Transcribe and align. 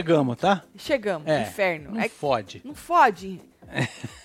chegamos, 0.00 0.36
tá? 0.36 0.62
Chegamos, 0.76 1.28
É, 1.28 1.42
inferno. 1.42 1.92
Não 1.92 2.00
É- 2.00 2.08
fode. 2.08 2.60
não 2.64 2.74
fode. 2.74 3.40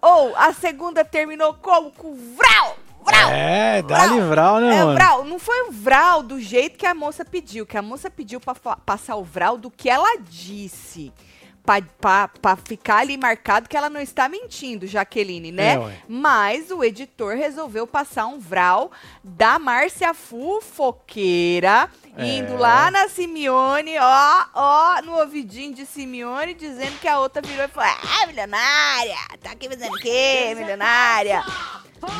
Ou 0.00 0.34
a 0.36 0.52
segunda 0.52 1.04
terminou 1.04 1.54
como? 1.54 1.90
Com 1.90 2.14
vral! 2.36 2.76
Vral! 3.04 3.30
É, 3.30 3.82
dá 3.82 4.06
Vral. 4.28 4.60
né, 4.60 4.74
É, 4.76 4.84
mano? 4.84 4.94
vral. 4.94 5.24
Não 5.24 5.38
foi 5.38 5.68
o 5.68 5.72
vral 5.72 6.22
do 6.22 6.40
jeito 6.40 6.76
que 6.76 6.86
a 6.86 6.94
moça 6.94 7.24
pediu, 7.24 7.66
que 7.66 7.76
a 7.76 7.82
moça 7.82 8.10
pediu 8.10 8.40
pra 8.40 8.54
passar 8.54 9.16
o 9.16 9.24
vral 9.24 9.56
do 9.56 9.70
que 9.70 9.88
ela 9.88 10.18
disse. 10.18 11.12
Pra, 11.68 11.82
pra- 12.00 12.28
pra 12.28 12.56
ficar 12.56 13.00
ali 13.00 13.18
marcado 13.18 13.68
que 13.68 13.76
ela 13.76 13.90
não 13.90 14.00
está 14.00 14.26
mentindo, 14.26 14.86
Jaqueline, 14.86 15.52
né? 15.52 15.74
É. 15.74 15.98
Mas 16.08 16.70
o 16.70 16.82
editor 16.82 17.36
resolveu 17.36 17.86
passar 17.86 18.24
um 18.26 18.38
vral 18.38 18.90
da 19.22 19.58
Márcia 19.58 20.14
Fofoqueira, 20.14 21.90
É. 22.16 22.24
indo 22.24 22.56
lá 22.56 22.90
na 22.90 23.06
Simeone, 23.08 23.98
ó, 24.00 24.44
ó, 24.54 25.02
no 25.02 25.18
ouvidinho 25.18 25.74
de 25.74 25.84
Simeone, 25.84 26.54
dizendo 26.54 26.98
que 27.00 27.06
a 27.06 27.18
outra 27.20 27.42
virou 27.42 27.66
e 27.66 27.68
falou: 27.68 27.90
Ah, 28.22 28.26
milionária! 28.26 29.16
Tá 29.42 29.50
aqui 29.50 29.68
fazendo 29.68 29.92
o 29.94 29.98
quê, 30.00 30.54
milionária? 30.56 31.44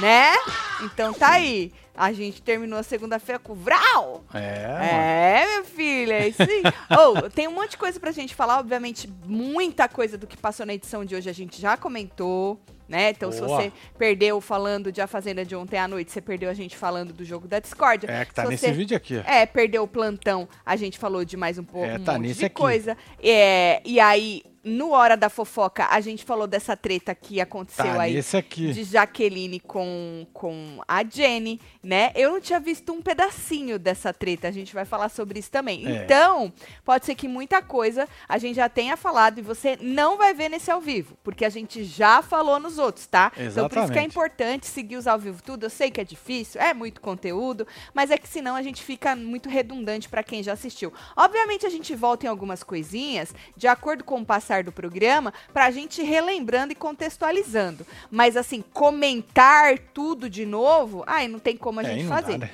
Né? 0.01 0.35
Então 0.83 1.15
tá 1.15 1.31
aí. 1.31 1.73
A 1.99 2.13
gente 2.13 2.41
terminou 2.41 2.79
a 2.79 2.83
segunda-feira 2.85 3.41
com 3.41 3.55
vral. 3.55 4.25
É. 4.33 5.43
É, 5.43 5.47
minha 5.47 5.65
filha, 5.65 6.15
é 6.15 6.29
isso 6.29 6.43
aí. 6.43 6.63
oh, 6.97 7.29
tem 7.29 7.49
um 7.49 7.53
monte 7.53 7.73
de 7.73 7.77
coisa 7.79 7.99
pra 7.99 8.13
gente 8.13 8.35
falar, 8.37 8.61
obviamente, 8.61 9.13
muita 9.27 9.89
coisa 9.89 10.17
do 10.17 10.25
que 10.27 10.37
passou 10.37 10.65
na 10.65 10.75
edição 10.75 11.05
de 11.05 11.17
hoje 11.17 11.29
a 11.29 11.33
gente 11.33 11.61
já 11.61 11.77
comentou, 11.77 12.61
né? 12.89 13.11
Então, 13.11 13.33
se 13.33 13.41
Boa. 13.41 13.49
você 13.63 13.73
perdeu 13.99 14.41
falando 14.41 14.93
de 14.93 15.01
A 15.01 15.09
Fazenda 15.09 15.45
de 15.45 15.57
ontem 15.57 15.77
à 15.77 15.89
noite, 15.89 16.13
você 16.13 16.21
perdeu 16.21 16.49
a 16.49 16.55
gente 16.55 16.77
falando 16.77 17.13
do 17.13 17.25
jogo 17.25 17.49
da 17.49 17.59
Discord. 17.59 18.07
É, 18.09 18.25
que 18.25 18.33
tá 18.33 18.45
Se 18.45 18.49
nesse 18.51 18.67
você- 18.67 18.73
vídeo 18.73 18.97
aqui. 18.97 19.21
É, 19.27 19.45
perdeu 19.45 19.83
o 19.83 19.89
plantão, 19.89 20.49
a 20.65 20.77
gente 20.77 20.99
falou 20.99 21.25
de 21.25 21.37
mais 21.37 21.59
um 21.59 21.65
pouco, 21.65 21.85
É, 21.87 21.97
um 21.99 22.05
tá 22.05 22.17
de 22.17 22.45
aqui. 22.47 22.55
coisa. 22.55 22.97
É, 23.21 23.83
e 23.85 23.99
aí, 23.99 24.43
no 24.69 24.91
Hora 24.91 25.17
da 25.17 25.29
Fofoca, 25.29 25.87
a 25.91 26.01
gente 26.01 26.25
falou 26.25 26.47
dessa 26.47 26.77
treta 26.77 27.15
que 27.15 27.41
aconteceu 27.41 27.85
Tá 27.85 28.01
aí 28.03 28.15
nesse 28.15 28.37
aqui. 28.37 28.73
de 28.73 28.85
Jaqueline 28.85 29.59
com, 29.61 30.27
com 30.33 30.81
a 30.87 31.03
Jenny, 31.05 31.61
né? 31.83 32.13
Eu 32.15 32.33
não 32.33 32.41
tinha 32.41 32.61
visto 32.61 32.93
um 32.93 33.01
pedacinho 33.01 33.79
dessa 33.79 34.13
treta, 34.13 34.49
a 34.49 34.51
gente 34.51 34.75
vai 34.75 34.85
falar 34.85 35.09
sobre 35.09 35.39
isso 35.39 35.51
também. 35.51 35.87
É. 35.87 36.05
Então, 36.05 36.53
pode 36.85 37.07
ser 37.07 37.15
que 37.15 37.27
muita 37.27 37.63
coisa 37.63 38.07
a 38.29 38.39
gente 38.39 38.57
já 38.57 38.69
tenha 38.69 38.97
falado 38.97 39.39
e 39.39 39.43
você 39.43 39.79
não 39.81 40.17
vai 40.17 40.35
ver 40.35 40.49
nesse 40.49 40.71
ao 40.71 40.81
vivo, 40.81 41.17
porque 41.25 41.45
a 41.45 41.51
gente 41.51 41.83
já 41.85 42.23
falou 42.23 42.61
nos 42.61 42.79
outros, 42.79 43.07
tá? 43.07 43.33
Então, 43.37 43.43
por 43.43 43.49
isso 43.49 43.71
que 43.71 43.79
é 43.79 43.83
Exatamente. 43.83 44.07
importante 44.07 44.67
seguir 44.67 44.97
os 44.97 45.07
ao 45.07 45.19
vivo 45.19 45.43
tudo. 45.43 45.65
Eu 45.67 45.71
sei 45.71 45.91
que 45.91 46.01
é 46.01 46.05
difícil, 46.05 46.61
é 46.61 46.75
muito 46.75 47.01
conteúdo, 47.01 47.67
mas 47.95 48.11
é 48.11 48.19
que 48.19 48.29
senão 48.29 48.55
a 48.55 48.63
gente 48.63 48.83
fica 48.83 49.17
muito 49.17 49.49
redundante 49.49 50.09
pra 50.09 50.23
quem 50.23 50.43
já 50.43 50.53
assistiu. 50.53 50.93
Obviamente, 51.17 51.65
a 51.65 51.71
gente 51.71 51.95
volta 51.95 52.27
em 52.27 52.29
algumas 52.29 52.63
coisinhas, 52.63 53.35
de 53.57 53.67
acordo 53.67 54.05
com 54.05 54.21
o 54.21 54.27
passar 54.27 54.58
do 54.65 54.73
programa, 54.73 55.33
pra 55.53 55.71
gente 55.71 56.01
ir 56.01 56.05
relembrando 56.05 56.73
e 56.73 56.77
contextualizando. 56.77 57.87
Mas, 58.11 58.37
assim, 58.37 58.63
comentar 58.73 59.79
tudo 59.95 60.29
de 60.29 60.45
novo, 60.47 61.05
ai, 61.07 61.29
não 61.29 61.39
tem 61.39 61.57
como 61.57 61.81
a 61.81 61.83
É, 61.83 61.87
gente 61.87 62.03
aí 62.03 62.09
fazer. 62.09 62.39
né? 62.39 62.51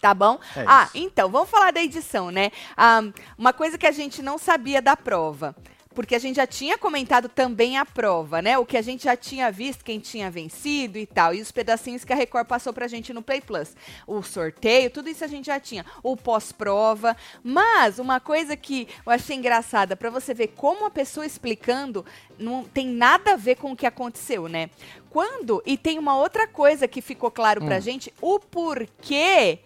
Tá 0.00 0.12
bom? 0.12 0.38
É 0.54 0.64
ah, 0.66 0.88
então, 0.94 1.30
vamos 1.30 1.48
falar 1.48 1.72
da 1.72 1.82
edição, 1.82 2.30
né? 2.30 2.50
Ah, 2.76 3.02
uma 3.36 3.52
coisa 3.52 3.78
que 3.78 3.86
a 3.86 3.90
gente 3.92 4.20
não 4.22 4.36
sabia 4.38 4.80
da 4.82 4.94
prova. 4.96 5.56
Porque 5.96 6.14
a 6.14 6.18
gente 6.18 6.36
já 6.36 6.46
tinha 6.46 6.76
comentado 6.76 7.26
também 7.28 7.78
a 7.78 7.86
prova, 7.86 8.42
né? 8.42 8.58
O 8.58 8.66
que 8.66 8.76
a 8.76 8.82
gente 8.82 9.04
já 9.04 9.16
tinha 9.16 9.50
visto, 9.50 9.82
quem 9.82 9.98
tinha 9.98 10.30
vencido 10.30 10.98
e 10.98 11.06
tal. 11.06 11.34
E 11.34 11.40
os 11.40 11.50
pedacinhos 11.50 12.04
que 12.04 12.12
a 12.12 12.16
Record 12.16 12.46
passou 12.46 12.72
pra 12.72 12.86
gente 12.86 13.14
no 13.14 13.22
Play 13.22 13.40
Plus. 13.40 13.74
O 14.06 14.22
sorteio, 14.22 14.90
tudo 14.90 15.08
isso 15.08 15.24
a 15.24 15.26
gente 15.26 15.46
já 15.46 15.58
tinha. 15.58 15.84
O 16.02 16.14
pós-prova. 16.16 17.16
Mas 17.42 17.98
uma 17.98 18.20
coisa 18.20 18.56
que 18.56 18.86
eu 19.06 19.10
achei 19.10 19.36
engraçada, 19.36 19.96
pra 19.96 20.10
você 20.10 20.34
ver 20.34 20.48
como 20.48 20.84
a 20.84 20.90
pessoa 20.90 21.24
explicando 21.24 22.04
não 22.38 22.62
tem 22.62 22.86
nada 22.86 23.32
a 23.32 23.36
ver 23.36 23.56
com 23.56 23.72
o 23.72 23.76
que 23.76 23.86
aconteceu, 23.86 24.46
né? 24.48 24.68
Quando. 25.08 25.62
E 25.64 25.78
tem 25.78 25.98
uma 25.98 26.14
outra 26.18 26.46
coisa 26.46 26.86
que 26.86 27.00
ficou 27.00 27.30
claro 27.30 27.64
pra 27.64 27.78
Hum. 27.78 27.80
gente: 27.80 28.12
o 28.20 28.38
porquê 28.38 29.60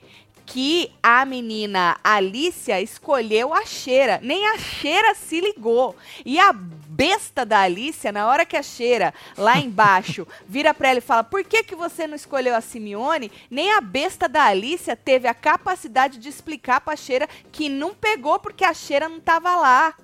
que 0.53 0.91
a 1.01 1.25
menina 1.25 1.97
Alicia 2.03 2.81
escolheu 2.81 3.55
a 3.55 3.65
cheira. 3.65 4.19
Nem 4.23 4.47
a 4.49 4.59
cheira 4.59 5.15
se 5.15 5.41
ligou. 5.41 5.95
E 6.27 6.41
a 6.41 6.53
besta 6.53 7.47
da 7.47 7.61
Alicia, 7.61 8.11
na 8.11 8.27
hora 8.27 8.45
que 8.45 8.57
a 8.57 8.63
cheira, 8.63 9.15
lá 9.39 9.59
embaixo, 9.61 10.27
vira 10.49 10.75
pra 10.75 10.89
ela 10.89 10.99
e 10.99 11.03
fala: 11.03 11.23
Por 11.23 11.45
que, 11.45 11.63
que 11.63 11.77
você 11.77 12.05
não 12.07 12.17
escolheu 12.17 12.57
a 12.57 12.61
Simeone? 12.61 13.31
Nem 13.49 13.73
a 13.73 13.81
besta 13.81 14.29
da 14.29 14.45
Alicia 14.45 14.97
teve 14.97 15.29
a 15.29 15.35
capacidade 15.35 16.19
de 16.19 16.29
explicar 16.29 16.81
pra 16.81 16.97
cheira 16.97 17.29
que 17.53 17.69
não 17.69 17.95
pegou 17.95 18.41
porque 18.41 18.65
a 18.65 18.75
cheira 18.75 19.09
não 19.09 19.21
tava 19.21 19.55
lá. 19.57 19.95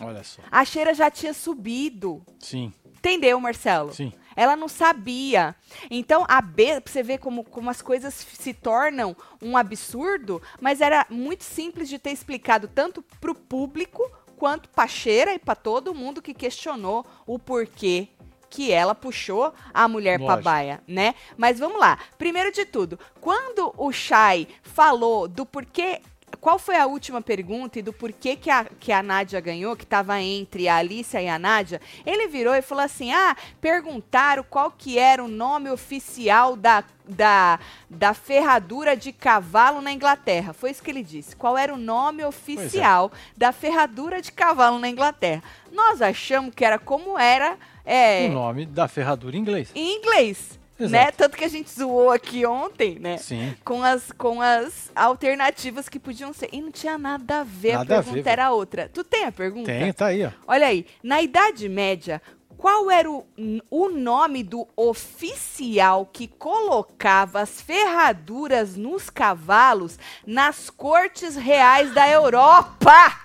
Olha 0.00 0.24
só. 0.24 0.42
A 0.50 0.64
cheira 0.64 0.94
já 0.94 1.10
tinha 1.10 1.32
subido. 1.32 2.22
Sim, 2.40 2.72
Entendeu, 2.98 3.38
Marcelo? 3.40 3.92
sim. 3.92 4.12
Ela 4.36 4.56
não 4.56 4.68
sabia. 4.68 5.54
Então, 5.90 6.24
a 6.28 6.40
B, 6.40 6.80
pra 6.80 6.92
você 6.92 7.02
ver 7.02 7.18
como, 7.18 7.44
como 7.44 7.70
as 7.70 7.82
coisas 7.82 8.14
se 8.14 8.54
tornam 8.54 9.16
um 9.40 9.56
absurdo, 9.56 10.40
mas 10.60 10.80
era 10.80 11.06
muito 11.10 11.44
simples 11.44 11.88
de 11.88 11.98
ter 11.98 12.10
explicado 12.10 12.68
tanto 12.68 13.02
pro 13.20 13.34
público 13.34 14.10
quanto 14.36 14.68
pra 14.68 14.88
Cheira 14.88 15.32
e 15.34 15.38
pra 15.38 15.54
todo 15.54 15.94
mundo 15.94 16.20
que 16.20 16.34
questionou 16.34 17.06
o 17.26 17.38
porquê 17.38 18.08
que 18.50 18.70
ela 18.70 18.94
puxou 18.94 19.54
a 19.72 19.88
mulher 19.88 20.18
pra 20.18 20.34
Lógico. 20.34 20.44
baia, 20.44 20.82
né? 20.86 21.14
Mas 21.38 21.58
vamos 21.58 21.80
lá. 21.80 21.98
Primeiro 22.18 22.52
de 22.52 22.66
tudo, 22.66 22.98
quando 23.18 23.72
o 23.78 23.90
Shai 23.90 24.46
falou 24.62 25.26
do 25.26 25.46
porquê 25.46 26.02
qual 26.40 26.58
foi 26.58 26.76
a 26.76 26.86
última 26.86 27.20
pergunta 27.20 27.78
e 27.78 27.82
do 27.82 27.92
porquê 27.92 28.36
que 28.36 28.50
a, 28.50 28.64
que 28.64 28.92
a 28.92 29.02
Nádia 29.02 29.40
ganhou, 29.40 29.76
que 29.76 29.84
estava 29.84 30.20
entre 30.20 30.68
a 30.68 30.76
Alicia 30.76 31.20
e 31.22 31.28
a 31.28 31.38
Nádia, 31.38 31.80
ele 32.04 32.28
virou 32.28 32.54
e 32.54 32.62
falou 32.62 32.84
assim: 32.84 33.12
ah, 33.12 33.36
perguntaram 33.60 34.44
qual 34.48 34.70
que 34.70 34.98
era 34.98 35.22
o 35.22 35.28
nome 35.28 35.70
oficial 35.70 36.56
da, 36.56 36.84
da, 37.08 37.58
da 37.88 38.14
ferradura 38.14 38.96
de 38.96 39.12
cavalo 39.12 39.80
na 39.80 39.92
Inglaterra. 39.92 40.52
Foi 40.52 40.70
isso 40.70 40.82
que 40.82 40.90
ele 40.90 41.02
disse. 41.02 41.36
Qual 41.36 41.56
era 41.56 41.72
o 41.72 41.78
nome 41.78 42.24
oficial 42.24 43.12
da 43.36 43.52
ferradura 43.52 44.20
de 44.20 44.32
cavalo 44.32 44.78
na 44.78 44.88
Inglaterra? 44.88 45.42
Nós 45.70 46.02
achamos 46.02 46.54
que 46.54 46.64
era 46.64 46.78
como 46.78 47.18
era 47.18 47.56
é, 47.84 48.26
O 48.28 48.32
nome 48.32 48.66
da 48.66 48.86
ferradura 48.86 49.36
em 49.36 49.40
inglês. 49.40 49.70
em 49.74 49.98
inglês. 49.98 50.58
Exato. 50.78 50.92
Né? 50.92 51.10
Tanto 51.12 51.36
que 51.36 51.44
a 51.44 51.48
gente 51.48 51.70
zoou 51.70 52.10
aqui 52.10 52.44
ontem, 52.44 52.98
né? 52.98 53.18
Sim. 53.18 53.54
com 53.64 53.82
as, 53.82 54.10
com 54.12 54.40
as 54.40 54.90
alternativas 54.94 55.88
que 55.88 55.98
podiam 55.98 56.32
ser. 56.32 56.48
E 56.52 56.60
não 56.60 56.70
tinha 56.70 56.98
nada 56.98 57.40
a 57.40 57.44
ver, 57.44 57.74
Nada 57.74 57.96
a 57.96 57.98
a 57.98 58.00
ver, 58.00 58.06
pergunta 58.10 58.30
era 58.30 58.50
outra. 58.52 58.90
Tu 58.92 59.04
tem 59.04 59.24
a 59.24 59.32
pergunta? 59.32 59.66
Tem, 59.70 59.92
tá 59.92 60.06
aí, 60.06 60.24
ó. 60.24 60.30
Olha 60.46 60.66
aí, 60.66 60.86
na 61.02 61.22
Idade 61.22 61.68
Média, 61.68 62.20
qual 62.56 62.90
era 62.90 63.10
o, 63.10 63.26
o 63.70 63.88
nome 63.88 64.42
do 64.42 64.68
oficial 64.76 66.06
que 66.06 66.28
colocava 66.28 67.40
as 67.40 67.60
ferraduras 67.60 68.76
nos 68.76 69.10
cavalos 69.10 69.98
nas 70.24 70.70
cortes 70.70 71.36
reais 71.36 71.92
da 71.92 72.08
Europa? 72.08 73.18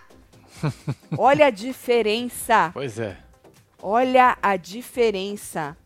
Olha 1.17 1.47
a 1.47 1.49
diferença. 1.51 2.71
Pois 2.73 2.99
é. 2.99 3.15
Olha 3.81 4.37
a 4.41 4.55
diferença. 4.57 5.77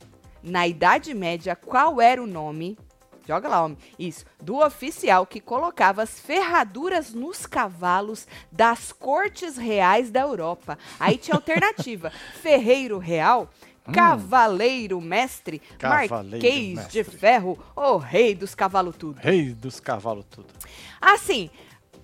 Na 0.44 0.68
Idade 0.68 1.14
Média, 1.14 1.56
qual 1.56 2.02
era 2.02 2.22
o 2.22 2.28
nome? 2.28 2.78
Joga 3.28 3.48
lá, 3.48 3.64
homem. 3.64 3.78
Isso. 4.00 4.26
Do 4.42 4.58
oficial 4.66 5.26
que 5.28 5.40
colocava 5.40 6.02
as 6.02 6.20
ferraduras 6.20 7.14
nos 7.14 7.46
cavalos 7.46 8.28
das 8.52 8.92
cortes 8.92 9.58
reais 9.58 10.10
da 10.10 10.22
Europa. 10.22 10.78
Aí 11.00 11.18
tinha 11.18 11.36
alternativa: 11.36 12.12
Ferreiro 12.42 12.98
Real, 12.98 13.48
Cavaleiro 13.94 15.00
Mestre, 15.00 15.62
Hum. 15.72 15.76
Cavaleiro 15.78 16.32
Marquês 16.32 16.76
Mestre. 16.76 16.92
de 16.92 17.04
Ferro, 17.04 17.60
o 17.76 17.98
Rei 17.98 18.34
dos 18.36 18.56
Cavalos 18.56 18.96
Tudo. 18.98 19.20
Rei 19.20 19.54
dos 19.54 19.80
cavalos 19.80 20.26
tudo. 20.30 20.48
Assim, 21.00 21.50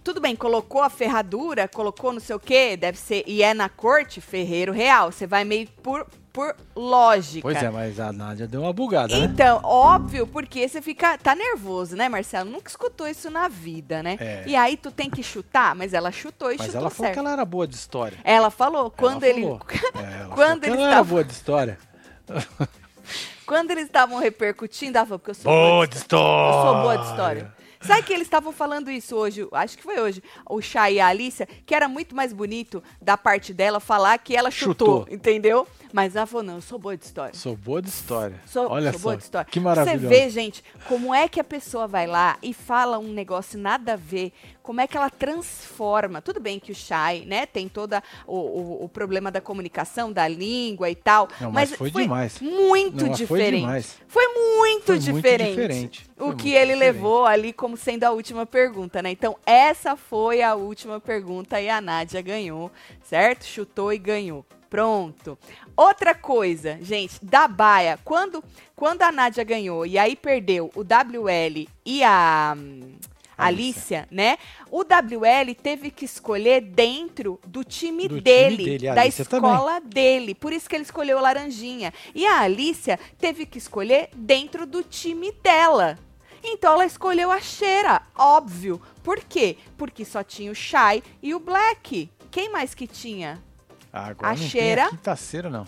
tudo 0.04 0.22
bem, 0.22 0.36
colocou 0.36 0.82
a 0.84 0.90
ferradura, 0.90 1.68
colocou 1.68 2.14
não 2.14 2.20
sei 2.20 2.36
o 2.36 2.40
quê, 2.40 2.78
deve 2.78 2.98
ser. 2.98 3.24
E 3.28 3.42
é 3.44 3.54
na 3.54 3.68
corte, 3.70 4.22
ferreiro 4.22 4.72
real. 4.72 5.12
Você 5.12 5.26
vai 5.28 5.44
meio 5.44 5.68
por, 5.84 6.08
por 6.38 6.56
lógica. 6.76 7.42
Pois 7.42 7.58
é, 7.58 7.68
mas 7.72 8.00
a 8.00 8.14
Nádia 8.14 8.48
deu 8.48 8.62
uma 8.62 8.72
bugada, 8.72 9.18
né? 9.18 9.26
Então, 9.26 9.60
óbvio, 9.64 10.28
porque 10.28 10.68
você 10.70 10.84
fica. 10.84 11.18
Tá 11.18 11.34
nervoso, 11.34 11.96
né, 11.96 12.08
Marcelo? 12.08 12.48
Nunca 12.52 12.70
escutou 12.70 13.08
isso 13.08 13.32
na 13.32 13.48
vida, 13.48 14.04
né? 14.04 14.18
É. 14.20 14.44
E 14.46 14.56
aí 14.56 14.78
tu 14.78 14.92
tem 14.92 15.10
que 15.10 15.24
chutar, 15.24 15.74
mas 15.74 15.96
ela 15.96 16.12
chutou 16.12 16.52
e 16.52 16.58
Mas 16.58 16.68
chutou 16.68 16.82
ela 16.82 16.90
falou 16.92 17.06
certo. 17.08 17.14
que 17.16 17.20
ela 17.20 17.32
era 17.32 17.44
boa 17.44 17.68
de 17.68 17.74
história. 17.76 18.20
Ela 18.24 18.52
falou, 18.52 18.92
quando 18.92 19.24
Ela 19.24 19.34
ele. 19.34 19.42
falou. 19.42 19.62
É, 19.98 20.22
ela 20.22 20.36
Quando 20.36 20.60
que 20.62 20.68
eles 20.68 20.78
ela 20.78 20.88
era 20.88 20.92
estavam- 20.92 21.10
boa 21.10 21.24
de 21.24 21.32
história. 21.34 21.78
Quando 23.46 23.72
eles 23.72 23.86
estavam 23.86 24.20
repercutindo, 24.20 24.98
ela 24.98 25.08
falou, 25.08 25.20
porque 25.20 25.32
eu 25.32 25.36
sou 25.36 25.52
Boa 25.52 25.88
de 25.88 25.94
de 25.94 25.98
história. 26.00 26.28
história. 26.28 26.58
Eu 26.58 26.74
sou 26.74 26.82
boa 26.82 26.98
de 26.98 27.06
história. 27.10 27.54
Sabe 27.82 28.04
que 28.04 28.14
eles 28.14 28.28
estavam 28.28 28.52
falando 28.52 28.90
isso 28.90 29.16
hoje? 29.16 29.48
Acho 29.52 29.78
que 29.78 29.84
foi 29.84 30.00
hoje. 30.00 30.22
O 30.50 30.62
Chay 30.62 30.96
e 30.96 31.00
a 31.00 31.08
Alicia, 31.08 31.48
que 31.66 31.76
era 31.76 31.88
muito 31.88 32.16
mais 32.16 32.34
bonito 32.34 32.84
da 33.02 33.18
parte 33.18 33.54
dela 33.54 33.80
falar 33.80 34.18
que 34.18 34.36
ela 34.36 34.50
chutou, 34.52 35.00
Chutou. 35.02 35.14
entendeu? 35.14 35.68
Mas 35.94 36.16
ela 36.16 36.26
falou: 36.26 36.44
não, 36.44 36.56
eu 36.56 36.62
sou 36.62 36.78
boa 36.78 36.98
de 36.98 37.06
história. 37.06 37.34
Sou 37.34 37.56
boa 37.56 37.82
de 37.82 37.90
história. 37.90 38.40
Sou, 38.46 38.70
Olha 38.70 38.92
sou 38.92 39.00
só, 39.00 39.04
boa 39.06 39.18
de 39.18 39.24
história. 39.24 39.50
que 39.50 39.60
Você 39.60 39.64
maravilhoso. 39.64 40.08
vê, 40.08 40.30
gente, 40.30 40.64
como 40.88 41.14
é 41.14 41.28
que 41.28 41.40
a 41.40 41.44
pessoa 41.44 41.88
vai 41.88 42.06
lá 42.08 42.38
e 42.44 42.54
fala 42.54 43.00
um 43.00 43.14
negócio 43.14 43.58
nada 43.58 43.94
a 43.94 43.96
ver, 43.96 44.34
como 44.68 44.82
é 44.82 44.86
que 44.88 44.98
ela 44.98 45.10
transforma. 45.10 46.22
Tudo 46.22 46.42
bem 46.42 46.60
que 46.60 46.74
o 46.74 46.76
Shai, 46.76 47.24
né, 47.26 47.46
tem 47.46 47.70
toda 47.70 48.04
o, 48.28 48.36
o, 48.36 48.84
o 48.84 48.90
problema 48.90 49.32
da 49.32 49.40
comunicação, 49.40 50.12
da 50.12 50.28
língua 50.28 50.90
e 50.90 50.96
tal. 50.96 51.30
Não, 51.40 51.54
mas 51.54 51.72
foi 51.72 51.90
foi 51.90 52.02
demais. 52.02 52.42
muito 52.42 52.98
Não, 53.02 53.08
mas 53.12 53.22
foi 53.22 53.40
diferente. 53.40 53.62
demais. 53.62 53.98
Foi 54.10 54.28
muito 54.28 54.86
Foi 54.88 54.96
muito 54.96 55.00
diferente. 55.00 55.50
diferente. 55.52 56.10
O 56.20 56.26
Foi 56.26 56.36
que 56.36 56.50
ele 56.50 56.74
diferente. 56.74 56.80
levou 56.80 57.26
ali 57.26 57.54
como 57.54 57.78
sendo 57.78 58.04
a 58.04 58.12
última 58.12 58.46
pergunta, 58.46 59.02
né? 59.02 59.10
Então, 59.10 59.38
essa 59.46 59.96
foi 59.96 60.42
a 60.42 60.54
última 60.54 61.00
pergunta 61.00 61.62
e 61.62 61.70
a 61.70 61.80
Nádia 61.80 62.22
ganhou, 62.22 62.70
certo? 63.02 63.46
Chutou 63.46 63.94
e 63.94 63.98
ganhou. 63.98 64.46
Pronto. 64.70 65.38
Outra 65.78 66.14
coisa, 66.14 66.78
gente, 66.82 67.24
da 67.24 67.48
Baia, 67.48 67.98
quando, 68.04 68.44
quando 68.76 69.02
a 69.04 69.14
Nádia 69.14 69.46
ganhou 69.46 69.86
e 69.86 69.98
aí 69.98 70.14
perdeu 70.14 70.70
o 70.76 70.82
WL 70.82 71.70
e 71.86 72.04
a 72.04 72.54
Alicia, 73.38 74.08
né? 74.10 74.38
O 74.72 74.80
WL 74.84 75.54
teve 75.62 75.92
que 75.92 76.06
escolher 76.06 76.62
dentro 76.62 77.40
do 77.46 77.64
time 77.64 78.04
Do 78.08 78.16
time 78.16 78.22
dele, 78.22 78.66
dele, 78.66 78.88
a 78.90 78.96
da 78.96 79.02
Alicia 79.02 79.26
também. 79.26 79.52
escola 79.52 79.80
dele. 79.80 80.34
Por 80.36 80.52
isso 80.52 80.68
que 80.70 80.76
ele 80.76 80.84
escolheu 80.84 81.18
o 81.18 81.22
Laranjinha. 81.22 81.94
E 82.16 82.26
a 82.26 82.40
Alicia 82.42 83.00
teve 83.20 83.46
que 83.46 83.58
escolher 83.58 84.10
dentro 84.16 84.66
do 84.66 84.82
time 84.84 85.32
dela. 85.32 85.98
Então 86.44 86.74
ela 86.74 86.86
escolheu 86.86 87.32
a 87.32 87.40
Cheira, 87.42 88.02
óbvio. 88.18 88.82
Por 89.04 89.20
quê? 89.20 89.58
Porque 89.78 90.04
só 90.06 90.24
tinha 90.24 90.52
o 90.52 90.56
Shy 90.56 91.04
e 91.22 91.34
o 91.36 91.40
Black. 91.40 92.10
Quem 92.32 92.50
mais 92.52 92.74
que 92.74 92.88
tinha? 92.88 93.42
Ah, 93.92 94.08
agora 94.08 94.34
A 94.34 94.36
não 94.36 94.48
cheira- 94.48 94.76
tem 94.84 94.86
a 94.86 94.90
quinta-feira, 94.98 95.50
não. 95.50 95.66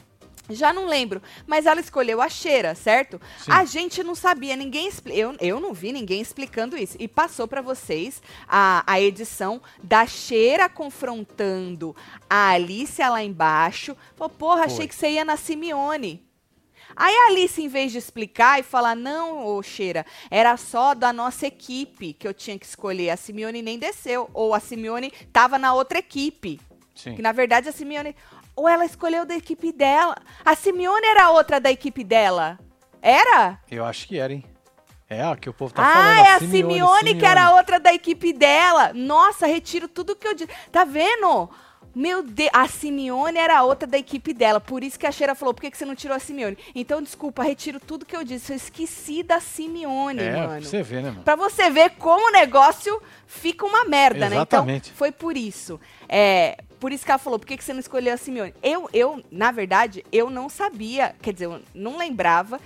Já 0.49 0.73
não 0.73 0.87
lembro, 0.87 1.21
mas 1.45 1.65
ela 1.65 1.79
escolheu 1.79 2.21
a 2.21 2.27
cheira, 2.29 2.73
certo? 2.75 3.21
Sim. 3.37 3.51
A 3.51 3.65
gente 3.65 4.03
não 4.03 4.15
sabia, 4.15 4.55
ninguém 4.55 4.87
expli- 4.87 5.17
eu, 5.19 5.35
eu 5.39 5.59
não 5.59 5.73
vi 5.73 5.91
ninguém 5.91 6.21
explicando 6.21 6.75
isso. 6.77 6.95
E 6.99 7.07
passou 7.07 7.47
pra 7.47 7.61
vocês 7.61 8.21
a, 8.47 8.83
a 8.87 8.99
edição 8.99 9.61
da 9.83 10.05
cheira 10.05 10.67
confrontando 10.67 11.95
a 12.29 12.49
Alicia 12.51 13.09
lá 13.09 13.23
embaixo. 13.23 13.95
Falou, 14.15 14.29
porra, 14.33 14.63
achei 14.65 14.77
Foi. 14.77 14.87
que 14.87 14.95
você 14.95 15.09
ia 15.11 15.25
na 15.25 15.37
Simeone. 15.37 16.23
Aí 16.95 17.13
a 17.15 17.27
Alice, 17.27 17.61
em 17.61 17.67
vez 17.67 17.91
de 17.91 17.97
explicar 17.97 18.59
e 18.59 18.63
falar, 18.63 18.95
não, 18.95 19.45
ô 19.45 19.61
Cheira, 19.61 20.05
era 20.29 20.57
só 20.57 20.93
da 20.93 21.13
nossa 21.13 21.45
equipe 21.47 22.13
que 22.13 22.27
eu 22.27 22.33
tinha 22.33 22.57
que 22.57 22.65
escolher. 22.65 23.11
A 23.11 23.15
Simeone 23.17 23.61
nem 23.61 23.77
desceu. 23.77 24.29
Ou 24.33 24.53
a 24.53 24.59
Simeone 24.59 25.11
tava 25.31 25.57
na 25.59 25.73
outra 25.73 25.99
equipe. 25.99 26.59
Sim. 26.95 27.15
Que 27.15 27.21
na 27.21 27.31
verdade 27.31 27.69
a 27.69 27.71
Simeone. 27.71 28.13
Ou 28.59 28.67
ela 28.67 28.83
escolheu 28.83 29.25
da 29.25 29.35
equipe 29.35 29.71
dela. 29.71 30.15
A 30.43 30.53
Simeone 30.53 31.07
era 31.07 31.29
outra 31.31 31.61
da 31.61 31.71
equipe 31.71 32.03
dela. 32.03 32.59
Era? 33.01 33.57
Eu 33.71 33.85
acho 33.85 34.05
que 34.05 34.17
era, 34.19 34.33
hein? 34.33 34.43
É, 35.09 35.25
ó, 35.25 35.33
que 35.33 35.49
o 35.49 35.53
povo 35.53 35.73
tá 35.73 35.81
ah, 35.81 35.93
falando. 35.93 36.17
é 36.17 36.31
a 36.33 36.39
Simeone, 36.39 37.15
que 37.15 37.25
era 37.25 37.55
outra 37.55 37.79
da 37.79 37.93
equipe 37.93 38.33
dela. 38.33 38.91
Nossa, 38.93 39.47
retiro 39.47 39.87
tudo 39.87 40.13
que 40.13 40.27
eu 40.27 40.33
disse. 40.33 40.51
Tá 40.71 40.83
vendo? 40.83 41.49
Meu 41.95 42.21
Deus, 42.21 42.49
a 42.53 42.67
Simeone 42.67 43.37
era 43.39 43.63
outra 43.63 43.87
da 43.87 43.97
equipe 43.97 44.33
dela. 44.33 44.59
Por 44.59 44.83
isso 44.83 44.99
que 44.99 45.07
a 45.07 45.11
Cheira 45.11 45.33
falou: 45.33 45.53
por 45.53 45.61
que, 45.61 45.71
que 45.71 45.77
você 45.77 45.85
não 45.85 45.95
tirou 45.95 46.15
a 46.15 46.19
Simeone? 46.19 46.57
Então, 46.75 47.01
desculpa, 47.01 47.41
retiro 47.43 47.79
tudo 47.79 48.05
que 48.05 48.15
eu 48.15 48.23
disse. 48.23 48.51
Eu 48.51 48.57
esqueci 48.57 49.23
da 49.23 49.39
Simeone, 49.39 50.21
É, 50.21 50.31
pra 50.31 50.47
mano. 50.47 50.61
você 50.65 50.83
ver, 50.83 51.01
né, 51.01 51.09
mano? 51.11 51.23
Pra 51.23 51.35
você 51.35 51.69
ver 51.69 51.91
como 51.91 52.27
o 52.27 52.31
negócio 52.31 53.01
fica 53.25 53.65
uma 53.65 53.85
merda, 53.85 54.27
Exatamente. 54.27 54.67
né? 54.67 54.77
Então, 54.85 54.97
foi 54.97 55.11
por 55.11 55.35
isso. 55.35 55.79
É, 56.07 56.57
por 56.79 56.91
isso 56.91 57.05
que 57.05 57.11
ela 57.11 57.17
falou, 57.19 57.37
por 57.39 57.45
que, 57.45 57.57
que 57.57 57.63
você 57.63 57.73
não 57.73 57.79
escolheu 57.79 58.13
a 58.13 58.17
Simeone? 58.17 58.53
Eu, 58.63 58.89
eu, 58.93 59.23
na 59.31 59.51
verdade, 59.51 60.03
eu 60.11 60.29
não 60.29 60.47
sabia, 60.49 61.15
quer 61.21 61.33
dizer, 61.33 61.45
eu 61.45 61.61
não 61.73 61.97
lembrava, 61.97 62.59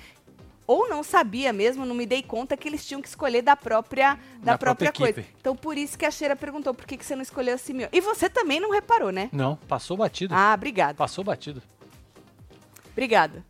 ou 0.66 0.88
não 0.88 1.04
sabia 1.04 1.52
mesmo, 1.52 1.86
não 1.86 1.94
me 1.96 2.06
dei 2.06 2.22
conta 2.24 2.56
que 2.56 2.68
eles 2.68 2.86
tinham 2.86 3.02
que 3.02 3.08
escolher 3.08 3.42
da 3.42 3.56
própria, 3.56 4.14
da 4.40 4.54
Da 4.54 4.58
própria, 4.58 4.92
própria 4.92 4.92
coisa. 4.94 5.20
equipe. 5.20 5.36
Então, 5.40 5.56
por 5.56 5.78
isso 5.78 5.98
que 5.98 6.06
a 6.06 6.12
Cheira 6.12 6.36
perguntou, 6.36 6.74
por 6.74 6.86
que, 6.86 6.96
que 6.98 7.06
você 7.06 7.16
não 7.16 7.22
escolheu 7.22 7.56
a 7.56 7.58
Simeone? 7.58 7.90
E 7.92 8.00
você 8.00 8.30
também 8.30 8.60
não 8.60 8.72
reparou, 8.72 9.12
né? 9.12 9.30
Não, 9.34 9.58
passou 9.68 9.98
batido. 9.98 10.34
Ah, 10.34 10.54
obrigada. 10.56 10.94
Passou 10.94 11.24
batido. 11.24 11.62
Obrigada. 12.92 13.44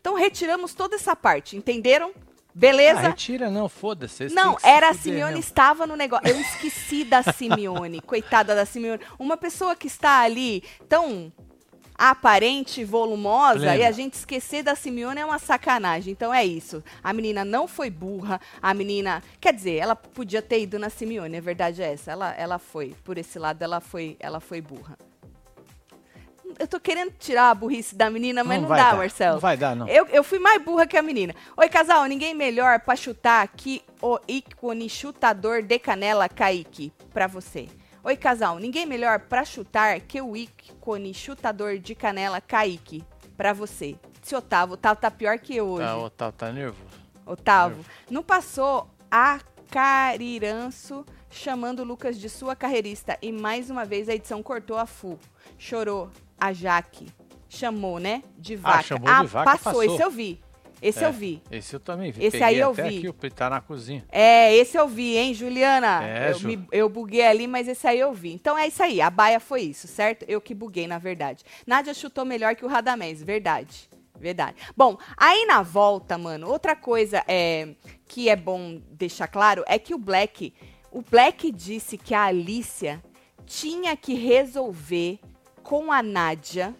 Então, 0.00 0.14
retiramos 0.14 0.72
toda 0.74 0.94
essa 0.96 1.14
parte, 1.16 1.56
entenderam? 1.56 2.12
Beleza? 2.54 3.00
Ah, 3.00 3.08
retira, 3.08 3.50
não, 3.50 3.68
foda-se. 3.68 4.28
Não, 4.28 4.56
era 4.62 4.90
a 4.90 4.94
Simeone, 4.94 5.38
estava 5.38 5.86
no 5.86 5.96
negócio. 5.96 6.26
Eu 6.28 6.40
esqueci 6.40 7.04
da 7.04 7.22
Simeone, 7.22 8.00
coitada 8.02 8.54
da 8.54 8.64
Simeone. 8.66 9.00
Uma 9.18 9.36
pessoa 9.36 9.76
que 9.76 9.86
está 9.86 10.20
ali 10.20 10.62
tão 10.88 11.32
aparente, 11.96 12.82
volumosa, 12.82 13.58
Plena. 13.58 13.76
e 13.76 13.84
a 13.84 13.92
gente 13.92 14.14
esquecer 14.14 14.62
da 14.62 14.74
Simeone 14.74 15.20
é 15.20 15.24
uma 15.24 15.38
sacanagem. 15.38 16.12
Então 16.12 16.32
é 16.32 16.44
isso. 16.44 16.82
A 17.04 17.12
menina 17.12 17.44
não 17.44 17.68
foi 17.68 17.90
burra, 17.90 18.40
a 18.60 18.72
menina. 18.72 19.22
Quer 19.38 19.52
dizer, 19.52 19.76
ela 19.76 19.94
podia 19.94 20.40
ter 20.40 20.62
ido 20.62 20.78
na 20.78 20.88
Simeone, 20.88 21.36
a 21.36 21.40
verdade 21.42 21.82
é 21.82 21.92
essa. 21.92 22.12
Ela, 22.12 22.32
ela 22.34 22.58
foi, 22.58 22.94
por 23.04 23.18
esse 23.18 23.38
lado, 23.38 23.62
ela 23.62 23.80
foi, 23.80 24.16
ela 24.18 24.40
foi 24.40 24.60
burra. 24.62 24.96
Eu 26.58 26.68
tô 26.68 26.80
querendo 26.80 27.12
tirar 27.18 27.50
a 27.50 27.54
burrice 27.54 27.94
da 27.94 28.10
menina, 28.10 28.42
mas 28.44 28.60
não, 28.60 28.68
vai 28.68 28.78
dá, 28.78 28.90
dar, 28.90 28.96
Marcelo. 28.96 29.34
Não 29.34 29.40
vai 29.40 29.56
dar, 29.56 29.76
não. 29.76 29.88
Eu, 29.88 30.06
eu 30.06 30.24
fui 30.24 30.38
mais 30.38 30.62
burra 30.62 30.86
que 30.86 30.96
a 30.96 31.02
menina. 31.02 31.34
Oi, 31.56 31.68
casal, 31.68 32.04
ninguém 32.06 32.34
melhor 32.34 32.80
pra 32.80 32.96
chutar 32.96 33.46
que 33.48 33.82
o 34.00 34.18
ícone 34.28 34.88
chutador 34.88 35.62
de 35.62 35.78
canela 35.78 36.28
Kaique 36.28 36.92
pra 37.12 37.26
você. 37.26 37.68
Oi, 38.02 38.16
casal, 38.16 38.58
ninguém 38.58 38.86
melhor 38.86 39.20
pra 39.20 39.44
chutar 39.44 40.00
que 40.00 40.20
o 40.20 40.36
ícone 40.36 41.12
chutador 41.12 41.78
de 41.78 41.94
canela 41.94 42.40
Kaique 42.40 43.04
pra 43.36 43.52
você. 43.52 43.96
Esse 44.22 44.34
Otávio, 44.34 44.74
Otávio 44.74 45.00
tá 45.00 45.10
pior 45.10 45.38
que 45.38 45.56
eu 45.56 45.68
hoje. 45.68 45.86
Tá, 45.86 45.96
ó, 45.96 46.08
tá, 46.08 46.32
tá 46.32 46.52
nervoso. 46.52 47.00
Otávio, 47.26 47.84
não 48.10 48.22
passou 48.22 48.88
a 49.10 49.40
Cariranço 49.70 51.06
chamando 51.30 51.80
o 51.80 51.84
Lucas 51.84 52.18
de 52.18 52.28
sua 52.28 52.56
carreirista 52.56 53.16
e 53.22 53.30
mais 53.30 53.70
uma 53.70 53.84
vez 53.84 54.08
a 54.08 54.14
edição 54.14 54.42
cortou 54.42 54.76
a 54.76 54.84
full. 54.84 55.18
Chorou 55.56 56.10
a 56.40 56.52
Jaque. 56.52 57.06
Chamou, 57.48 57.98
né? 57.98 58.22
De 58.38 58.54
vaca. 58.56 58.82
chamou 58.82 59.06
de 59.22 59.26
vaca, 59.26 59.44
passou. 59.50 59.72
passou. 59.72 59.82
Esse 59.82 60.02
eu 60.02 60.10
vi. 60.10 60.40
Esse 60.80 61.04
É. 61.04 61.06
eu 61.08 61.12
vi. 61.12 61.42
Esse 61.50 61.74
eu 61.74 61.80
também 61.80 62.10
vi. 62.10 62.20
Esse 62.24 62.38
Peguei 62.38 62.46
aí 62.46 62.58
eu 62.58 62.72
vi. 62.72 62.82
aqui, 62.82 63.08
o 63.08 63.12
tá 63.30 63.50
na 63.50 63.60
cozinha. 63.60 64.02
É, 64.10 64.54
esse 64.56 64.78
eu 64.78 64.88
vi, 64.88 65.16
hein, 65.16 65.34
Juliana? 65.34 66.02
É, 66.02 66.30
eu, 66.30 66.34
Ju. 66.38 66.46
me- 66.48 66.66
eu 66.72 66.88
buguei 66.88 67.26
ali, 67.26 67.46
mas 67.46 67.68
esse 67.68 67.86
aí 67.86 67.98
eu 67.98 68.14
vi. 68.14 68.32
Então 68.32 68.56
é 68.56 68.66
isso 68.68 68.82
aí, 68.82 69.00
a 69.00 69.10
baia 69.10 69.38
foi 69.40 69.62
isso, 69.62 69.86
certo? 69.88 70.24
Eu 70.26 70.40
que 70.40 70.54
buguei, 70.54 70.86
na 70.86 70.96
verdade. 70.96 71.44
Nádia 71.66 71.92
chutou 71.92 72.24
melhor 72.24 72.54
que 72.56 72.64
o 72.64 72.68
Radamés, 72.68 73.22
verdade. 73.22 73.90
Verdade. 74.18 74.54
Bom, 74.76 74.96
aí 75.16 75.44
na 75.46 75.60
volta, 75.62 76.16
mano, 76.16 76.46
outra 76.48 76.76
coisa 76.76 77.22
é, 77.26 77.74
que 78.06 78.28
é 78.28 78.36
bom 78.36 78.80
deixar 78.90 79.26
claro 79.28 79.64
é 79.66 79.78
que 79.78 79.92
o 79.94 79.98
Black, 79.98 80.54
o 80.92 81.02
Black 81.02 81.50
disse 81.50 81.98
que 81.98 82.14
a 82.14 82.24
Alicia 82.24 83.02
tinha 83.46 83.96
que 83.96 84.14
resolver 84.14 85.18
com 85.70 85.92
a 85.92 86.02
Nádia 86.02 86.74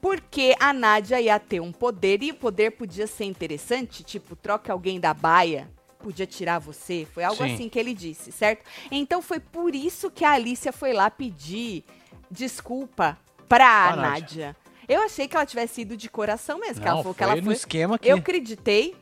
porque 0.00 0.54
a 0.60 0.72
Nádia 0.72 1.20
ia 1.20 1.36
ter 1.40 1.58
um 1.58 1.72
poder 1.72 2.22
e 2.22 2.30
o 2.30 2.34
poder 2.34 2.70
podia 2.70 3.08
ser 3.08 3.24
interessante, 3.24 4.04
tipo, 4.04 4.36
troca 4.36 4.72
alguém 4.72 5.00
da 5.00 5.12
baia, 5.12 5.68
podia 5.98 6.24
tirar 6.24 6.60
você. 6.60 7.04
Foi 7.12 7.24
algo 7.24 7.42
Sim. 7.42 7.54
assim 7.54 7.68
que 7.68 7.76
ele 7.80 7.92
disse, 7.92 8.30
certo? 8.30 8.64
Então 8.88 9.20
foi 9.20 9.40
por 9.40 9.74
isso 9.74 10.12
que 10.12 10.24
a 10.24 10.30
Alicia 10.30 10.72
foi 10.72 10.92
lá 10.92 11.10
pedir 11.10 11.84
desculpa 12.30 13.18
pra 13.48 13.92
Pra 13.92 13.96
Nádia. 13.96 14.10
Nádia. 14.10 14.56
Eu 14.88 15.02
achei 15.02 15.26
que 15.26 15.34
ela 15.34 15.46
tivesse 15.46 15.80
ido 15.80 15.96
de 15.96 16.08
coração 16.08 16.60
mesmo, 16.60 16.82
que 16.82 16.86
ela 16.86 16.96
Não, 16.98 17.02
falou 17.02 17.14
que 17.14 17.24
foi 17.24 17.32
ela 17.32 17.40
no 17.40 17.46
foi. 17.46 17.54
esquema 17.54 17.98
que... 17.98 18.08
Eu 18.08 18.18
acreditei. 18.18 18.94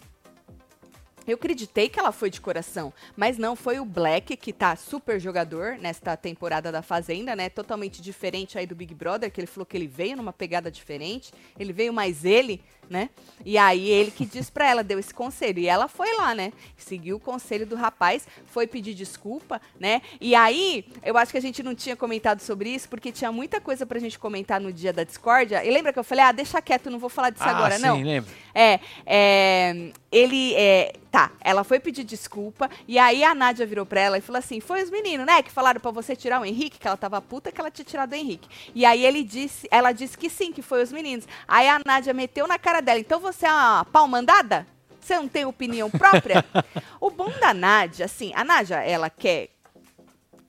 Eu 1.30 1.36
acreditei 1.36 1.88
que 1.88 2.00
ela 2.00 2.10
foi 2.10 2.28
de 2.28 2.40
coração, 2.40 2.92
mas 3.16 3.38
não 3.38 3.54
foi 3.54 3.78
o 3.78 3.84
Black 3.84 4.36
que 4.36 4.52
tá 4.52 4.74
super 4.74 5.20
jogador 5.20 5.78
nesta 5.78 6.16
temporada 6.16 6.72
da 6.72 6.82
Fazenda, 6.82 7.36
né? 7.36 7.48
Totalmente 7.48 8.02
diferente 8.02 8.58
aí 8.58 8.66
do 8.66 8.74
Big 8.74 8.92
Brother, 8.92 9.30
que 9.30 9.38
ele 9.38 9.46
falou 9.46 9.64
que 9.64 9.76
ele 9.76 9.86
veio 9.86 10.16
numa 10.16 10.32
pegada 10.32 10.72
diferente, 10.72 11.32
ele 11.56 11.72
veio 11.72 11.92
mais 11.92 12.24
ele, 12.24 12.60
né? 12.90 13.08
E 13.44 13.56
aí 13.56 13.88
ele 13.88 14.10
que 14.10 14.26
disse 14.26 14.50
pra 14.50 14.68
ela, 14.68 14.82
deu 14.82 14.98
esse 14.98 15.14
conselho, 15.14 15.60
e 15.60 15.68
ela 15.68 15.86
foi 15.86 16.12
lá, 16.16 16.34
né? 16.34 16.52
Seguiu 16.76 17.16
o 17.16 17.20
conselho 17.20 17.64
do 17.64 17.76
rapaz, 17.76 18.26
foi 18.46 18.66
pedir 18.66 18.94
desculpa, 18.94 19.60
né? 19.78 20.02
E 20.20 20.34
aí, 20.34 20.84
eu 21.04 21.16
acho 21.16 21.30
que 21.30 21.38
a 21.38 21.40
gente 21.40 21.62
não 21.62 21.74
tinha 21.74 21.94
comentado 21.94 22.40
sobre 22.40 22.68
isso, 22.68 22.88
porque 22.88 23.12
tinha 23.12 23.30
muita 23.30 23.60
coisa 23.60 23.86
pra 23.86 24.00
gente 24.00 24.18
comentar 24.18 24.60
no 24.60 24.72
dia 24.72 24.92
da 24.92 25.04
discórdia. 25.04 25.64
E 25.64 25.70
lembra 25.70 25.92
que 25.92 25.98
eu 25.98 26.04
falei, 26.04 26.24
ah, 26.24 26.32
deixa 26.32 26.60
quieto, 26.60 26.90
não 26.90 26.98
vou 26.98 27.08
falar 27.08 27.30
disso 27.30 27.44
ah, 27.44 27.50
agora, 27.50 27.76
sim, 27.76 27.82
não. 27.82 28.02
lembro. 28.02 28.30
É, 28.52 28.80
é, 29.06 29.92
ele, 30.10 30.54
é, 30.54 30.92
tá, 31.10 31.30
ela 31.40 31.62
foi 31.62 31.78
pedir 31.78 32.02
desculpa, 32.02 32.68
e 32.88 32.98
aí 32.98 33.22
a 33.22 33.32
Nádia 33.34 33.64
virou 33.64 33.86
pra 33.86 34.00
ela 34.00 34.18
e 34.18 34.20
falou 34.20 34.40
assim, 34.40 34.58
foi 34.58 34.82
os 34.82 34.90
meninos, 34.90 35.24
né, 35.24 35.40
que 35.42 35.50
falaram 35.52 35.80
pra 35.80 35.92
você 35.92 36.16
tirar 36.16 36.40
o 36.40 36.44
Henrique, 36.44 36.78
que 36.78 36.86
ela 36.88 36.96
tava 36.96 37.22
puta 37.22 37.52
que 37.52 37.60
ela 37.60 37.70
tinha 37.70 37.84
tirado 37.84 38.12
o 38.12 38.16
Henrique. 38.16 38.48
E 38.74 38.84
aí 38.84 39.04
ele 39.04 39.22
disse, 39.22 39.68
ela 39.70 39.92
disse 39.92 40.18
que 40.18 40.28
sim, 40.28 40.52
que 40.52 40.62
foi 40.62 40.82
os 40.82 40.90
meninos. 40.90 41.28
Aí 41.46 41.68
a 41.68 41.80
Nádia 41.84 42.12
meteu 42.12 42.48
na 42.48 42.58
cara 42.58 42.79
dela, 42.80 42.98
então 42.98 43.20
você 43.20 43.46
é 43.46 43.52
uma 43.52 43.84
pau 43.84 44.06
mandada? 44.08 44.66
Você 45.00 45.16
não 45.16 45.28
tem 45.28 45.44
opinião 45.44 45.90
própria? 45.90 46.44
o 47.00 47.10
bom 47.10 47.30
da 47.40 47.54
Nádia, 47.54 48.04
assim, 48.04 48.32
a 48.34 48.44
Nádia, 48.44 48.76
ela 48.76 49.08
quer 49.08 49.48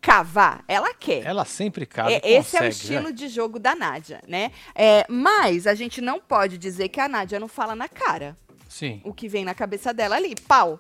cavar, 0.01 0.63
ela 0.67 0.93
quer. 0.93 1.23
Ela 1.25 1.45
sempre 1.45 1.85
cava. 1.85 2.11
É, 2.11 2.17
esse 2.23 2.57
é 2.57 2.59
o 2.59 2.63
consegue, 2.63 2.69
estilo 2.69 3.03
né? 3.03 3.11
de 3.11 3.27
jogo 3.27 3.59
da 3.59 3.75
Nádia, 3.75 4.19
né? 4.27 4.51
É, 4.73 5.05
mas 5.07 5.67
a 5.67 5.75
gente 5.75 6.01
não 6.01 6.19
pode 6.19 6.57
dizer 6.57 6.89
que 6.89 6.99
a 6.99 7.07
Nádia 7.07 7.39
não 7.39 7.47
fala 7.47 7.75
na 7.75 7.87
cara 7.87 8.35
Sim. 8.67 8.99
o 9.03 9.13
que 9.13 9.27
vem 9.27 9.45
na 9.45 9.53
cabeça 9.53 9.93
dela 9.93 10.15
ali. 10.15 10.33
Pau. 10.47 10.79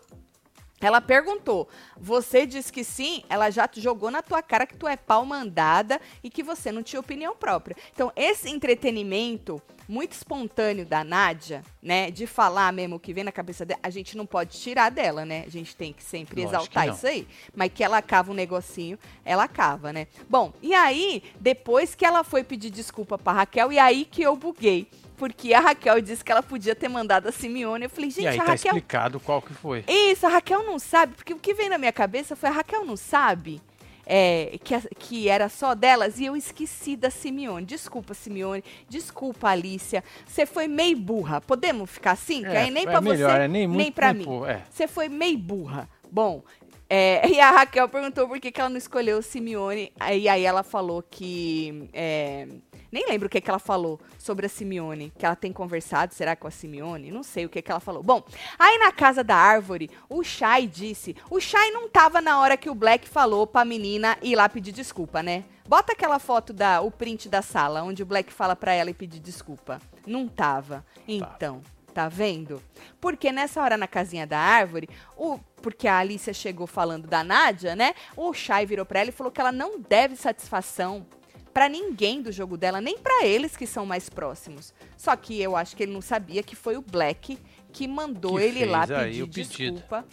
Ela 0.81 0.99
perguntou, 0.99 1.69
você 1.95 2.45
disse 2.45 2.73
que 2.73 2.83
sim, 2.83 3.23
ela 3.29 3.49
já 3.49 3.69
jogou 3.75 4.09
na 4.09 4.21
tua 4.21 4.41
cara 4.41 4.65
que 4.65 4.75
tu 4.75 4.87
é 4.87 4.97
pau 4.97 5.25
mandada 5.25 6.01
e 6.23 6.29
que 6.29 6.41
você 6.41 6.71
não 6.71 6.81
tinha 6.81 6.99
opinião 6.99 7.35
própria. 7.35 7.75
Então, 7.93 8.11
esse 8.15 8.49
entretenimento 8.49 9.61
muito 9.87 10.13
espontâneo 10.13 10.85
da 10.85 11.03
Nádia, 11.03 11.63
né, 11.81 12.09
de 12.09 12.25
falar 12.25 12.71
mesmo 12.71 12.95
o 12.95 12.99
que 12.99 13.13
vem 13.13 13.25
na 13.25 13.31
cabeça 13.31 13.65
dela, 13.65 13.79
a 13.83 13.89
gente 13.89 14.15
não 14.15 14.25
pode 14.25 14.57
tirar 14.57 14.89
dela, 14.89 15.25
né? 15.25 15.43
A 15.45 15.49
gente 15.49 15.75
tem 15.75 15.91
que 15.91 16.01
sempre 16.01 16.43
Lógico 16.43 16.63
exaltar 16.63 16.85
que 16.85 16.95
isso 16.95 17.07
aí. 17.07 17.27
Mas 17.53 17.71
que 17.73 17.83
ela 17.83 18.01
cava 18.01 18.31
um 18.31 18.33
negocinho, 18.33 18.97
ela 19.25 19.49
cava, 19.49 19.91
né? 19.91 20.07
Bom, 20.29 20.53
e 20.61 20.73
aí, 20.73 21.21
depois 21.39 21.93
que 21.93 22.05
ela 22.05 22.23
foi 22.23 22.41
pedir 22.43 22.69
desculpa 22.69 23.17
pra 23.17 23.33
Raquel, 23.33 23.71
e 23.71 23.77
aí 23.77 24.05
que 24.05 24.21
eu 24.21 24.35
buguei. 24.35 24.87
Porque 25.21 25.53
a 25.53 25.59
Raquel 25.59 26.01
disse 26.01 26.23
que 26.23 26.31
ela 26.31 26.41
podia 26.41 26.73
ter 26.73 26.87
mandado 26.87 27.29
a 27.29 27.31
Simeone. 27.31 27.83
Eu 27.83 27.91
falei, 27.91 28.09
gente, 28.09 28.23
e 28.23 28.27
aí 28.27 28.39
a 28.39 28.43
tá 28.43 28.51
Raquel 28.53 28.71
explicado 28.71 29.19
qual 29.19 29.39
que 29.39 29.53
foi. 29.53 29.83
isso, 29.87 30.25
a 30.25 30.29
Raquel 30.29 30.63
não 30.63 30.79
sabe, 30.79 31.13
porque 31.13 31.31
o 31.31 31.37
que 31.37 31.53
veio 31.53 31.69
na 31.69 31.77
minha 31.77 31.91
cabeça 31.91 32.35
foi 32.35 32.49
a 32.49 32.51
Raquel 32.51 32.83
não 32.83 32.97
sabe 32.97 33.61
é, 34.03 34.57
que, 34.63 34.75
que 34.97 35.29
era 35.29 35.47
só 35.47 35.75
delas 35.75 36.19
e 36.19 36.25
eu 36.25 36.35
esqueci 36.35 36.95
da 36.95 37.11
Simeone. 37.11 37.67
Desculpa, 37.67 38.15
Simeone. 38.15 38.63
Desculpa, 38.89 39.49
Alicia. 39.49 40.03
Você 40.25 40.47
foi 40.47 40.67
meio 40.67 40.97
burra. 40.97 41.39
Podemos 41.39 41.87
ficar 41.87 42.13
assim? 42.13 42.41
que 42.41 42.47
É, 42.47 42.63
aí 42.63 42.71
nem 42.71 42.87
é 42.87 42.89
pra 42.89 42.99
melhor, 42.99 43.29
você, 43.29 43.43
é 43.43 43.47
nem 43.47 43.67
nem 43.67 43.93
nem 43.95 44.13
mim. 44.15 44.25
é. 44.47 44.63
Você 44.71 44.87
foi 44.87 45.07
meio 45.07 45.37
burra. 45.37 45.87
Bom, 46.11 46.43
é, 46.89 47.25
e 47.29 47.39
a 47.39 47.51
Raquel 47.51 47.87
perguntou 47.87 48.27
por 48.27 48.39
que, 48.39 48.51
que 48.51 48.59
ela 48.59 48.71
não 48.71 48.77
escolheu 48.77 49.19
o 49.19 49.21
Simeone. 49.21 49.93
Aí, 49.99 50.27
aí 50.27 50.43
ela 50.43 50.63
falou 50.63 51.03
que. 51.03 51.87
é, 51.93 52.47
nem 52.91 53.07
lembro 53.07 53.27
o 53.27 53.29
que, 53.29 53.39
que 53.39 53.49
ela 53.49 53.59
falou 53.59 53.99
sobre 54.17 54.45
a 54.45 54.49
Simeone. 54.49 55.13
Que 55.17 55.25
ela 55.25 55.35
tem 55.35 55.53
conversado, 55.53 56.13
será 56.13 56.35
com 56.35 56.47
a 56.47 56.51
Simeone? 56.51 57.11
Não 57.11 57.23
sei 57.23 57.45
o 57.45 57.49
que, 57.49 57.61
que 57.61 57.71
ela 57.71 57.79
falou. 57.79 58.03
Bom, 58.03 58.23
aí 58.59 58.77
na 58.79 58.91
casa 58.91 59.23
da 59.23 59.35
árvore, 59.35 59.89
o 60.09 60.23
Shai 60.23 60.67
disse. 60.67 61.15
O 61.29 61.39
Shai 61.39 61.71
não 61.71 61.87
tava 61.87 62.19
na 62.19 62.39
hora 62.39 62.57
que 62.57 62.69
o 62.69 62.75
Black 62.75 63.07
falou 63.07 63.47
pra 63.47 63.63
menina 63.63 64.17
ir 64.21 64.35
lá 64.35 64.49
pedir 64.49 64.71
desculpa, 64.71 65.23
né? 65.23 65.45
Bota 65.67 65.93
aquela 65.93 66.19
foto 66.19 66.51
da. 66.51 66.81
o 66.81 66.91
print 66.91 67.29
da 67.29 67.41
sala, 67.41 67.83
onde 67.83 68.03
o 68.03 68.05
Black 68.05 68.33
fala 68.33 68.55
pra 68.55 68.73
ela 68.73 68.89
e 68.89 68.93
pedir 68.93 69.19
desculpa. 69.19 69.79
Não 70.05 70.27
tava. 70.27 70.85
Então. 71.07 71.61
Tá 71.93 72.07
vendo? 72.07 72.63
Porque 73.01 73.33
nessa 73.33 73.61
hora 73.61 73.75
na 73.75 73.85
casinha 73.85 74.25
da 74.25 74.39
árvore, 74.39 74.87
o, 75.17 75.37
porque 75.61 75.89
a 75.89 75.97
Alicia 75.97 76.33
chegou 76.33 76.65
falando 76.65 77.05
da 77.05 77.21
Nádia, 77.21 77.75
né? 77.75 77.93
O 78.15 78.33
Shai 78.33 78.65
virou 78.65 78.85
pra 78.85 79.01
ela 79.01 79.09
e 79.09 79.13
falou 79.13 79.29
que 79.29 79.41
ela 79.41 79.51
não 79.51 79.77
deve 79.77 80.15
satisfação 80.15 81.05
pra 81.53 81.67
ninguém 81.69 82.21
do 82.21 82.31
jogo 82.31 82.57
dela, 82.57 82.79
nem 82.81 82.97
pra 82.97 83.25
eles 83.25 83.55
que 83.55 83.67
são 83.67 83.85
mais 83.85 84.09
próximos. 84.09 84.73
Só 84.97 85.15
que 85.15 85.41
eu 85.41 85.55
acho 85.55 85.75
que 85.75 85.83
ele 85.83 85.93
não 85.93 86.01
sabia 86.01 86.41
que 86.43 86.55
foi 86.55 86.77
o 86.77 86.81
Black 86.81 87.37
que 87.71 87.87
mandou 87.87 88.37
Que 88.37 88.43
ele 88.43 88.65
lá 88.65 88.85
pedir 88.87 89.25
pedido. 89.27 89.75
desculpa. 89.75 90.05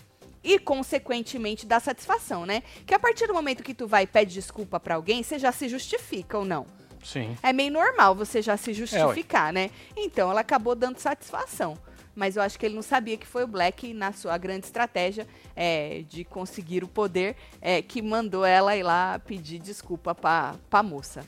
E, 0.43 0.59
consequentemente, 0.59 1.67
dar 1.67 1.81
satisfação, 1.81 2.47
né? 2.47 2.63
Que 2.87 2.95
a 2.95 2.99
partir 2.99 3.27
do 3.27 3.35
momento 3.35 3.63
que 3.63 3.75
tu 3.75 3.87
vai 3.87 4.05
e 4.05 4.07
pede 4.07 4.33
desculpa 4.35 4.79
pra 4.79 4.95
alguém, 4.95 5.23
você 5.23 5.39
já 5.39 5.51
se 5.51 5.69
justifica 5.69 6.39
ou 6.39 6.45
não? 6.45 6.65
Sim. 7.05 7.37
É 7.43 7.53
meio 7.53 7.73
normal 7.73 8.15
você 8.15 8.41
já 8.41 8.55
É, 8.55 8.57
se 8.57 8.73
justificar, 8.73 9.53
né? 9.53 9.71
Então 9.97 10.31
ela 10.31 10.41
acabou 10.41 10.75
dando 10.75 10.99
satisfação. 10.99 11.77
Mas 12.19 12.35
eu 12.37 12.43
acho 12.43 12.59
que 12.59 12.67
ele 12.67 12.75
não 12.75 12.83
sabia 12.83 13.17
que 13.17 13.25
foi 13.25 13.45
o 13.45 13.47
Black, 13.47 13.95
na 13.95 14.13
sua 14.13 14.37
grande 14.37 14.67
estratégia 14.67 15.25
é, 15.55 16.03
de 16.09 16.25
conseguir 16.25 16.83
o 16.83 16.89
poder, 16.89 17.37
é, 17.63 17.81
que 17.81 18.03
mandou 18.03 18.45
ela 18.45 18.75
ir 18.77 18.83
lá 18.83 19.21
pedir 19.21 19.61
desculpa 19.61 20.17
pra, 20.17 20.57
pra 20.69 20.83
moça. 20.83 21.25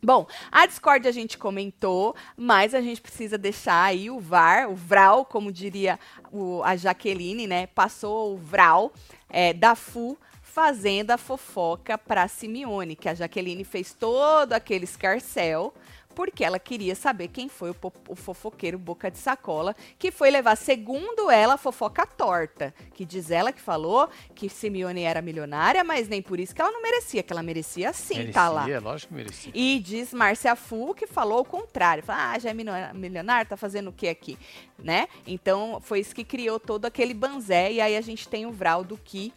Bom, 0.00 0.24
a 0.52 0.64
Discord 0.64 1.08
a 1.08 1.12
gente 1.12 1.36
comentou, 1.36 2.14
mas 2.36 2.72
a 2.72 2.80
gente 2.80 3.00
precisa 3.00 3.36
deixar 3.36 3.82
aí 3.82 4.10
o 4.10 4.20
VAR, 4.20 4.70
o 4.70 4.76
VRAL, 4.76 5.24
como 5.24 5.50
diria 5.50 5.98
o- 6.30 6.62
a 6.64 6.76
Jaqueline, 6.76 7.48
né? 7.48 7.66
Passou 7.66 8.34
o 8.34 8.36
VRAL 8.36 8.92
é, 9.28 9.52
da 9.52 9.74
FU 9.74 10.16
fazendo 10.40 11.10
a 11.10 11.18
fofoca 11.18 11.96
pra 11.98 12.28
Simeone, 12.28 12.94
que 12.94 13.08
a 13.08 13.14
Jaqueline 13.14 13.64
fez 13.64 13.92
todo 13.92 14.52
aquele 14.52 14.84
escarcel, 14.84 15.72
porque 16.12 16.44
ela 16.44 16.58
queria 16.58 16.94
saber 16.94 17.28
quem 17.28 17.48
foi 17.48 17.70
o, 17.70 17.76
o 18.08 18.14
fofoqueiro 18.14 18.78
boca 18.78 19.10
de 19.10 19.18
sacola, 19.18 19.74
que 19.98 20.10
foi 20.10 20.30
levar, 20.30 20.56
segundo 20.56 21.30
ela, 21.30 21.56
fofoca 21.56 22.06
torta, 22.06 22.74
que 22.94 23.04
diz 23.04 23.30
ela 23.30 23.52
que 23.52 23.60
falou 23.60 24.08
que 24.34 24.48
Simeone 24.48 25.02
era 25.02 25.20
milionária, 25.22 25.82
mas 25.82 26.08
nem 26.08 26.22
por 26.22 26.38
isso 26.38 26.54
que 26.54 26.60
ela 26.60 26.70
não 26.70 26.82
merecia, 26.82 27.22
que 27.22 27.32
ela 27.32 27.42
merecia 27.42 27.92
sim 27.92 28.14
merecia, 28.18 28.32
tá 28.34 28.48
lá. 28.48 28.66
lógico 28.78 29.08
que 29.08 29.14
merecia. 29.14 29.52
E 29.54 29.78
diz 29.80 30.12
Márcia 30.12 30.54
Fu 30.54 30.94
que 30.94 31.06
falou 31.06 31.40
o 31.40 31.44
contrário. 31.44 32.02
Fala, 32.02 32.32
ah, 32.32 32.38
já 32.38 32.50
é 32.50 32.54
milio- 32.54 32.72
milionário, 32.94 33.48
tá 33.48 33.56
fazendo 33.56 33.88
o 33.90 33.92
que 33.92 34.08
aqui? 34.08 34.38
Né? 34.78 35.08
Então, 35.26 35.80
foi 35.80 36.00
isso 36.00 36.14
que 36.14 36.24
criou 36.24 36.58
todo 36.58 36.86
aquele 36.86 37.14
banzé. 37.14 37.72
E 37.72 37.80
aí 37.80 37.96
a 37.96 38.00
gente 38.00 38.28
tem 38.28 38.46
o 38.46 38.52
Vral 38.52 38.82
do 38.84 38.96
que 38.96 39.32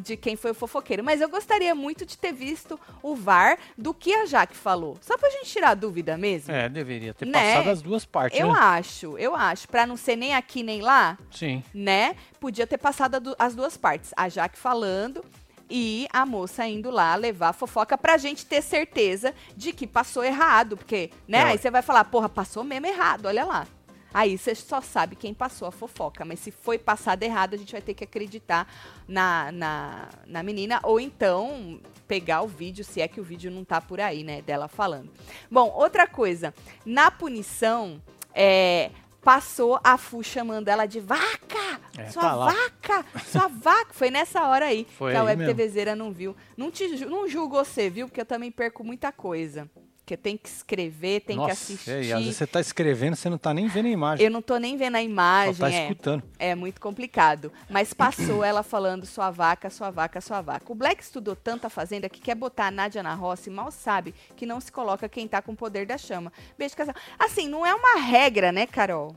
de 0.00 0.16
quem 0.16 0.36
foi 0.36 0.52
o 0.52 0.54
fofoqueiro. 0.54 1.02
Mas 1.04 1.20
eu 1.20 1.28
gostaria 1.28 1.74
muito 1.74 2.06
de 2.06 2.16
ter 2.16 2.32
visto 2.32 2.78
o 3.02 3.14
VAR 3.14 3.58
do 3.76 3.92
que 3.92 4.12
a 4.14 4.24
Jaque 4.26 4.56
falou. 4.56 4.96
Só 5.00 5.18
pra 5.18 5.28
gente 5.30 5.46
tirar 5.46 5.70
a 5.70 5.74
dúvida 5.74 6.16
mesmo. 6.16 6.52
É, 6.52 6.68
deveria 6.68 7.12
ter 7.12 7.26
Né? 7.26 7.54
passado 7.54 7.70
as 7.70 7.82
duas 7.82 8.04
partes, 8.04 8.38
Eu 8.38 8.52
né? 8.52 8.58
acho, 8.58 9.18
eu 9.18 9.34
acho. 9.34 9.68
Pra 9.68 9.86
não 9.86 9.96
ser 9.96 10.16
nem 10.16 10.34
aqui 10.34 10.62
nem 10.62 10.80
lá, 10.80 11.18
Sim. 11.30 11.62
né? 11.74 12.14
Podia 12.38 12.66
ter 12.66 12.78
passado 12.78 13.34
as 13.38 13.54
duas 13.54 13.76
partes. 13.76 14.12
A 14.16 14.28
Jaque 14.28 14.58
falando 14.58 15.24
e 15.72 16.08
a 16.12 16.26
moça 16.26 16.66
indo 16.66 16.90
lá 16.90 17.14
levar 17.14 17.50
a 17.50 17.52
fofoca 17.52 17.96
pra 17.96 18.16
gente 18.16 18.44
ter 18.44 18.60
certeza 18.62 19.32
de 19.56 19.72
que 19.72 19.86
passou 19.86 20.24
errado. 20.24 20.76
Porque, 20.76 21.10
né? 21.28 21.38
É, 21.38 21.42
Aí 21.44 21.58
você 21.58 21.70
vai 21.70 21.82
falar, 21.82 22.04
porra, 22.04 22.28
passou 22.28 22.64
mesmo 22.64 22.86
errado, 22.86 23.26
olha 23.26 23.44
lá. 23.44 23.66
Aí 24.12 24.36
você 24.36 24.54
só 24.54 24.80
sabe 24.80 25.16
quem 25.16 25.32
passou 25.32 25.66
a 25.68 25.72
fofoca. 25.72 26.24
Mas 26.24 26.40
se 26.40 26.50
foi 26.50 26.78
passado 26.78 27.22
errado, 27.22 27.54
a 27.54 27.56
gente 27.56 27.72
vai 27.72 27.82
ter 27.82 27.94
que 27.94 28.04
acreditar 28.04 28.66
na, 29.06 29.50
na, 29.52 30.08
na 30.26 30.42
menina. 30.42 30.80
Ou 30.82 31.00
então 31.00 31.80
pegar 32.08 32.42
o 32.42 32.48
vídeo, 32.48 32.84
se 32.84 33.00
é 33.00 33.08
que 33.08 33.20
o 33.20 33.24
vídeo 33.24 33.50
não 33.50 33.64
tá 33.64 33.80
por 33.80 34.00
aí, 34.00 34.24
né? 34.24 34.42
Dela 34.42 34.68
falando. 34.68 35.10
Bom, 35.50 35.70
outra 35.70 36.06
coisa. 36.06 36.52
Na 36.84 37.10
punição, 37.10 38.02
é, 38.34 38.90
passou 39.22 39.78
a 39.84 39.96
Fu 39.96 40.22
chamando 40.22 40.68
ela 40.68 40.86
de 40.86 41.00
vaca! 41.00 41.80
É, 41.96 42.10
sua 42.10 42.22
tá 42.22 42.36
vaca! 42.36 43.06
Sua 43.26 43.48
vaca! 43.52 43.92
Foi 43.92 44.10
nessa 44.10 44.46
hora 44.46 44.66
aí 44.66 44.86
Foi 44.98 45.12
que 45.12 45.16
a 45.18 45.22
Web 45.22 45.42
mesmo. 45.44 45.54
TVzeira 45.54 45.94
não 45.94 46.12
viu. 46.12 46.34
Não, 46.56 46.70
te, 46.70 47.04
não 47.06 47.28
julgo 47.28 47.56
você, 47.56 47.90
viu? 47.90 48.08
Porque 48.08 48.20
eu 48.20 48.26
também 48.26 48.50
perco 48.50 48.82
muita 48.82 49.12
coisa. 49.12 49.70
Porque 50.10 50.16
tem 50.16 50.36
que 50.36 50.48
escrever, 50.48 51.20
tem 51.20 51.36
que 51.36 51.40
Nossa, 51.40 51.52
assistir. 51.52 51.88
é, 51.88 52.02
e 52.02 52.12
às 52.12 52.18
vezes 52.18 52.36
você 52.36 52.44
tá 52.44 52.60
escrevendo, 52.60 53.14
você 53.14 53.30
não 53.30 53.38
tá 53.38 53.54
nem 53.54 53.68
vendo 53.68 53.86
a 53.86 53.90
imagem. 53.90 54.26
Eu 54.26 54.30
não 54.32 54.42
tô 54.42 54.56
nem 54.56 54.76
vendo 54.76 54.96
a 54.96 54.98
Só 54.98 55.04
imagem. 55.04 55.54
tá 55.54 55.70
é. 55.70 55.82
escutando. 55.82 56.22
É 56.36 56.54
muito 56.56 56.80
complicado. 56.80 57.52
Mas 57.68 57.94
passou 57.94 58.42
ela 58.42 58.64
falando 58.64 59.06
sua 59.06 59.30
vaca, 59.30 59.70
sua 59.70 59.88
vaca, 59.92 60.20
sua 60.20 60.40
vaca. 60.40 60.64
O 60.68 60.74
Black 60.74 61.00
estudou 61.00 61.36
tanto 61.36 61.68
a 61.68 61.70
fazenda 61.70 62.08
que 62.08 62.20
quer 62.20 62.34
botar 62.34 62.66
a 62.66 62.70
Nádia 62.72 63.04
na 63.04 63.14
roça 63.14 63.48
e 63.48 63.52
mal 63.52 63.70
sabe 63.70 64.12
que 64.34 64.44
não 64.44 64.60
se 64.60 64.72
coloca 64.72 65.08
quem 65.08 65.28
tá 65.28 65.40
com 65.40 65.52
o 65.52 65.56
poder 65.56 65.86
da 65.86 65.96
chama. 65.96 66.32
Beijo, 66.58 66.74
casal. 66.74 66.94
Assim, 67.16 67.46
não 67.46 67.64
é 67.64 67.72
uma 67.72 68.00
regra, 68.00 68.50
né, 68.50 68.66
Carol? 68.66 69.14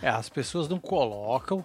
É, 0.00 0.08
as 0.08 0.30
pessoas 0.30 0.66
não 0.66 0.78
colocam 0.78 1.62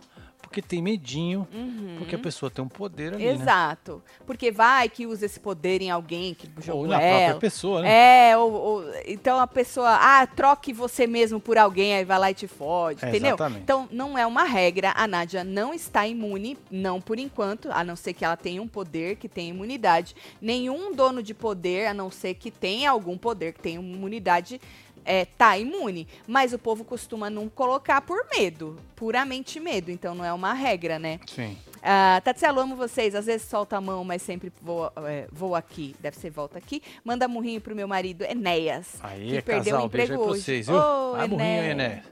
porque 0.55 0.61
tem 0.61 0.81
medinho, 0.81 1.45
Uhum. 1.53 1.95
porque 1.97 2.15
a 2.15 2.19
pessoa 2.19 2.49
tem 2.49 2.63
um 2.63 2.67
poder 2.69 3.13
ali, 3.13 3.25
né? 3.25 3.33
Exato. 3.33 4.01
Porque 4.25 4.51
vai 4.51 4.87
que 4.87 5.05
usa 5.05 5.25
esse 5.25 5.37
poder 5.37 5.81
em 5.81 5.91
alguém 5.91 6.33
que 6.33 6.47
jogou 6.61 6.83
Ou 6.83 6.87
na 6.87 7.01
ela. 7.01 7.17
própria 7.19 7.39
pessoa, 7.41 7.81
né? 7.81 8.29
É, 8.29 8.37
ou, 8.37 8.53
ou- 8.53 8.83
então 9.05 9.37
a 9.37 9.45
pessoa, 9.47 9.97
ah, 9.99 10.25
troque 10.25 10.71
você 10.71 11.05
mesmo 11.05 11.41
por 11.41 11.57
alguém, 11.57 11.93
aí 11.95 12.05
vai 12.05 12.17
lá 12.17 12.31
e 12.31 12.33
te 12.33 12.47
fode, 12.47 13.03
É, 13.03 13.09
entendeu? 13.09 13.31
exatamente. 13.35 13.63
Então 13.63 13.85
não 13.91 14.17
é 14.17 14.25
uma 14.25 14.43
regra, 14.45 14.93
a 14.95 15.05
Nádia 15.05 15.43
não 15.43 15.73
está 15.73 16.07
imune, 16.07 16.57
não 16.71 17.01
por 17.01 17.19
enquanto, 17.19 17.69
a 17.69 17.83
não 17.83 17.97
ser 17.97 18.13
que 18.13 18.23
ela 18.23 18.37
tenha 18.37 18.61
um 18.61 18.67
poder 18.67 19.17
que 19.17 19.27
tenha 19.27 19.49
imunidade. 19.49 20.15
Nenhum 20.41 20.95
dono 20.95 21.21
de 21.21 21.33
poder, 21.33 21.87
a 21.87 21.93
não 21.93 22.09
ser 22.09 22.35
que 22.35 22.49
tenha 22.49 22.89
algum 22.91 23.17
poder 23.17 23.51
que 23.53 23.59
tenha 23.59 23.77
imunidade, 23.81 24.61
é, 25.05 25.23
tá 25.25 25.57
imune. 25.57 26.07
Mas 26.27 26.51
o 26.53 26.59
povo 26.59 26.83
costuma 26.83 27.29
não 27.29 27.47
colocar 27.47 28.01
por 28.01 28.25
medo, 28.35 28.77
puramente 28.95 29.59
medo, 29.59 29.91
então 29.91 30.13
não 30.15 30.25
é 30.25 30.33
uma 30.33 30.53
regra, 30.53 30.97
né? 30.99 31.19
Sim. 31.27 31.57
Ah, 31.81 32.19
Tatselo, 32.23 32.59
amo 32.59 32.75
vocês. 32.75 33.13
Às 33.13 33.27
vezes 33.27 33.47
solta 33.47 33.77
a 33.77 33.81
mão, 33.81 34.03
mas 34.03 34.21
sempre 34.23 34.51
voa, 34.61 34.91
é, 35.05 35.27
voa 35.31 35.59
aqui. 35.59 35.95
Deve 35.99 36.17
ser 36.17 36.31
volta 36.31 36.57
aqui. 36.57 36.81
Manda 37.03 37.27
murrinho 37.27 37.61
pro 37.61 37.75
meu 37.75 37.87
marido, 37.87 38.23
Enéas. 38.23 38.97
Aí, 39.03 39.29
que 39.29 39.37
é 39.37 39.41
perdeu 39.41 39.73
casal, 39.73 39.85
o 39.85 39.89
beijo 39.89 40.13
emprego 40.13 40.31
hoje. 40.31 40.41
vocês, 40.41 40.65
viu? 40.67 40.75
Ô, 40.75 41.11
Vai 41.11 41.27
morrinho 41.27 41.61
aí, 41.61 41.69
Enéas. 41.69 41.77
né? 41.77 42.03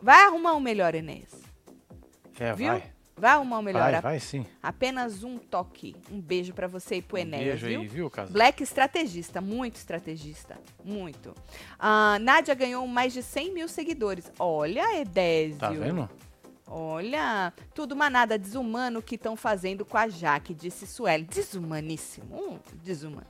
Vai 0.00 0.22
arrumar 0.24 0.54
um 0.54 0.60
melhor, 0.60 0.94
Enéas. 0.94 1.32
É, 2.40 2.52
Viu? 2.54 2.68
vai. 2.68 2.82
Vai 3.18 3.32
arrumar 3.32 3.58
um 3.58 3.62
melhor. 3.62 3.90
Vai, 3.92 4.00
vai 4.00 4.20
sim. 4.20 4.46
Apenas 4.62 5.22
um 5.24 5.38
toque. 5.38 5.96
Um 6.10 6.20
beijo 6.20 6.52
pra 6.54 6.66
você 6.66 6.96
e 6.96 7.02
pro 7.02 7.16
Um 7.16 7.20
Enéas, 7.20 7.44
beijo 7.44 7.66
viu? 7.66 7.80
aí, 7.80 7.86
viu, 7.86 8.10
casal? 8.10 8.32
Black 8.32 8.62
estrategista, 8.62 9.40
muito 9.40 9.76
estrategista, 9.76 10.58
muito. 10.84 11.34
Ah, 11.78 12.18
Nádia 12.20 12.54
ganhou 12.54 12.86
mais 12.86 13.12
de 13.12 13.22
100 13.22 13.52
mil 13.52 13.68
seguidores. 13.68 14.30
Olha, 14.38 15.00
Edésio. 15.00 15.58
Tá 15.58 15.70
vendo? 15.70 16.08
Olha, 16.70 17.52
tudo 17.74 17.96
manada 17.96 18.38
desumano 18.38 19.00
que 19.00 19.14
estão 19.14 19.34
fazendo 19.36 19.86
com 19.86 19.96
a 19.96 20.06
Jaque, 20.06 20.52
disse 20.52 20.86
Sueli. 20.86 21.24
Desumaníssimo, 21.24 22.36
um 22.36 22.58
desumano. 22.82 23.26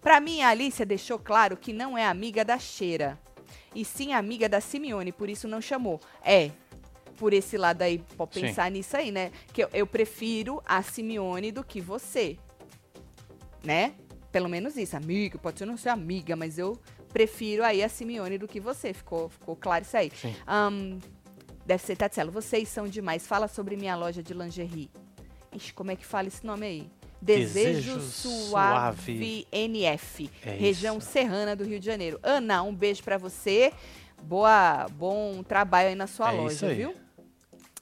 Pra 0.00 0.20
mim, 0.20 0.40
a 0.40 0.48
Alicia 0.48 0.86
deixou 0.86 1.18
claro 1.18 1.56
que 1.56 1.72
não 1.72 1.96
é 1.96 2.06
amiga 2.06 2.44
da 2.44 2.58
Cheira, 2.58 3.18
e 3.74 3.84
sim 3.84 4.12
amiga 4.12 4.48
da 4.48 4.60
Simeone, 4.60 5.12
por 5.12 5.28
isso 5.28 5.46
não 5.46 5.60
chamou. 5.60 6.00
É, 6.24 6.50
por 7.18 7.32
esse 7.32 7.56
lado 7.58 7.82
aí, 7.82 7.98
pode 8.16 8.34
Sim. 8.34 8.40
pensar 8.42 8.70
nisso 8.70 8.96
aí, 8.96 9.10
né? 9.10 9.30
Que 9.52 9.64
eu, 9.64 9.68
eu 9.72 9.86
prefiro 9.86 10.62
a 10.64 10.80
Simeone 10.82 11.50
do 11.52 11.64
que 11.64 11.80
você, 11.80 12.38
né? 13.64 13.94
Pelo 14.30 14.48
menos 14.48 14.76
isso, 14.76 14.96
amiga, 14.96 15.38
pode 15.38 15.58
ser 15.58 15.66
não 15.66 15.76
ser 15.76 15.88
amiga, 15.88 16.36
mas 16.36 16.58
eu 16.58 16.78
prefiro 17.12 17.64
aí 17.64 17.82
a 17.82 17.88
Simeone 17.88 18.38
do 18.38 18.46
que 18.46 18.60
você. 18.60 18.92
Ficou, 18.92 19.28
ficou 19.28 19.56
claro 19.56 19.84
isso 19.84 19.96
aí. 19.96 20.12
Sim. 20.14 20.34
Ahn, 20.46 20.98
deve 21.66 21.82
ser 21.82 21.96
Tatselo. 21.96 22.30
Vocês 22.30 22.68
são 22.68 22.86
demais. 22.86 23.26
Fala 23.26 23.48
sobre 23.48 23.76
minha 23.76 23.96
loja 23.96 24.22
de 24.22 24.34
lingerie. 24.34 24.90
Ixi, 25.54 25.72
como 25.72 25.90
é 25.90 25.96
que 25.96 26.04
fala 26.04 26.28
esse 26.28 26.44
nome 26.46 26.66
aí? 26.66 26.90
Desejo, 27.20 27.94
Desejo 27.96 28.00
Suave, 28.00 29.00
Suave. 29.02 29.48
NF, 29.50 30.30
É 30.44 30.50
região 30.52 30.98
isso. 30.98 31.10
serrana 31.10 31.56
do 31.56 31.64
Rio 31.64 31.80
de 31.80 31.86
Janeiro. 31.86 32.20
Ana, 32.22 32.62
um 32.62 32.72
beijo 32.72 33.02
pra 33.02 33.18
você. 33.18 33.72
Boa, 34.22 34.86
bom 34.92 35.42
trabalho 35.42 35.88
aí 35.88 35.94
na 35.94 36.06
sua 36.06 36.32
É 36.32 36.36
loja, 36.36 36.68
viu? 36.74 36.94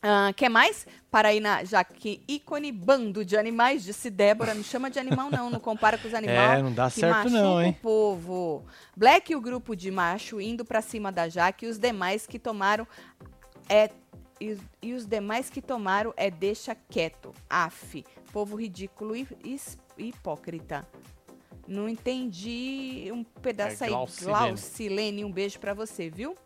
Ah, 0.02 0.32
quer 0.36 0.48
mais? 0.48 0.86
Para 1.10 1.28
aí 1.28 1.40
na 1.40 1.64
já 1.64 1.82
que 1.82 2.22
ícone 2.28 2.70
bando 2.70 3.24
de 3.24 3.36
animais, 3.36 3.82
disse 3.82 4.10
Débora. 4.10 4.54
Não 4.54 4.62
chama 4.62 4.90
de 4.90 4.98
animal, 4.98 5.30
não. 5.30 5.48
Não 5.50 5.58
compara 5.58 5.96
com 5.98 6.06
os 6.06 6.14
animais. 6.14 6.58
É, 6.58 6.62
não 6.62 6.72
dá 6.72 6.90
que 6.90 7.00
certo 7.00 7.30
não, 7.30 7.60
hein? 7.62 7.70
o 7.70 7.82
povo. 7.82 8.64
Black 8.96 9.32
e 9.32 9.36
o 9.36 9.40
grupo 9.40 9.74
de 9.74 9.90
macho 9.90 10.40
indo 10.40 10.64
pra 10.64 10.82
cima 10.82 11.10
da 11.10 11.28
Jaque 11.28 11.66
e 11.66 11.68
os 11.68 11.78
demais 11.78 12.26
que 12.26 12.38
tomaram 12.38 12.86
é 13.68 13.90
e, 14.38 14.50
os- 14.52 14.60
e 14.82 14.92
os 14.92 15.06
demais 15.06 15.48
que 15.48 15.62
tomaram 15.62 16.12
é 16.16 16.30
deixa 16.30 16.76
quieto. 16.88 17.32
Af, 17.48 18.04
povo 18.32 18.54
ridículo 18.56 19.16
e 19.16 19.26
hipócrita. 19.96 20.86
Não 21.66 21.88
entendi 21.88 23.10
um 23.12 23.24
pedaço 23.24 23.82
É 23.82 23.86
aí. 23.88 23.92
Glaucilene. 23.92 25.24
Um 25.24 25.32
beijo 25.32 25.58
pra 25.58 25.74
você, 25.74 26.08
viu? 26.08 26.36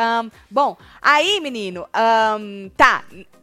Ahn, 0.00 0.30
bom, 0.48 0.76
aí, 1.02 1.40
menino, 1.40 1.84
ahn, 1.92 2.70
tá. 2.76 3.02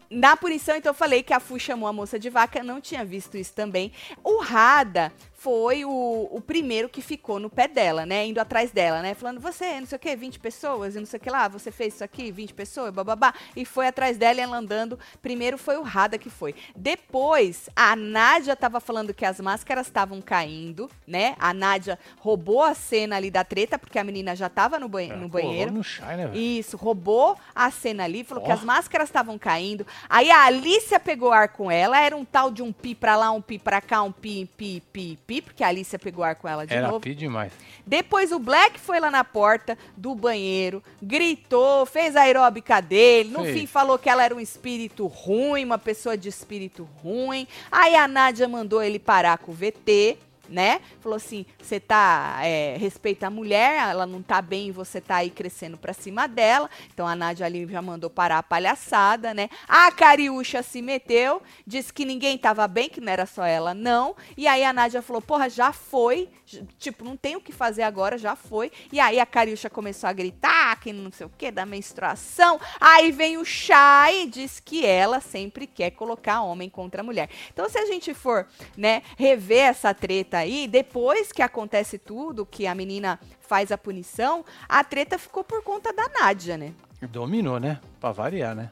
Na 0.10 0.38
punição, 0.38 0.78
então, 0.78 0.92
eu 0.92 0.94
falei 0.94 1.22
que 1.22 1.34
a 1.34 1.40
Fu 1.42 1.60
chamou 1.60 1.90
a 1.90 1.92
moça 1.92 2.18
de 2.18 2.30
vaca, 2.30 2.64
não 2.64 2.80
tinha 2.80 3.04
visto 3.04 3.36
isso 3.36 3.52
também. 3.54 3.92
O 4.24 4.42
Rada 4.42 5.12
foi 5.46 5.86
o, 5.86 6.28
o 6.32 6.42
primeiro 6.42 6.90
que 6.90 7.04
ficou 7.04 7.40
no 7.40 7.52
pé 7.52 7.68
dela, 7.68 8.04
né? 8.04 8.26
Indo 8.26 8.40
atrás 8.40 8.72
dela, 8.72 9.04
né? 9.04 9.14
Falando, 9.14 9.40
você, 9.40 9.80
não 9.80 9.86
sei 9.86 9.96
o 9.96 10.00
quê, 10.00 10.16
20 10.16 10.40
pessoas, 10.40 10.96
e 10.96 11.00
não 11.00 11.06
sei 11.06 11.20
o 11.20 11.22
que 11.22 11.30
lá, 11.30 11.48
você 11.48 11.72
fez 11.72 11.94
isso 11.94 12.04
aqui, 12.04 12.32
20 12.32 12.52
pessoas, 12.56 12.92
bababá. 12.92 13.32
E 13.56 13.64
foi 13.64 13.86
atrás 13.86 14.18
dela 14.18 14.40
e 14.40 14.42
ela 14.42 14.58
andando. 14.58 14.98
Primeiro 15.22 15.56
foi 15.56 15.78
o 15.78 15.84
Rada 15.84 16.18
que 16.18 16.32
foi. 16.32 16.56
Depois, 16.76 17.70
a 17.76 17.96
Nádia 17.96 18.56
tava 18.56 18.80
falando 18.80 19.14
que 19.14 19.24
as 19.24 19.40
máscaras 19.40 19.86
estavam 19.86 20.20
caindo, 20.20 20.90
né? 21.06 21.36
A 21.38 21.54
Nádia 21.54 22.00
roubou 22.18 22.64
a 22.64 22.74
cena 22.74 23.18
ali 23.18 23.30
da 23.30 23.44
treta, 23.44 23.78
porque 23.78 24.00
a 24.00 24.04
menina 24.04 24.36
já 24.36 24.50
tava 24.50 24.80
no, 24.80 24.90
banhe- 24.90 25.14
no 25.14 25.30
Pô, 25.30 25.38
banheiro. 25.38 25.72
No 25.72 25.84
chai, 25.84 26.18
né? 26.18 26.36
Isso, 26.36 26.76
roubou 26.76 27.38
a 27.54 27.70
cena 27.70 28.04
ali, 28.06 28.24
falou 28.24 28.44
que 28.44 28.50
Ó. 28.50 28.54
as 28.56 28.64
máscaras 28.64 29.10
estavam 29.10 29.38
caindo. 29.38 29.86
Aí 30.10 30.32
a 30.32 30.46
Alicia 30.46 31.00
pegou 31.00 31.32
ar 31.32 31.50
com 31.50 31.70
ela, 31.70 32.00
era 32.00 32.18
um 32.18 32.26
tal 32.26 32.50
de 32.50 32.64
um 32.64 32.74
pi 32.74 32.96
pra 32.96 33.16
lá, 33.16 33.30
um 33.30 33.42
pi 33.42 33.60
pra 33.60 33.80
cá, 33.80 34.02
um 34.02 34.12
pi, 34.12 34.50
pi, 34.58 34.82
pi, 34.92 35.20
pi, 35.28 35.35
porque 35.42 35.64
a 35.64 35.68
Alicia 35.68 35.98
pegou 36.00 36.24
ar 36.24 36.36
com 36.36 36.48
ela 36.48 36.66
de 36.66 36.74
Era 36.74 36.88
novo. 36.88 37.00
pi 37.00 37.16
demais. 37.16 37.52
Depois 37.86 38.32
o 38.32 38.40
Black 38.40 38.80
foi 38.80 39.00
lá 39.00 39.12
na 39.12 39.24
porta 39.24 39.78
do 39.96 40.16
banheiro, 40.16 40.84
gritou, 41.02 41.86
fez 41.86 42.16
a 42.16 42.22
aeróbica 42.22 42.82
dele. 42.82 43.30
No 43.30 43.44
Fez. 43.44 43.60
fim 43.60 43.68
falou 43.68 43.98
que 44.00 44.10
ela 44.10 44.24
era 44.24 44.34
um 44.36 44.40
espírito 44.40 45.06
ruim, 45.08 45.64
uma 45.66 45.78
pessoa 45.78 46.18
de 46.18 46.30
espírito 46.30 46.88
ruim. 47.04 47.48
Aí 47.72 47.96
a 47.96 48.08
Nádia 48.08 48.48
mandou 48.48 48.82
ele 48.82 49.00
parar 49.00 49.38
com 49.38 49.52
o 49.52 49.56
VT, 49.56 50.18
né? 50.50 50.82
Falou 51.00 51.16
assim: 51.16 51.46
você 51.62 51.80
tá. 51.80 52.40
é, 52.44 52.78
respeita 52.78 53.28
a 53.28 53.30
mulher, 53.30 53.90
ela 53.90 54.06
não 54.06 54.22
tá 54.22 54.42
bem 54.42 54.70
e 54.70 54.72
você 54.72 55.02
tá 55.02 55.18
aí 55.18 55.30
crescendo 55.30 55.78
pra 55.78 55.94
cima 55.94 56.28
dela. 56.28 56.70
Então 56.94 57.08
a 57.08 57.16
Nádia 57.16 57.46
ali 57.46 57.68
já 57.68 57.82
mandou 57.82 58.10
parar 58.10 58.40
a 58.40 58.44
palhaçada, 58.44 59.34
né? 59.34 59.50
A 59.68 59.92
Cariúcha 59.92 60.62
se 60.64 60.82
meteu, 60.82 61.42
disse 61.66 61.94
que 61.94 62.06
ninguém 62.06 62.38
tava 62.38 62.68
bem, 62.68 62.90
que 62.90 63.02
não 63.02 63.12
era 63.12 63.26
só 63.26 63.46
ela, 63.46 63.74
não. 63.74 64.16
E 64.38 64.48
aí 64.48 64.64
a 64.64 64.74
Nádia 64.74 65.02
falou: 65.02 65.22
porra, 65.22 65.50
já 65.50 65.72
foi. 65.72 66.30
Tipo, 66.78 67.04
não 67.04 67.18
tem 67.18 67.36
o 67.36 67.42
que 67.42 67.52
fazer 67.52 67.82
agora, 67.84 68.18
já 68.18 68.36
foi. 68.36 68.72
E 68.92 69.00
aí 69.00 69.20
a 69.20 69.26
Cariúcha 69.26 69.70
começou 69.70 70.08
a 70.08 70.14
gritar 70.14 70.80
que 70.80 70.94
não 70.94 71.12
sei 71.12 71.26
o 71.26 71.32
que, 71.36 71.52
da 71.52 71.66
menstruação. 71.66 72.60
Aí 72.80 73.12
vem 73.12 73.38
o 73.38 73.46
Chay 73.46 74.24
e 74.24 74.28
diz 74.28 74.60
que 74.60 74.86
ela 74.86 75.20
sempre 75.20 75.66
quer 75.66 75.92
colocar 75.92 76.42
homem 76.42 76.70
contra 76.70 77.04
mulher. 77.04 77.30
Então, 77.52 77.68
se 77.70 77.78
a 77.78 77.86
gente 77.86 78.14
for, 78.14 78.48
né, 78.78 79.02
rever 79.18 79.66
essa 79.66 79.94
treta 79.94 80.35
aí, 80.36 80.68
depois 80.68 81.32
que 81.32 81.42
acontece 81.42 81.98
tudo, 81.98 82.46
que 82.46 82.68
a 82.68 82.76
menina 82.76 83.20
faz 83.42 83.72
a 83.72 83.78
punição, 83.78 84.44
a 84.68 84.84
treta 84.84 85.18
ficou 85.18 85.44
por 85.44 85.64
conta 85.64 85.92
da 85.94 86.10
Nádia, 86.20 86.58
né? 86.58 86.74
Dominou, 87.10 87.60
né? 87.60 87.80
Pra 88.00 88.12
variar, 88.12 88.56
né? 88.56 88.72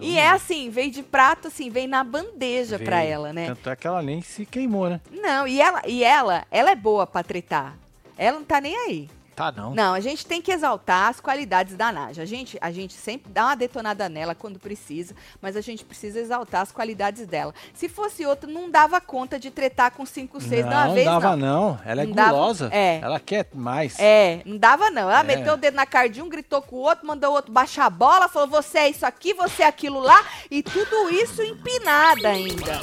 E 0.00 0.18
é 0.18 0.28
assim, 0.30 0.70
veio 0.70 0.90
de 0.90 1.02
prato, 1.02 1.48
assim, 1.48 1.68
vem 1.68 1.86
na 1.86 2.02
bandeja 2.02 2.78
pra 2.78 3.00
Veio. 3.00 3.12
ela, 3.12 3.32
né? 3.32 3.46
Tanto 3.46 3.68
é 3.68 3.76
que 3.76 3.86
ela 3.86 4.02
nem 4.02 4.22
se 4.22 4.46
queimou, 4.46 4.88
né? 4.88 5.00
Não, 5.10 5.46
e 5.46 5.60
ela, 5.60 5.82
e 5.86 6.02
ela, 6.02 6.46
ela 6.50 6.70
é 6.70 6.76
boa 6.76 7.06
pra 7.06 7.22
tretar. 7.22 7.76
Ela 8.16 8.38
não 8.38 8.44
tá 8.44 8.60
nem 8.60 8.74
aí. 8.76 9.08
Tá 9.40 9.52
não. 9.52 9.74
Não, 9.74 9.94
a 9.94 10.00
gente 10.00 10.26
tem 10.26 10.42
que 10.42 10.52
exaltar 10.52 11.08
as 11.08 11.20
qualidades 11.20 11.76
da 11.76 11.90
Naja. 11.90 12.22
A 12.22 12.24
gente, 12.26 12.58
a 12.60 12.70
gente 12.70 12.92
sempre 12.94 13.32
dá 13.32 13.46
uma 13.46 13.54
detonada 13.56 14.08
nela 14.08 14.34
quando 14.34 14.58
precisa, 14.58 15.14
mas 15.40 15.56
a 15.56 15.60
gente 15.60 15.84
precisa 15.84 16.18
exaltar 16.20 16.60
as 16.62 16.70
qualidades 16.72 17.26
dela. 17.26 17.54
Se 17.72 17.88
fosse 17.88 18.26
outro, 18.26 18.50
não 18.50 18.70
dava 18.70 19.00
conta 19.00 19.38
de 19.38 19.50
tretar 19.50 19.92
com 19.92 20.04
5, 20.04 20.40
6 20.40 20.50
de 20.66 20.72
uma 20.72 20.86
não 20.86 20.94
vez, 20.94 21.06
dava 21.06 21.36
não. 21.36 21.70
não. 21.70 21.80
Ela 21.84 22.02
é 22.02 22.06
Não 22.06 22.12
dava- 22.14 22.30
gulosa. 22.32 22.68
é. 22.72 23.00
Ela 23.02 23.18
quer 23.20 23.46
mais. 23.54 23.98
É, 23.98 24.42
não 24.44 24.56
dava 24.58 24.90
não. 24.90 25.02
Ela 25.10 25.20
É. 25.20 25.22
meteu 25.22 25.54
o 25.54 25.56
dedo 25.56 25.74
na 25.74 25.86
cara 25.86 26.08
de 26.08 26.20
um, 26.20 26.28
gritou 26.28 26.60
com 26.62 26.76
o 26.76 26.80
outro, 26.80 27.06
mandou 27.06 27.30
o 27.30 27.34
outro 27.34 27.50
baixar 27.52 27.86
a 27.86 27.90
bola, 27.90 28.28
falou 28.28 28.48
você 28.48 28.78
é 28.78 28.88
isso 28.90 29.06
aqui, 29.06 29.32
você 29.34 29.62
é 29.62 29.66
aquilo 29.66 30.00
lá, 30.00 30.24
e 30.50 30.62
tudo 30.62 31.10
isso 31.10 31.42
empinada 31.42 32.28
ainda. 32.28 32.80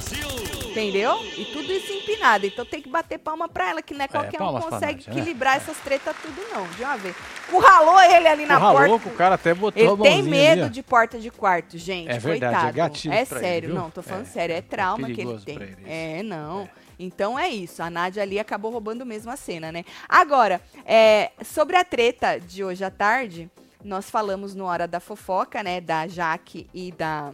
Entendeu? 0.71 1.17
E 1.37 1.45
tudo 1.45 1.71
isso 1.71 1.91
empinada. 1.91 2.45
Então 2.45 2.65
tem 2.65 2.81
que 2.81 2.89
bater 2.89 3.17
palma 3.17 3.47
pra 3.47 3.69
ela, 3.69 3.81
que 3.81 3.93
não 3.93 4.05
é 4.05 4.07
qualquer 4.07 4.41
um 4.41 4.51
pra 4.51 4.61
consegue 4.61 4.85
Nádia, 4.97 5.13
né? 5.13 5.19
equilibrar 5.19 5.57
essas 5.57 5.77
tretas 5.77 6.15
tudo 6.21 6.41
não, 6.53 6.67
de 6.67 6.83
uma 6.83 6.97
vez. 6.97 7.15
Curralou 7.49 7.99
ele 8.01 8.27
ali 8.27 8.45
na 8.45 8.59
Porra 8.59 8.87
porta. 8.87 9.09
o 9.09 9.11
cara 9.13 9.35
até 9.35 9.53
botou 9.53 9.81
Ele 9.81 10.03
tem 10.03 10.23
medo 10.23 10.63
ali, 10.63 10.69
de 10.69 10.83
porta 10.83 11.19
de 11.19 11.31
quarto, 11.31 11.77
gente. 11.77 12.09
É 12.09 12.19
verdade, 12.19 12.55
é 12.55 12.59
coitado. 12.59 12.77
gatilho 12.77 13.13
É 13.13 13.25
pra 13.25 13.37
ele, 13.39 13.47
sério, 13.47 13.69
viu? 13.69 13.77
não, 13.77 13.89
tô 13.89 14.01
falando 14.01 14.25
É, 14.25 14.29
sério, 14.29 14.53
é 14.53 14.57
é 14.57 14.61
trauma 14.61 15.07
que 15.09 15.21
ele 15.21 15.39
tem. 15.39 15.55
ele. 15.55 15.77
É, 15.85 16.23
não. 16.23 16.69
Então 16.99 17.37
é 17.37 17.47
isso, 17.47 17.83
a 17.83 17.89
Nádia 17.89 18.23
ali 18.23 18.39
acabou 18.39 18.71
roubando 18.71 19.05
mesmo 19.05 19.31
a 19.31 19.35
cena, 19.37 19.71
né? 19.71 19.85
Agora, 20.09 20.59
é, 20.83 21.31
sobre 21.45 21.75
a 21.75 21.83
treta 21.83 22.39
de 22.39 22.63
hoje 22.63 22.83
à 22.83 22.89
tarde, 22.89 23.49
nós 23.83 24.09
falamos 24.09 24.55
no 24.55 24.65
Hora 24.65 24.87
da 24.87 24.99
Fofoca, 24.99 25.61
né, 25.61 25.79
da 25.79 26.07
Jaque 26.07 26.67
e 26.73 26.91
da 26.91 27.31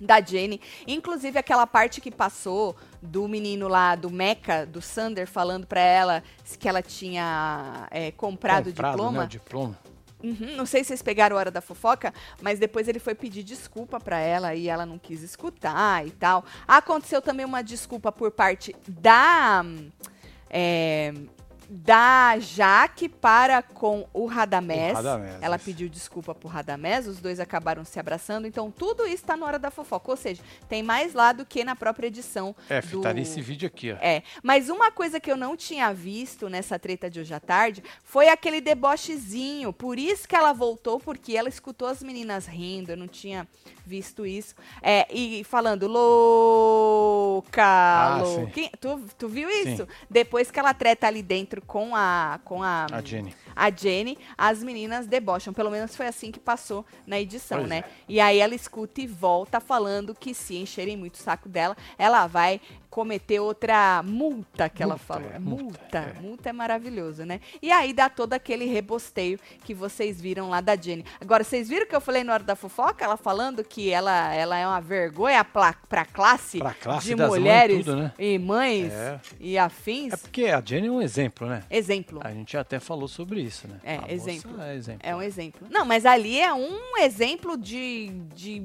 da 0.00 0.20
Jenny, 0.20 0.60
inclusive 0.86 1.38
aquela 1.38 1.66
parte 1.66 2.00
que 2.00 2.10
passou 2.10 2.76
do 3.02 3.26
menino 3.28 3.68
lá 3.68 3.94
do 3.94 4.10
Mecha, 4.10 4.64
do 4.66 4.80
Sander, 4.80 5.26
falando 5.26 5.66
pra 5.66 5.80
ela 5.80 6.22
que 6.58 6.68
ela 6.68 6.82
tinha 6.82 7.86
é, 7.90 8.10
comprado, 8.12 8.68
o 8.68 8.72
diploma. 8.72 9.18
Né, 9.18 9.24
o 9.24 9.28
diploma. 9.28 9.78
Uhum, 10.22 10.56
não 10.56 10.66
sei 10.66 10.82
se 10.82 10.88
vocês 10.88 11.02
pegaram 11.02 11.36
a 11.36 11.38
hora 11.38 11.50
da 11.50 11.60
fofoca, 11.60 12.12
mas 12.42 12.58
depois 12.58 12.88
ele 12.88 12.98
foi 12.98 13.14
pedir 13.14 13.44
desculpa 13.44 14.00
pra 14.00 14.18
ela 14.18 14.54
e 14.54 14.68
ela 14.68 14.84
não 14.84 14.98
quis 14.98 15.22
escutar 15.22 16.04
e 16.06 16.10
tal. 16.10 16.44
Aconteceu 16.66 17.22
também 17.22 17.46
uma 17.46 17.62
desculpa 17.62 18.10
por 18.10 18.30
parte 18.32 18.74
da. 18.86 19.64
é, 20.50 21.14
da 21.68 22.38
Jaque 22.38 23.08
para 23.08 23.62
com 23.62 24.08
o 24.14 24.24
Radamés. 24.26 24.92
O 24.92 24.96
Radamés, 24.96 25.36
Ela 25.42 25.58
pediu 25.58 25.88
desculpa 25.88 26.34
pro 26.34 26.48
Radamés, 26.48 27.06
os 27.06 27.20
dois 27.20 27.38
acabaram 27.38 27.84
se 27.84 28.00
abraçando. 28.00 28.46
Então, 28.46 28.70
tudo 28.70 29.06
isso 29.06 29.24
tá 29.24 29.36
na 29.36 29.44
hora 29.44 29.58
da 29.58 29.70
fofoca. 29.70 30.10
Ou 30.10 30.16
seja, 30.16 30.42
tem 30.68 30.82
mais 30.82 31.12
lá 31.12 31.32
do 31.32 31.44
que 31.44 31.62
na 31.64 31.76
própria 31.76 32.06
edição. 32.06 32.56
É, 32.70 32.80
do... 32.80 33.02
tá 33.02 33.12
nesse 33.12 33.40
vídeo 33.42 33.66
aqui, 33.66 33.92
ó. 33.92 33.96
É, 34.00 34.22
mas 34.42 34.70
uma 34.70 34.90
coisa 34.90 35.20
que 35.20 35.30
eu 35.30 35.36
não 35.36 35.56
tinha 35.56 35.92
visto 35.92 36.48
nessa 36.48 36.78
treta 36.78 37.10
de 37.10 37.20
hoje 37.20 37.34
à 37.34 37.40
tarde 37.40 37.82
foi 38.02 38.28
aquele 38.28 38.60
debochezinho. 38.60 39.72
Por 39.72 39.98
isso 39.98 40.26
que 40.26 40.34
ela 40.34 40.52
voltou, 40.54 40.98
porque 40.98 41.36
ela 41.36 41.48
escutou 41.48 41.88
as 41.88 42.02
meninas 42.02 42.46
rindo. 42.46 42.92
Eu 42.92 42.96
não 42.96 43.08
tinha 43.08 43.46
visto 43.84 44.24
isso. 44.24 44.54
É, 44.82 45.06
e 45.12 45.44
falando, 45.44 45.86
louca, 45.86 47.62
Ah, 47.62 48.22
louca. 48.22 48.70
Tu, 48.80 49.00
tu 49.18 49.28
viu 49.28 49.48
isso? 49.50 49.84
Sim. 49.84 49.88
Depois 50.08 50.50
que 50.50 50.58
ela 50.58 50.72
treta 50.72 51.06
ali 51.06 51.22
dentro 51.22 51.57
com 51.66 51.94
a. 51.94 52.38
Com 52.44 52.62
a, 52.62 52.86
A 52.92 53.00
Jenny. 53.02 53.34
A 53.58 53.70
Jenny, 53.70 54.16
as 54.36 54.62
meninas 54.62 55.06
debocham. 55.06 55.52
Pelo 55.52 55.70
menos 55.70 55.96
foi 55.96 56.06
assim 56.06 56.30
que 56.30 56.38
passou 56.38 56.86
na 57.06 57.18
edição, 57.20 57.58
Pois 57.58 57.68
né? 57.70 57.78
é. 57.78 57.84
E 58.08 58.20
aí 58.20 58.38
ela 58.38 58.54
escuta 58.54 59.00
e 59.00 59.06
volta 59.06 59.58
falando 59.60 60.14
que 60.14 60.32
se 60.32 60.56
encherem 60.56 60.96
muito 60.96 61.14
o 61.16 61.18
saco 61.18 61.48
dela, 61.48 61.76
ela 61.98 62.26
vai 62.26 62.60
cometer 62.90 63.38
outra 63.38 64.02
multa 64.02 64.68
que 64.68 64.82
ela 64.82 64.94
Multa, 64.94 65.04
falou. 65.04 65.30
é, 65.30 65.38
multa, 65.38 65.62
multa, 65.62 65.98
é. 65.98 66.20
multa 66.20 66.48
é 66.48 66.52
maravilhoso, 66.52 67.24
né? 67.24 67.40
E 67.60 67.70
aí 67.70 67.92
dá 67.92 68.08
todo 68.08 68.32
aquele 68.32 68.64
rebosteio 68.64 69.38
que 69.62 69.74
vocês 69.74 70.18
viram 70.20 70.48
lá 70.48 70.60
da 70.62 70.74
Jenny. 70.74 71.04
Agora, 71.20 71.44
vocês 71.44 71.68
viram 71.68 71.86
que 71.86 71.94
eu 71.94 72.00
falei 72.00 72.24
na 72.24 72.32
hora 72.32 72.42
da 72.42 72.56
fofoca? 72.56 73.04
Ela 73.04 73.16
falando 73.18 73.62
que 73.62 73.90
ela, 73.90 74.32
ela 74.34 74.56
é 74.56 74.66
uma 74.66 74.80
vergonha 74.80 75.44
pra, 75.44 75.74
pra 75.88 76.04
classe, 76.06 76.58
Pra 76.58 76.72
classe 76.74 77.08
de 77.08 77.14
mães, 77.14 77.28
mulheres 77.28 77.84
tudo, 77.84 77.96
né? 77.96 78.12
e 78.18 78.38
mães 78.38 78.90
É. 78.92 79.20
e 79.38 79.58
afins. 79.58 80.14
É 80.14 80.16
porque 80.16 80.46
a 80.46 80.62
Jenny 80.64 80.88
é 80.88 80.90
um 80.90 81.02
exemplo, 81.02 81.46
né? 81.46 81.62
Exemplo. 81.70 82.20
A 82.24 82.32
gente 82.32 82.56
até 82.56 82.80
falou 82.80 83.06
sobre 83.06 83.42
isso, 83.48 83.66
né? 83.66 83.78
É, 83.82 83.96
A 83.98 84.12
exemplo. 84.12 84.60
É 84.62 84.74
exemplo. 84.76 85.00
É 85.02 85.16
um 85.16 85.22
exemplo. 85.22 85.66
Não, 85.70 85.84
mas 85.84 86.06
ali 86.06 86.40
é 86.40 86.52
um 86.54 86.96
exemplo 86.98 87.56
de, 87.56 88.08
de, 88.34 88.58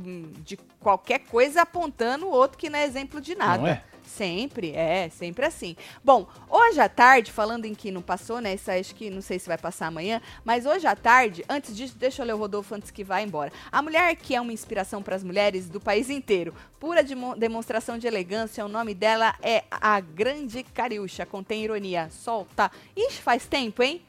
de 0.43 0.57
qualquer 0.79 1.19
coisa 1.19 1.61
apontando 1.63 2.27
o 2.27 2.31
outro 2.31 2.57
que 2.57 2.69
não 2.69 2.77
é 2.79 2.85
exemplo 2.85 3.19
de 3.19 3.35
nada. 3.35 3.61
Não 3.61 3.67
é? 3.67 3.83
Sempre, 4.05 4.71
é, 4.75 5.09
sempre 5.09 5.43
assim. 5.43 5.75
Bom, 6.03 6.27
hoje 6.47 6.79
à 6.79 6.87
tarde, 6.87 7.31
falando 7.31 7.65
em 7.65 7.73
que 7.73 7.89
não 7.89 8.01
passou, 8.01 8.39
né? 8.39 8.53
Isso 8.53 8.69
acho 8.69 8.93
que 8.93 9.09
não 9.09 9.21
sei 9.21 9.39
se 9.39 9.47
vai 9.47 9.57
passar 9.57 9.87
amanhã, 9.87 10.21
mas 10.45 10.67
hoje 10.67 10.85
à 10.85 10.95
tarde, 10.95 11.43
antes 11.49 11.75
disso, 11.75 11.95
deixa 11.97 12.21
eu 12.21 12.25
ler 12.27 12.33
o 12.33 12.37
Rodolfo 12.37 12.75
antes 12.75 12.91
que 12.91 13.03
vá 13.03 13.21
embora. 13.21 13.51
A 13.71 13.81
mulher 13.81 14.15
que 14.15 14.35
é 14.35 14.41
uma 14.41 14.53
inspiração 14.53 15.01
para 15.01 15.15
as 15.15 15.23
mulheres 15.23 15.67
do 15.67 15.79
país 15.79 16.11
inteiro, 16.11 16.53
pura 16.79 17.01
demo- 17.01 17.35
demonstração 17.35 17.97
de 17.97 18.05
elegância, 18.05 18.63
o 18.63 18.67
nome 18.67 18.93
dela 18.93 19.33
é 19.41 19.63
a 19.71 19.99
Grande 19.99 20.61
Cariúcha, 20.63 21.25
contém 21.25 21.63
ironia. 21.63 22.09
Solta. 22.11 22.69
Ixi, 22.95 23.19
faz 23.21 23.47
tempo, 23.47 23.81
hein? 23.81 24.03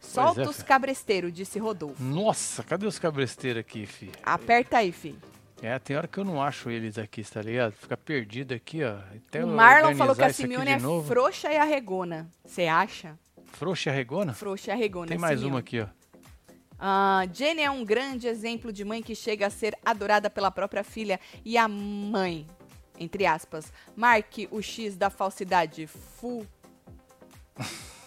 Solta 0.00 0.42
é, 0.42 0.48
os 0.48 0.58
fi. 0.58 0.64
cabresteiros, 0.64 1.32
disse 1.32 1.58
Rodolfo. 1.58 2.02
Nossa, 2.02 2.62
cadê 2.62 2.86
os 2.86 2.98
cabresteiros 2.98 3.60
aqui, 3.60 3.86
fi? 3.86 4.10
Aperta 4.22 4.78
aí, 4.78 4.92
filho. 4.92 5.20
É, 5.60 5.76
tem 5.78 5.96
hora 5.96 6.06
que 6.06 6.18
eu 6.18 6.24
não 6.24 6.40
acho 6.40 6.70
eles 6.70 6.96
aqui, 6.98 7.22
tá 7.24 7.42
ligado? 7.42 7.72
Fica 7.72 7.96
perdido 7.96 8.54
aqui, 8.54 8.84
ó. 8.84 8.98
Até 9.28 9.44
o 9.44 9.48
Marlon 9.48 9.94
falou 9.96 10.14
que 10.14 10.22
a 10.22 10.32
Simeone 10.32 10.70
é 10.70 10.78
novo. 10.78 11.08
frouxa 11.08 11.52
e 11.52 11.56
arregona. 11.56 12.30
Você 12.44 12.66
acha? 12.66 13.18
Frouxa 13.52 13.90
e 13.90 13.92
arregona? 13.92 14.34
Frouxa 14.34 14.70
e 14.70 14.74
arregona. 14.74 15.08
Tem 15.08 15.18
mais 15.18 15.40
Simeone. 15.40 15.54
uma 15.54 15.60
aqui, 15.60 15.80
ó. 15.80 15.86
Ah, 16.78 17.26
Jenny 17.32 17.62
é 17.62 17.70
um 17.70 17.84
grande 17.84 18.28
exemplo 18.28 18.72
de 18.72 18.84
mãe 18.84 19.02
que 19.02 19.16
chega 19.16 19.48
a 19.48 19.50
ser 19.50 19.76
adorada 19.84 20.30
pela 20.30 20.48
própria 20.48 20.84
filha 20.84 21.18
e 21.44 21.58
a 21.58 21.66
mãe, 21.66 22.46
entre 22.96 23.26
aspas, 23.26 23.72
marque 23.96 24.48
o 24.52 24.62
X 24.62 24.96
da 24.96 25.10
falsidade. 25.10 25.88
Fu. 25.88 26.46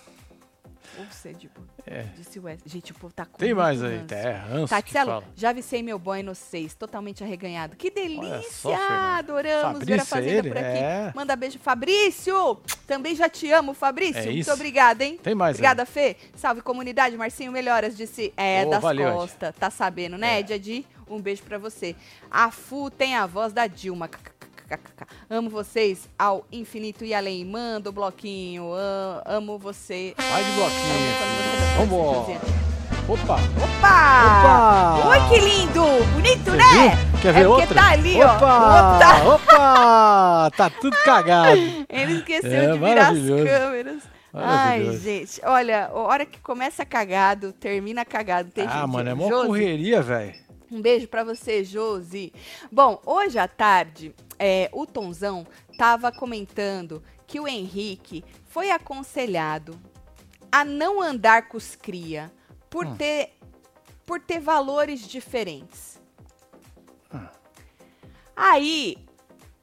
Ou 0.99 1.05
seja, 1.09 1.37
tipo, 1.39 1.61
É. 1.87 2.03
disse 2.15 2.37
o 2.39 2.43
Wes. 2.43 2.59
Gente, 2.65 2.91
o 2.91 2.95
povo 2.95 3.13
tá 3.13 3.25
com 3.25 3.37
Tem 3.37 3.53
mais 3.53 3.81
aí. 3.83 3.97
ranço. 3.97 4.13
É, 4.13 4.31
ranço 4.33 4.75
fala. 4.91 5.23
já 5.35 5.53
vicei 5.53 5.81
meu 5.81 5.97
boy 5.97 6.21
no 6.21 6.35
6, 6.35 6.73
totalmente 6.75 7.23
arreganhado. 7.23 7.75
Que 7.75 7.89
delícia! 7.89 8.41
só. 8.51 8.73
Adoramos 8.73 9.83
ver 9.83 9.99
a 9.99 10.03
Fabrício, 10.03 10.03
é 10.03 10.05
Fazenda 10.05 10.37
ele? 10.39 10.49
por 10.49 10.57
aqui. 10.57 10.77
É. 10.77 11.11
Manda 11.15 11.35
beijo, 11.35 11.59
Fabrício! 11.59 12.59
Também 12.85 13.15
já 13.15 13.29
te 13.29 13.49
amo, 13.51 13.73
Fabrício. 13.73 14.21
É 14.21 14.31
Muito 14.31 14.51
obrigada, 14.51 15.03
hein? 15.03 15.17
Tem 15.21 15.33
mais 15.33 15.55
aí. 15.55 15.59
Obrigada, 15.59 15.85
Fê. 15.85 16.17
Salve 16.35 16.61
comunidade, 16.61 17.15
Marcinho 17.17 17.51
Melhoras 17.51 17.95
disse. 17.95 18.33
É, 18.35 18.65
Ô, 18.65 18.69
das 18.69 18.81
valeu, 18.81 19.13
costas. 19.13 19.55
Tá 19.55 19.69
sabendo, 19.69 20.17
né, 20.17 20.35
É. 20.35 20.39
Ed? 20.41 20.53
Edi? 20.53 20.85
Um 21.09 21.19
beijo 21.21 21.43
pra 21.43 21.57
você. 21.57 21.95
A 22.29 22.51
Fu 22.51 22.89
tem 22.89 23.15
a 23.15 23.25
voz 23.25 23.51
da 23.53 23.67
Dilma. 23.67 24.09
KKKKK. 24.77 25.05
Amo 25.29 25.49
vocês 25.49 26.07
ao 26.17 26.45
infinito 26.51 27.03
e 27.03 27.13
além. 27.13 27.43
Manda 27.45 27.89
o 27.89 27.93
bloquinho. 27.93 28.73
Am- 28.73 29.21
Amo 29.25 29.57
você. 29.57 30.13
Vai 30.17 30.43
de 30.43 30.51
bloquinho. 30.51 30.81
você 30.81 31.75
dá 31.75 31.81
Vambora. 31.81 32.41
Opa! 33.09 33.33
Opa! 33.33 34.99
Opa! 35.01 35.09
Oi, 35.09 35.19
que 35.29 35.39
lindo! 35.43 35.81
Bonito, 36.13 36.51
Você 36.51 36.57
né? 36.57 36.95
viu? 36.95 37.21
Quer 37.21 37.33
ver 37.33 37.39
é 37.41 37.43
porque 37.47 37.61
outra? 37.61 37.75
tá 37.75 37.89
ali, 37.91 38.13
ó. 38.15 38.17
O 38.19 38.21
outro 38.31 38.45
Opa! 38.45 38.99
tá- 38.99 39.35
Opa! 39.35 40.51
Tá 40.55 40.69
tudo 40.69 40.95
cagado. 41.03 41.57
Ele 41.89 42.13
esqueceu 42.13 42.51
É, 42.51 42.71
de 42.73 42.77
virar 42.79 43.09
as 43.09 43.17
câmeras. 43.19 44.03
Ai, 44.33 44.97
gente, 44.97 45.41
olha, 45.43 45.87
a 45.87 45.93
hora 45.93 46.25
que 46.25 46.39
começa 46.39 46.85
cagado, 46.85 47.51
termina 47.51 48.05
cagado. 48.05 48.49
Tem 48.51 48.65
Ah, 48.65 48.81
gente- 48.81 48.89
mano, 48.89 49.09
é 49.09 49.13
mó 49.13 49.27
Josi, 49.27 49.47
correria, 49.47 50.01
velho. 50.01 50.33
Um 50.71 50.81
beijo 50.81 51.05
pra 51.07 51.23
você, 51.25 51.65
Josi. 51.65 52.31
Bom, 52.71 53.01
hoje 53.05 53.37
à 53.37 53.45
tarde, 53.47 54.15
é, 54.43 54.69
o 54.73 54.87
Tonzão 54.87 55.45
tava 55.77 56.11
comentando 56.11 57.03
que 57.27 57.39
o 57.39 57.47
Henrique 57.47 58.25
foi 58.47 58.71
aconselhado 58.71 59.79
a 60.51 60.65
não 60.65 60.99
andar 60.99 61.47
com 61.47 61.57
os 61.57 61.75
cria 61.75 62.31
por 62.69 62.87
Hum. 62.87 62.95
ter 62.95 63.37
por 64.03 64.19
ter 64.19 64.39
valores 64.39 65.07
diferentes. 65.07 66.01
Hum. 67.13 67.25
Aí 68.35 68.97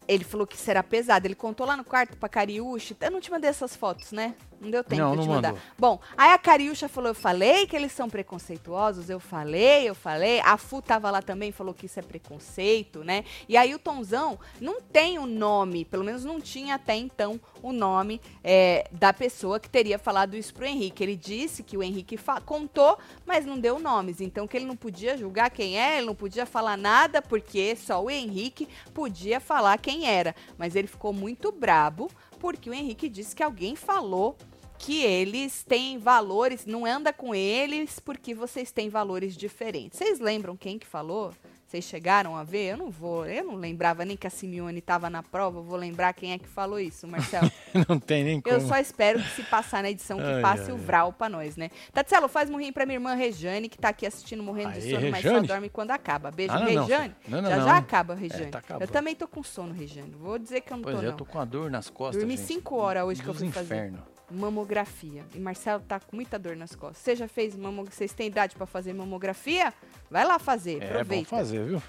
ele 0.06 0.24
falou 0.24 0.46
que 0.46 0.56
será 0.56 0.82
pesado. 0.82 1.26
Ele 1.26 1.34
contou 1.34 1.66
lá 1.66 1.76
no 1.76 1.84
quarto 1.84 2.16
pra 2.16 2.28
Cariúcha. 2.28 2.96
Eu 3.00 3.10
não 3.10 3.20
te 3.20 3.30
mandei 3.30 3.50
essas 3.50 3.76
fotos, 3.76 4.12
né? 4.12 4.34
Não 4.60 4.70
deu 4.70 4.82
tempo 4.82 5.00
Não, 5.02 5.10
de 5.12 5.16
não 5.18 5.22
te 5.24 5.28
mandar. 5.28 5.48
mandou. 5.52 5.64
Bom, 5.78 6.00
aí 6.16 6.32
a 6.32 6.38
Cariúcha 6.38 6.88
falou: 6.88 7.10
eu 7.10 7.14
falei 7.14 7.66
que 7.66 7.76
eles 7.76 7.92
são 7.92 8.08
preconceituosos, 8.08 9.08
eu 9.08 9.20
falei, 9.20 9.88
eu 9.88 9.94
falei. 9.94 10.40
A 10.40 10.56
Fu 10.56 10.82
tava 10.82 11.10
lá 11.10 11.22
também, 11.22 11.52
falou 11.52 11.72
que 11.72 11.86
isso 11.86 11.98
é 11.98 12.02
preconceito, 12.02 13.04
né? 13.04 13.24
E 13.48 13.56
aí 13.56 13.74
o 13.74 13.78
Tonzão 13.78 14.38
não 14.60 14.80
tem 14.80 15.18
o 15.18 15.26
nome, 15.26 15.84
pelo 15.84 16.04
menos 16.04 16.24
não 16.24 16.40
tinha 16.40 16.74
até 16.74 16.94
então 16.96 17.40
o 17.62 17.72
nome 17.72 18.20
é, 18.42 18.88
da 18.92 19.12
pessoa 19.12 19.60
que 19.60 19.68
teria 19.68 19.98
falado 19.98 20.36
isso 20.36 20.52
pro 20.54 20.64
Henrique. 20.64 21.02
Ele 21.02 21.16
disse 21.16 21.62
que 21.62 21.76
o 21.76 21.82
Henrique 21.82 22.18
contou, 22.44 22.98
mas 23.24 23.44
não 23.46 23.58
deu 23.58 23.78
nomes. 23.78 24.20
Então 24.20 24.46
que 24.46 24.56
ele 24.56 24.66
não 24.66 24.76
podia 24.76 25.16
julgar 25.16 25.50
quem 25.50 25.78
é, 25.78 25.98
ele 25.98 26.06
não 26.06 26.14
podia 26.14 26.46
falar 26.46 26.76
nada, 26.76 27.22
porque 27.22 27.76
só 27.76 28.02
o 28.02 28.10
Henrique 28.10 28.68
podia 28.92 29.40
falar 29.40 29.78
quem 29.78 30.06
era. 30.06 30.34
Mas 30.56 30.74
ele 30.74 30.88
ficou 30.88 31.12
muito 31.12 31.52
brabo, 31.52 32.10
porque 32.38 32.70
o 32.70 32.74
Henrique 32.74 33.08
disse 33.08 33.34
que 33.34 33.42
alguém 33.42 33.74
falou 33.76 34.36
que 34.78 35.02
eles 35.02 35.64
têm 35.64 35.98
valores, 35.98 36.64
não 36.64 36.86
anda 36.86 37.12
com 37.12 37.34
eles 37.34 37.98
porque 37.98 38.32
vocês 38.32 38.70
têm 38.70 38.88
valores 38.88 39.36
diferentes. 39.36 39.98
Vocês 39.98 40.20
lembram 40.20 40.56
quem 40.56 40.78
que 40.78 40.86
falou? 40.86 41.32
Vocês 41.68 41.84
chegaram 41.84 42.34
a 42.34 42.42
ver? 42.42 42.72
Eu 42.72 42.76
não 42.78 42.90
vou, 42.90 43.26
eu 43.26 43.44
não 43.44 43.54
lembrava 43.54 44.02
nem 44.02 44.16
que 44.16 44.26
a 44.26 44.30
Simeone 44.30 44.78
estava 44.78 45.10
na 45.10 45.22
prova, 45.22 45.58
eu 45.58 45.62
vou 45.62 45.76
lembrar 45.76 46.14
quem 46.14 46.32
é 46.32 46.38
que 46.38 46.48
falou 46.48 46.80
isso, 46.80 47.06
Marcelo. 47.06 47.52
Não 47.86 48.00
tem 48.00 48.24
nem 48.24 48.40
como. 48.40 48.56
Eu 48.56 48.62
só 48.62 48.78
espero 48.78 49.18
que 49.22 49.28
se 49.32 49.42
passar 49.42 49.82
na 49.82 49.90
edição 49.90 50.16
que 50.16 50.24
Ai, 50.24 50.40
passe 50.40 50.70
ai, 50.70 50.72
o. 50.72 50.78
Vral 50.78 51.12
pra 51.12 51.28
nós, 51.28 51.56
né? 51.58 51.70
Tatselo, 51.92 52.26
faz 52.26 52.48
morrinho 52.48 52.72
pra 52.72 52.86
minha 52.86 52.96
irmã 52.96 53.12
Rejane, 53.14 53.68
que 53.68 53.76
tá 53.76 53.90
aqui 53.90 54.06
assistindo 54.06 54.42
morrendo 54.42 54.72
de 54.72 54.80
sono, 54.90 55.10
mas 55.10 55.22
só 55.22 55.28
Rejane? 55.28 55.46
dorme 55.46 55.68
quando 55.68 55.90
acaba. 55.90 56.30
Beijo, 56.30 56.54
Ah, 56.54 56.60
não, 56.60 56.66
Rejane. 56.66 57.14
Não, 57.28 57.42
não, 57.42 57.50
já 57.50 57.60
já 57.60 57.76
acaba, 57.76 58.14
Rejane. 58.14 58.50
tá 58.50 58.58
acabando. 58.60 58.84
eu 58.84 58.88
também 58.88 59.14
tô 59.14 59.28
com 59.28 59.42
sono, 59.42 59.74
Rejane. 59.74 60.10
Vou 60.18 60.38
dizer 60.38 60.62
que 60.62 60.72
eu 60.72 60.76
não 60.78 60.84
Pois 60.84 60.96
tô, 60.96 61.02
é, 61.02 61.04
eu 61.04 61.10
não. 61.10 61.16
tô 61.18 61.26
com 61.26 61.38
a 61.38 61.44
dor 61.44 61.70
nas 61.70 61.90
costas. 61.90 62.22
Dormi 62.22 62.38
gente. 62.38 62.46
5 62.46 62.76
horas 62.76 63.04
hoje 63.04 63.22
que 63.22 63.28
eu 63.28 63.34
fui 63.34 63.50
fazer 63.50 63.74
inferno. 63.74 64.02
Mamografia. 64.30 65.24
E 65.34 65.38
Marcelo 65.38 65.82
tá 65.86 65.98
com 66.00 66.14
muita 66.16 66.38
dor 66.38 66.56
nas 66.56 66.74
costas. 66.74 66.98
Você 66.98 67.16
já 67.16 67.28
fez 67.28 67.54
mamografia? 67.56 67.96
Vocês 67.98 68.12
têm 68.12 68.26
idade 68.28 68.56
pra 68.56 68.66
fazer 68.66 68.92
mamografia? 68.92 69.72
Vai 70.10 70.24
lá 70.26 70.38
fazer, 70.38 70.76
É 70.82 70.86
bom 70.86 70.92
aproveita. 70.94 71.28
fazer, 71.30 71.64
viu? 71.64 71.82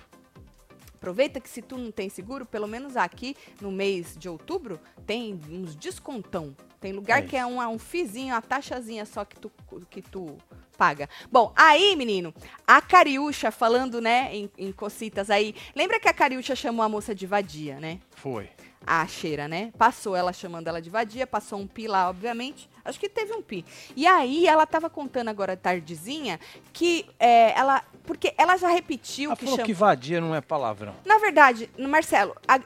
Aproveita 0.96 1.40
que 1.40 1.50
se 1.50 1.62
tu 1.62 1.78
não 1.78 1.92
tem 1.92 2.10
seguro, 2.10 2.46
pelo 2.46 2.68
menos 2.68 2.98
aqui 2.98 3.36
no 3.62 3.72
mês 3.72 4.18
de 4.18 4.28
outubro, 4.28 4.80
tem 5.06 5.40
uns 5.50 5.74
descontão. 5.76 6.54
Tem 6.82 6.92
lugar 6.92 7.20
É 7.20 7.26
que 7.26 7.38
é 7.38 7.46
um, 7.46 7.60
um 7.70 7.80
fizinho, 7.80 8.34
uma 8.34 8.42
taxazinha 8.42 9.06
só 9.06 9.24
que 9.24 9.38
tu, 9.40 9.50
que 9.90 10.02
tu 10.02 10.38
paga. 10.78 11.08
Bom, 11.32 11.54
aí, 11.56 11.96
menino, 11.96 12.34
a 12.68 12.82
Cariúcha 12.82 13.50
falando, 13.52 14.02
né, 14.02 14.30
em, 14.36 14.50
em 14.58 14.72
cocitas 14.74 15.30
aí. 15.30 15.56
Lembra 15.76 16.00
que 16.02 16.08
a 16.08 16.14
Cariúcha 16.14 16.56
chamou 16.56 16.84
a 16.84 16.90
moça 16.90 17.16
de 17.16 17.26
vadia, 17.26 17.80
né? 17.80 18.00
Foi. 18.12 18.50
A 18.86 19.06
cheira, 19.08 19.48
né? 19.48 19.72
Passou 19.78 20.16
ela 20.16 20.32
chamando 20.34 20.68
ela 20.68 20.82
de 20.82 20.90
vadia, 20.90 21.28
passou 21.28 21.60
um 21.60 21.68
pi 21.68 21.88
lá, 21.88 22.10
obviamente. 22.10 22.70
Acho 22.84 23.00
que 23.00 23.10
teve 23.10 23.34
um 23.34 23.42
pi. 23.42 23.64
E 23.96 24.08
aí 24.08 24.48
ela 24.48 24.66
tava 24.66 24.90
contando 24.90 25.28
agora 25.28 25.56
tardezinha 25.56 26.40
que 26.74 27.06
é, 27.20 27.52
ela. 27.58 27.84
Porque 28.06 28.34
ela 28.38 28.58
já 28.58 28.70
repetiu 28.70 29.30
Ela 29.30 29.36
que 29.38 29.44
falou 29.44 29.58
chama. 29.58 29.66
que 29.68 29.74
vadia 29.74 30.20
não 30.20 30.34
é 30.34 30.42
palavrão. 30.42 30.96
Na 31.06 31.18
verdade, 31.20 31.70
Marcelo, 31.78 32.36
a- 32.48 32.60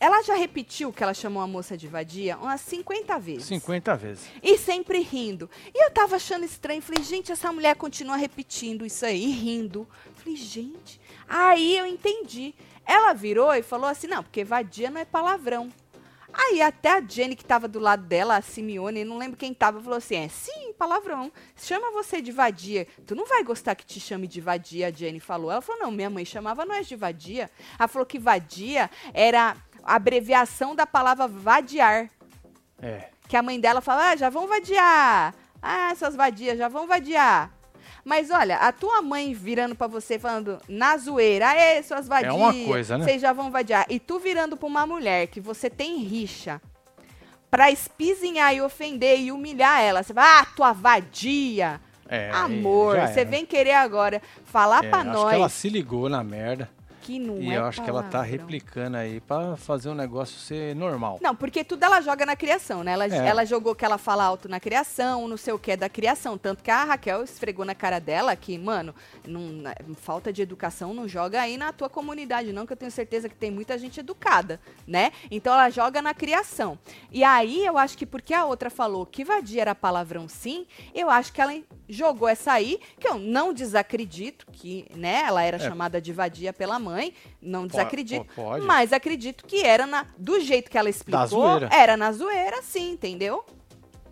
ela 0.00 0.22
já 0.22 0.34
repetiu 0.34 0.92
que 0.92 1.02
ela 1.02 1.14
chamou 1.14 1.42
a 1.42 1.46
moça 1.46 1.76
de 1.76 1.86
vadia 1.86 2.36
umas 2.38 2.60
50 2.62 3.18
vezes. 3.18 3.44
50 3.44 3.96
vezes. 3.96 4.28
E 4.42 4.56
sempre 4.58 5.00
rindo. 5.00 5.48
E 5.74 5.84
eu 5.84 5.90
tava 5.90 6.16
achando 6.16 6.44
estranho. 6.44 6.80
Falei, 6.82 7.02
gente, 7.04 7.30
essa 7.30 7.52
mulher 7.52 7.76
continua 7.76 8.16
repetindo 8.16 8.84
isso 8.86 9.04
aí, 9.06 9.26
rindo. 9.30 9.86
Falei, 10.16 10.36
gente. 10.36 11.00
Aí 11.28 11.76
eu 11.76 11.84
entendi. 11.86 12.54
Ela 12.88 13.12
virou 13.12 13.54
e 13.54 13.62
falou 13.62 13.86
assim: 13.86 14.06
não, 14.06 14.22
porque 14.22 14.42
vadia 14.42 14.90
não 14.90 14.98
é 14.98 15.04
palavrão. 15.04 15.70
Aí 16.32 16.62
até 16.62 16.92
a 16.92 17.00
Jenny 17.00 17.36
que 17.36 17.44
tava 17.44 17.68
do 17.68 17.78
lado 17.78 18.04
dela, 18.04 18.36
a 18.36 18.42
Simeone, 18.42 19.04
não 19.04 19.18
lembro 19.18 19.36
quem 19.36 19.52
tava, 19.52 19.82
falou 19.82 19.98
assim: 19.98 20.16
é 20.16 20.28
sim, 20.28 20.72
palavrão. 20.72 21.30
Chama 21.54 21.90
você 21.90 22.22
de 22.22 22.32
vadia. 22.32 22.86
Tu 23.06 23.14
não 23.14 23.26
vai 23.26 23.44
gostar 23.44 23.74
que 23.74 23.84
te 23.84 24.00
chame 24.00 24.26
de 24.26 24.40
vadia, 24.40 24.88
a 24.88 24.90
Jenny 24.90 25.20
falou. 25.20 25.50
Ela 25.50 25.60
falou: 25.60 25.82
não, 25.82 25.90
minha 25.90 26.08
mãe 26.08 26.24
chamava 26.24 26.64
nós 26.64 26.88
de 26.88 26.96
vadia. 26.96 27.50
Ela 27.78 27.88
falou 27.88 28.06
que 28.06 28.18
vadia 28.18 28.90
era 29.12 29.54
a 29.84 29.94
abreviação 29.96 30.74
da 30.74 30.86
palavra 30.86 31.28
vadiar. 31.28 32.08
É. 32.80 33.10
Que 33.28 33.36
a 33.36 33.42
mãe 33.42 33.60
dela 33.60 33.82
fala, 33.82 34.10
ah, 34.10 34.16
já 34.16 34.30
vão 34.30 34.46
vadiar. 34.46 35.34
Ah, 35.60 35.90
essas 35.90 36.16
vadias 36.16 36.56
já 36.56 36.68
vão 36.68 36.86
vadiar. 36.86 37.52
Mas 38.04 38.30
olha, 38.30 38.56
a 38.56 38.72
tua 38.72 39.02
mãe 39.02 39.34
virando 39.34 39.74
pra 39.74 39.86
você 39.86 40.18
falando 40.18 40.58
na 40.68 40.96
zoeira, 40.96 41.48
aê, 41.48 41.82
suas 41.82 42.08
vadias. 42.08 42.34
uma 42.34 42.52
coisa, 42.52 42.96
né? 42.96 43.04
Vocês 43.04 43.20
já 43.20 43.32
vão 43.32 43.50
vadiar. 43.50 43.86
E 43.88 43.98
tu 43.98 44.18
virando 44.18 44.56
pra 44.56 44.66
uma 44.66 44.86
mulher 44.86 45.26
que 45.26 45.40
você 45.40 45.68
tem 45.68 45.98
rixa 45.98 46.60
pra 47.50 47.70
espizinhar 47.70 48.54
e 48.54 48.60
ofender 48.60 49.18
e 49.20 49.32
humilhar 49.32 49.80
ela. 49.80 50.02
Você 50.02 50.12
vai, 50.12 50.24
ah, 50.24 50.46
tua 50.56 50.72
vadia. 50.72 51.80
É, 52.08 52.30
Amor, 52.30 52.96
você 53.00 53.24
vem 53.24 53.44
querer 53.44 53.74
agora 53.74 54.22
falar 54.46 54.82
É, 54.82 54.88
pra 54.88 55.00
acho 55.00 55.10
nós 55.10 55.28
que 55.28 55.34
ela 55.34 55.48
se 55.50 55.68
ligou 55.68 56.08
na 56.08 56.24
merda. 56.24 56.70
Que 57.08 57.18
não 57.18 57.40
e 57.40 57.50
é 57.50 57.56
eu 57.56 57.64
acho 57.64 57.82
que 57.82 57.88
ela 57.88 58.02
tá 58.02 58.20
replicando 58.20 58.98
aí 58.98 59.18
pra 59.20 59.56
fazer 59.56 59.88
o 59.88 59.94
negócio 59.94 60.38
ser 60.38 60.76
normal. 60.76 61.18
Não, 61.22 61.34
porque 61.34 61.64
tudo 61.64 61.82
ela 61.82 62.02
joga 62.02 62.26
na 62.26 62.36
criação, 62.36 62.84
né? 62.84 62.92
Ela, 62.92 63.06
É. 63.06 63.26
ela 63.26 63.46
jogou 63.46 63.74
que 63.74 63.82
ela 63.82 63.96
fala 63.96 64.24
alto 64.24 64.46
na 64.46 64.60
criação, 64.60 65.26
não 65.26 65.38
sei 65.38 65.54
o 65.54 65.58
que 65.58 65.70
é 65.72 65.76
da 65.76 65.88
criação. 65.88 66.36
Tanto 66.36 66.62
que 66.62 66.70
a 66.70 66.84
Raquel 66.84 67.22
esfregou 67.24 67.64
na 67.64 67.74
cara 67.74 67.98
dela 67.98 68.36
que, 68.36 68.58
mano, 68.58 68.94
não, 69.26 69.40
falta 69.96 70.30
de 70.30 70.42
educação 70.42 70.92
não 70.92 71.08
joga 71.08 71.40
aí 71.40 71.56
na 71.56 71.72
tua 71.72 71.88
comunidade, 71.88 72.52
não, 72.52 72.66
que 72.66 72.74
eu 72.74 72.76
tenho 72.76 72.90
certeza 72.90 73.26
que 73.26 73.34
tem 73.36 73.50
muita 73.50 73.78
gente 73.78 74.00
educada, 74.00 74.60
né? 74.86 75.10
Então 75.30 75.54
ela 75.54 75.70
joga 75.70 76.02
na 76.02 76.12
criação. 76.12 76.78
E 77.10 77.24
aí 77.24 77.64
eu 77.64 77.78
acho 77.78 77.96
que 77.96 78.04
porque 78.04 78.34
a 78.34 78.44
outra 78.44 78.68
falou 78.68 79.06
que 79.06 79.24
vadia 79.24 79.62
era 79.62 79.74
palavrão 79.74 80.28
sim, 80.28 80.66
eu 80.94 81.08
acho 81.08 81.32
que 81.32 81.40
ela 81.40 81.54
jogou 81.88 82.28
essa 82.28 82.52
aí, 82.52 82.78
que 83.00 83.08
eu 83.08 83.18
não 83.18 83.50
desacredito 83.54 84.44
que, 84.52 84.84
né, 84.94 85.22
ela 85.26 85.42
era 85.42 85.56
É. 85.56 85.60
chamada 85.60 86.00
de 86.02 86.12
vadia 86.12 86.52
pela 86.52 86.78
mãe, 86.78 86.97
não 87.40 87.66
desacredito, 87.66 88.24
po- 88.26 88.42
pode. 88.42 88.64
mas 88.66 88.92
acredito 88.92 89.44
que 89.46 89.62
era 89.64 89.86
na, 89.86 90.06
do 90.16 90.40
jeito 90.40 90.70
que 90.70 90.76
ela 90.78 90.88
explicou, 90.90 91.26
zoeira. 91.26 91.68
era 91.72 91.96
na 91.96 92.10
zoeira, 92.12 92.62
sim, 92.62 92.92
entendeu? 92.92 93.44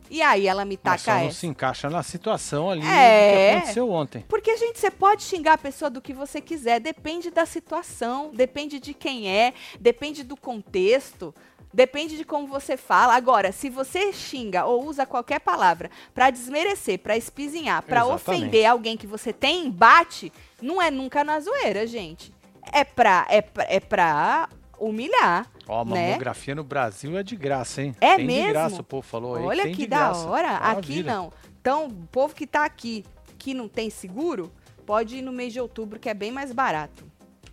E 0.08 0.22
aí 0.22 0.46
ela 0.46 0.64
me 0.64 0.78
Mas 0.84 1.00
só 1.02 1.10
taca 1.10 1.20
não 1.20 1.28
essa. 1.28 1.40
se 1.40 1.46
encaixa 1.48 1.90
na 1.90 2.00
situação 2.02 2.70
ali 2.70 2.86
É. 2.86 3.50
que 3.50 3.56
aconteceu 3.56 3.90
ontem. 3.90 4.24
Porque, 4.28 4.56
gente, 4.56 4.78
você 4.78 4.88
pode 4.90 5.24
xingar 5.24 5.54
a 5.54 5.58
pessoa 5.58 5.90
do 5.90 6.00
que 6.00 6.12
você 6.12 6.40
quiser, 6.40 6.78
depende 6.78 7.28
da 7.28 7.44
situação, 7.44 8.30
depende 8.32 8.78
de 8.78 8.94
quem 8.94 9.28
é, 9.28 9.52
depende 9.80 10.22
do 10.22 10.36
contexto, 10.36 11.34
depende 11.74 12.16
de 12.16 12.24
como 12.24 12.46
você 12.46 12.76
fala. 12.76 13.16
Agora, 13.16 13.50
se 13.50 13.68
você 13.68 14.12
xinga 14.12 14.64
ou 14.64 14.84
usa 14.86 15.04
qualquer 15.04 15.40
palavra 15.40 15.90
pra 16.14 16.30
desmerecer, 16.30 17.00
pra 17.00 17.16
espizinhar, 17.16 17.82
pra 17.82 18.02
Exatamente. 18.02 18.22
ofender 18.44 18.64
alguém 18.66 18.96
que 18.96 19.08
você 19.08 19.32
tem 19.32 19.66
embate, 19.66 20.32
não 20.62 20.80
é 20.80 20.88
nunca 20.88 21.24
na 21.24 21.40
zoeira, 21.40 21.84
gente. 21.84 22.32
É 22.72 22.84
pra, 22.84 23.26
é 23.28 23.42
pra, 23.42 23.64
é 23.68 23.80
pra 23.80 24.48
humilhar. 24.78 25.50
Ó, 25.66 25.82
a 25.82 25.84
né? 25.84 26.08
mamografia 26.08 26.54
no 26.54 26.64
Brasil 26.64 27.16
é 27.16 27.22
de 27.22 27.36
graça, 27.36 27.82
hein? 27.82 27.94
É 28.00 28.16
tem 28.16 28.26
mesmo? 28.26 28.46
de 28.46 28.52
graça, 28.52 28.80
o 28.80 28.84
povo 28.84 29.02
falou 29.02 29.36
aí. 29.36 29.44
Olha 29.44 29.70
que 29.70 29.86
da 29.86 30.12
hora. 30.12 30.56
Aqui 30.56 30.62
Maravilha. 31.02 31.12
não. 31.12 31.32
Então, 31.60 31.86
o 31.86 32.06
povo 32.08 32.34
que 32.34 32.46
tá 32.46 32.64
aqui, 32.64 33.04
que 33.38 33.52
não 33.52 33.68
tem 33.68 33.90
seguro, 33.90 34.52
pode 34.84 35.16
ir 35.16 35.22
no 35.22 35.32
mês 35.32 35.52
de 35.52 35.60
outubro, 35.60 35.98
que 35.98 36.08
é 36.08 36.14
bem 36.14 36.30
mais 36.30 36.52
barato. 36.52 37.04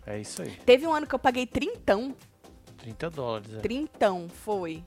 É 0.05 0.19
isso 0.19 0.41
aí. 0.41 0.51
Teve 0.65 0.85
um 0.85 0.93
ano 0.93 1.07
que 1.07 1.15
eu 1.15 1.19
paguei 1.19 1.47
trintão. 1.47 2.15
30 2.77 3.09
dólares. 3.09 3.53
É. 3.53 3.59
Trintão, 3.59 4.27
foi. 4.29 4.83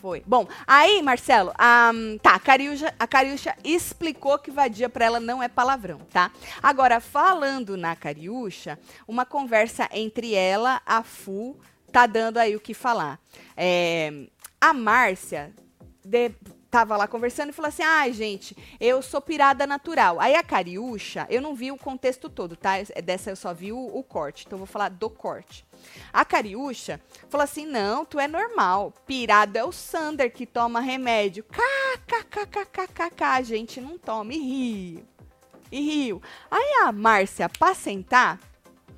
Foi. 0.00 0.22
Bom, 0.26 0.48
aí, 0.66 1.02
Marcelo, 1.02 1.52
a, 1.58 1.90
tá, 2.22 2.34
a 2.34 3.06
Cariúcha, 3.06 3.54
explicou 3.62 4.38
que 4.38 4.50
vadia 4.50 4.88
pra 4.88 5.04
ela 5.04 5.20
não 5.20 5.42
é 5.42 5.48
palavrão, 5.48 5.98
tá? 6.10 6.30
Agora, 6.62 7.00
falando 7.00 7.76
na 7.76 7.94
Cariúcha, 7.94 8.78
uma 9.06 9.26
conversa 9.26 9.88
entre 9.92 10.34
ela, 10.34 10.80
a 10.86 11.02
Fu, 11.02 11.54
tá 11.92 12.06
dando 12.06 12.38
aí 12.38 12.56
o 12.56 12.60
que 12.60 12.72
falar. 12.72 13.20
É, 13.54 14.26
a 14.58 14.72
Márcia 14.72 15.52
de- 16.02 16.32
tava 16.70 16.96
lá 16.96 17.08
conversando 17.08 17.50
e 17.50 17.52
falou 17.52 17.68
assim: 17.68 17.82
ai, 17.82 18.12
gente, 18.12 18.56
eu 18.78 19.02
sou 19.02 19.20
pirada 19.20 19.66
natural. 19.66 20.20
Aí 20.20 20.34
a 20.34 20.42
Cariúcha, 20.42 21.26
eu 21.28 21.42
não 21.42 21.54
vi 21.54 21.72
o 21.72 21.76
contexto 21.76 22.28
todo, 22.28 22.56
tá? 22.56 22.74
Dessa 23.04 23.30
eu 23.30 23.36
só 23.36 23.52
vi 23.52 23.72
o, 23.72 23.78
o 23.78 24.02
corte, 24.02 24.44
então 24.46 24.56
eu 24.56 24.60
vou 24.60 24.66
falar 24.66 24.88
do 24.90 25.10
corte. 25.10 25.64
A 26.12 26.24
Cariúcha 26.24 27.00
falou 27.28 27.44
assim: 27.44 27.66
não, 27.66 28.04
tu 28.04 28.20
é 28.20 28.28
normal. 28.28 28.92
Pirado 29.06 29.56
é 29.58 29.64
o 29.64 29.72
Sander 29.72 30.32
que 30.32 30.46
toma 30.46 30.80
remédio. 30.80 31.44
KKKKKK, 31.44 33.22
a 33.24 33.42
gente 33.42 33.80
não 33.80 33.98
toma. 33.98 34.32
E 34.32 34.38
riu. 34.38 35.04
E 35.72 35.80
riu. 35.80 36.22
Aí 36.50 36.82
a 36.84 36.92
Márcia, 36.92 37.48
pra 37.48 37.74
sentar, 37.74 38.38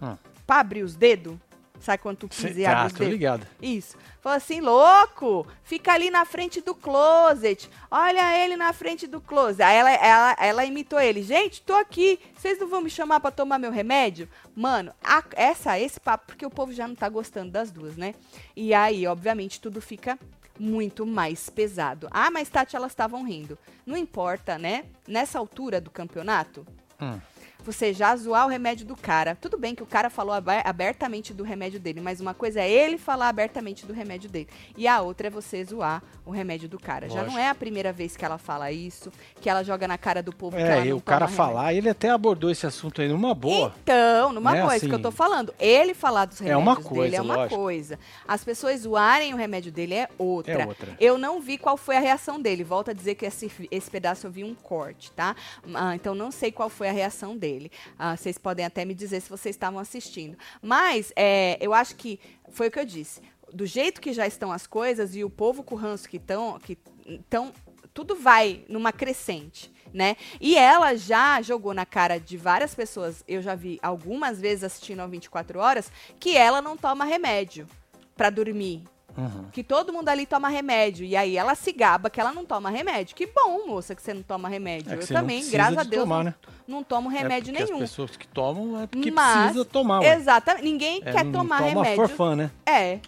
Hum. 0.01 0.17
pra 0.47 0.61
abrir 0.61 0.83
os 0.83 0.97
dedos, 0.97 1.37
sabe 1.85 2.03
quando 2.03 2.19
tu 2.19 2.29
e 2.57 2.65
abre 2.67 2.93
Ah, 2.95 2.97
tô 2.97 3.05
ligado. 3.05 3.47
Isso. 3.61 3.97
Falou 4.21 4.37
assim, 4.37 4.61
louco, 4.61 5.47
fica 5.65 5.93
ali 5.93 6.11
na 6.11 6.25
frente 6.25 6.61
do 6.61 6.75
closet. 6.75 7.69
Olha 7.91 8.39
ele 8.45 8.57
na 8.57 8.73
frente 8.73 9.07
do 9.07 9.21
closet. 9.21 9.63
Aí 9.63 9.77
ela, 9.77 9.91
ela, 9.93 10.37
ela 10.39 10.65
imitou 10.65 11.01
ele. 11.01 11.23
Gente, 11.23 11.61
tô 11.63 11.75
aqui. 11.75 12.21
Vocês 12.37 12.59
não 12.59 12.69
vão 12.69 12.81
me 12.81 12.91
chamar 12.91 13.19
pra 13.21 13.31
tomar 13.31 13.59
meu 13.59 13.71
remédio? 13.73 14.29
Mano, 14.55 14.93
a- 15.03 15.25
essa, 15.33 15.79
esse 15.79 15.99
papo, 15.99 16.27
porque 16.29 16.47
o 16.47 16.51
povo 16.51 16.73
já 16.73 16.87
não 16.87 16.95
tá 16.95 17.09
gostando 17.09 17.51
das 17.51 17.71
duas, 17.71 17.97
né? 17.97 18.15
E 18.55 18.73
aí, 18.73 19.07
obviamente, 19.07 19.61
tudo 19.61 19.81
fica 19.81 20.19
muito 20.59 21.05
mais 21.05 21.49
pesado. 21.51 22.07
Ah, 22.11 22.31
mas 22.31 22.49
Tati, 22.49 22.77
elas 22.77 22.93
estavam 22.93 23.25
rindo. 23.25 23.59
Não 23.85 23.97
importa, 23.97 24.57
né? 24.59 24.85
Nessa 25.09 25.39
altura 25.39 25.81
do 25.81 25.91
campeonato, 25.91 26.65
Hum. 27.01 27.19
Você 27.65 27.93
já 27.93 28.15
zoar 28.17 28.47
o 28.47 28.49
remédio 28.49 28.85
do 28.87 28.97
cara. 28.97 29.37
Tudo 29.41 29.57
bem 29.57 29.75
que 29.75 29.83
o 29.83 29.87
cara 29.87 30.11
falou 30.11 30.35
abe- 30.35 30.63
abertamente 30.65 31.33
do 31.33 31.43
remédio 31.45 31.79
dele, 31.81 32.01
mas 32.01 32.21
uma 32.21 32.35
coisa 32.35 32.61
é 32.61 32.71
ele 32.71 32.99
falar 32.99 33.29
abertamente 33.29 33.87
do 33.87 33.93
remédio 33.93 34.29
dele. 34.31 34.49
E 34.77 34.87
a 34.89 35.01
outra 35.01 35.29
é 35.29 35.31
você 35.31 35.65
zoar 35.65 36.03
o 36.27 36.31
remédio 36.31 36.69
do 36.69 36.79
cara. 36.79 37.09
Já 37.09 37.17
não 37.17 37.25
Lógico. 37.25 37.41
é 37.41 37.49
a 37.49 37.55
primeira 37.55 37.93
vez 37.93 38.17
que 38.17 38.25
ela 38.25 38.39
fala 38.39 38.71
isso, 38.73 39.13
que 39.41 39.49
ela 39.49 39.63
joga 39.63 39.87
na 39.89 39.97
cara 39.99 40.23
do 40.23 40.33
povo 40.33 40.57
É, 40.57 40.87
e 40.87 40.93
o 40.93 41.01
cara 41.01 41.27
remédio. 41.27 41.37
falar, 41.37 41.75
ele 41.75 41.89
até 41.89 42.11
abordou 42.11 42.51
esse 42.51 42.67
assunto 42.67 43.01
aí 43.01 43.09
numa 43.09 43.35
boa. 43.35 43.73
Então, 43.83 44.33
numa 44.33 44.53
Né, 44.53 44.61
coisa 44.61 44.77
assim, 44.77 44.89
que 44.89 44.95
eu 44.95 45.03
tô 45.03 45.11
falando, 45.11 45.55
ele 45.59 45.95
falar 45.95 46.25
dos 46.27 46.41
é 46.41 46.45
remédios 46.45 46.67
uma 46.67 46.75
dele 46.77 46.89
coisa, 46.89 47.17
é 47.17 47.21
uma 47.21 47.37
lógico. 47.37 47.57
coisa. 47.61 47.99
As 48.27 48.45
pessoas 48.45 48.81
zoarem 48.81 49.33
o 49.35 49.37
remédio 49.37 49.71
dele 49.73 49.95
é 49.95 50.09
outra. 50.19 50.63
É 50.63 50.67
outra. 50.67 50.97
Eu 51.01 51.17
não 51.19 51.41
vi 51.41 51.59
qual 51.59 51.77
foi 51.77 51.97
a 51.97 52.01
reação 52.01 52.41
dele. 52.41 52.65
Volto 52.65 52.91
a 52.91 52.93
dizer 52.95 53.15
que 53.15 53.25
esse, 53.27 53.51
esse 53.71 53.91
pedaço 53.91 54.27
eu 54.27 54.31
vi 54.31 54.45
um 54.45 54.55
corte, 54.55 55.11
tá? 55.13 55.35
Ah, 55.75 55.95
então 55.95 56.15
não 56.15 56.31
sei 56.31 56.51
qual 56.53 56.69
foi 56.69 56.89
a 56.89 56.93
reação 56.93 57.37
dele. 57.37 57.52
Ah, 57.99 58.17
vocês 58.17 58.39
podem 58.39 58.65
até 58.65 58.85
me 58.85 58.95
dizer 58.95 59.21
se 59.21 59.31
vocês 59.31 59.55
estavam 59.55 59.79
assistindo. 59.79 60.37
Mas 60.61 61.13
é, 61.17 61.59
eu 61.61 61.73
acho 61.73 61.97
que 61.97 62.19
foi 62.51 62.69
o 62.69 62.71
que 62.71 62.79
eu 62.79 62.85
disse. 62.85 63.21
Do 63.53 63.67
jeito 63.67 64.01
que 64.01 64.13
já 64.13 64.27
estão 64.27 64.51
as 64.51 64.67
coisas 64.67 65.15
e 65.15 65.25
o 65.25 65.31
povo 65.31 65.63
com 65.63 65.75
ranço 65.75 66.09
que 66.09 66.17
estão, 66.17 66.59
que 66.59 66.79
então 67.07 67.53
tudo 67.93 68.15
vai 68.15 68.65
numa 68.69 68.93
crescente. 68.93 69.71
Né? 69.93 70.17
E 70.41 70.57
ela 70.57 70.95
já 70.97 71.43
jogou 71.43 71.75
na 71.75 71.85
cara 71.85 72.19
de 72.19 72.39
várias 72.39 72.75
pessoas, 72.75 73.23
eu 73.29 73.43
já 73.43 73.55
vi 73.55 73.79
algumas 73.83 74.41
vezes 74.41 74.65
assistindo 74.65 75.01
ao 75.01 75.09
24 75.09 75.59
horas, 75.59 75.93
que 76.19 76.35
ela 76.35 76.63
não 76.63 76.79
toma 76.79 77.05
remédio 77.05 77.69
pra 78.17 78.31
dormir, 78.31 78.85
Uhum. 79.17 79.45
que 79.53 79.63
todo 79.63 79.93
mundo 79.93 80.09
ali 80.09 80.25
toma 80.27 80.49
remédio. 80.49 81.05
E 81.05 81.15
aí 81.17 81.37
ela 81.37 81.55
se 81.55 81.73
gaba 81.73 82.09
que 82.11 82.21
ela 82.21 82.33
não 82.33 82.45
toma 82.45 82.71
remédio. 82.71 83.15
Que 83.15 83.27
bom, 83.27 83.67
moça, 83.67 83.95
que 83.95 84.03
você 84.03 84.15
não 84.15 84.23
toma 84.23 84.49
remédio. 84.49 84.93
É 84.93 84.97
eu 84.97 85.07
também, 85.07 85.49
graças 85.51 85.79
a 85.79 85.83
de 85.83 85.91
Deus, 85.91 86.03
tomar, 86.05 86.17
não, 86.19 86.25
né? 86.25 86.35
não 86.67 86.83
tomo 86.83 87.09
remédio 87.09 87.55
é 87.55 87.61
nenhum. 87.63 87.75
As 87.75 87.81
pessoas 87.91 88.17
que 88.17 88.27
tomam 88.27 88.81
é 88.83 88.87
porque 88.87 89.11
Mas- 89.11 89.45
precisa 89.45 89.65
tomar, 89.65 90.01
ué. 90.01 90.15
Exatamente. 90.15 90.65
Ninguém 90.65 91.01
É, 91.05 91.13
quer 91.13 91.31
tomar 91.31 91.59
toma 91.59 91.83
remédio. 91.83 91.97
for 91.97 92.09
fun, 92.09 92.35
né? 92.37 92.51
É, 92.65 92.99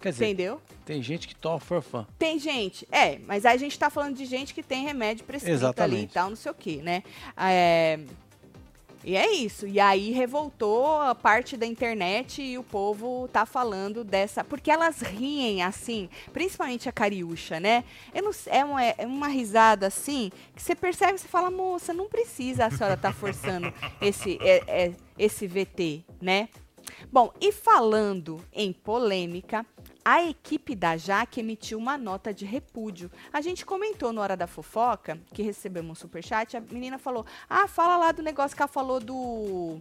Quer 0.00 0.12
dizer, 0.12 0.24
entendeu? 0.26 0.60
tem 0.86 1.02
gente 1.02 1.28
que 1.28 1.34
toma 1.34 1.58
for 1.60 1.82
fun. 1.82 2.04
Tem 2.18 2.38
gente, 2.38 2.86
é, 2.90 3.18
mas 3.26 3.44
aí 3.44 3.54
a 3.54 3.58
gente 3.58 3.78
tá 3.78 3.90
falando 3.90 4.16
de 4.16 4.24
gente 4.24 4.54
que 4.54 4.62
tem 4.62 4.82
remédio 4.84 5.24
prescrito 5.24 5.52
ali 5.52 5.54
e 5.54 5.64
Exatamente. 5.66 6.12
tal, 6.14 6.30
não 6.30 6.36
sei 6.36 6.50
o 6.50 6.54
que, 6.54 6.76
né? 6.78 7.02
É, 7.36 8.00
e 9.02 9.16
é 9.16 9.32
isso. 9.32 9.66
E 9.66 9.80
aí 9.80 10.10
revoltou 10.10 11.00
a 11.00 11.14
parte 11.14 11.56
da 11.56 11.66
internet 11.66 12.42
e 12.42 12.58
o 12.58 12.62
povo 12.62 13.28
tá 13.32 13.46
falando 13.46 14.04
dessa. 14.04 14.44
Porque 14.44 14.70
elas 14.70 15.00
riem 15.00 15.62
assim, 15.62 16.08
principalmente 16.32 16.88
a 16.88 16.92
Cariúcha, 16.92 17.58
né? 17.58 17.84
Não, 18.14 18.30
é, 18.46 18.64
uma, 18.64 18.84
é 18.84 19.06
uma 19.06 19.28
risada 19.28 19.86
assim 19.86 20.30
que 20.54 20.62
você 20.62 20.74
percebe 20.74 21.18
você 21.18 21.28
fala, 21.28 21.50
moça, 21.50 21.92
não 21.92 22.08
precisa 22.08 22.66
a 22.66 22.70
senhora 22.70 22.96
tá 22.96 23.12
forçando 23.12 23.72
esse, 24.00 24.38
é, 24.42 24.62
é, 24.66 24.92
esse 25.18 25.46
VT, 25.46 26.04
né? 26.20 26.48
Bom, 27.10 27.32
e 27.40 27.52
falando 27.52 28.44
em 28.52 28.72
polêmica, 28.72 29.64
a 30.04 30.22
equipe 30.24 30.74
da 30.74 30.96
Jaque 30.96 31.40
emitiu 31.40 31.78
uma 31.78 31.96
nota 31.98 32.32
de 32.32 32.44
repúdio. 32.44 33.10
A 33.32 33.40
gente 33.40 33.64
comentou 33.66 34.12
na 34.12 34.20
hora 34.22 34.36
da 34.36 34.46
fofoca, 34.46 35.18
que 35.34 35.42
recebemos 35.42 35.90
um 35.90 35.94
superchat, 35.94 36.56
a 36.56 36.60
menina 36.60 36.98
falou: 36.98 37.24
Ah, 37.48 37.66
fala 37.68 37.96
lá 37.96 38.12
do 38.12 38.22
negócio 38.22 38.56
que 38.56 38.62
ela 38.62 38.68
falou 38.68 39.00
do 39.00 39.78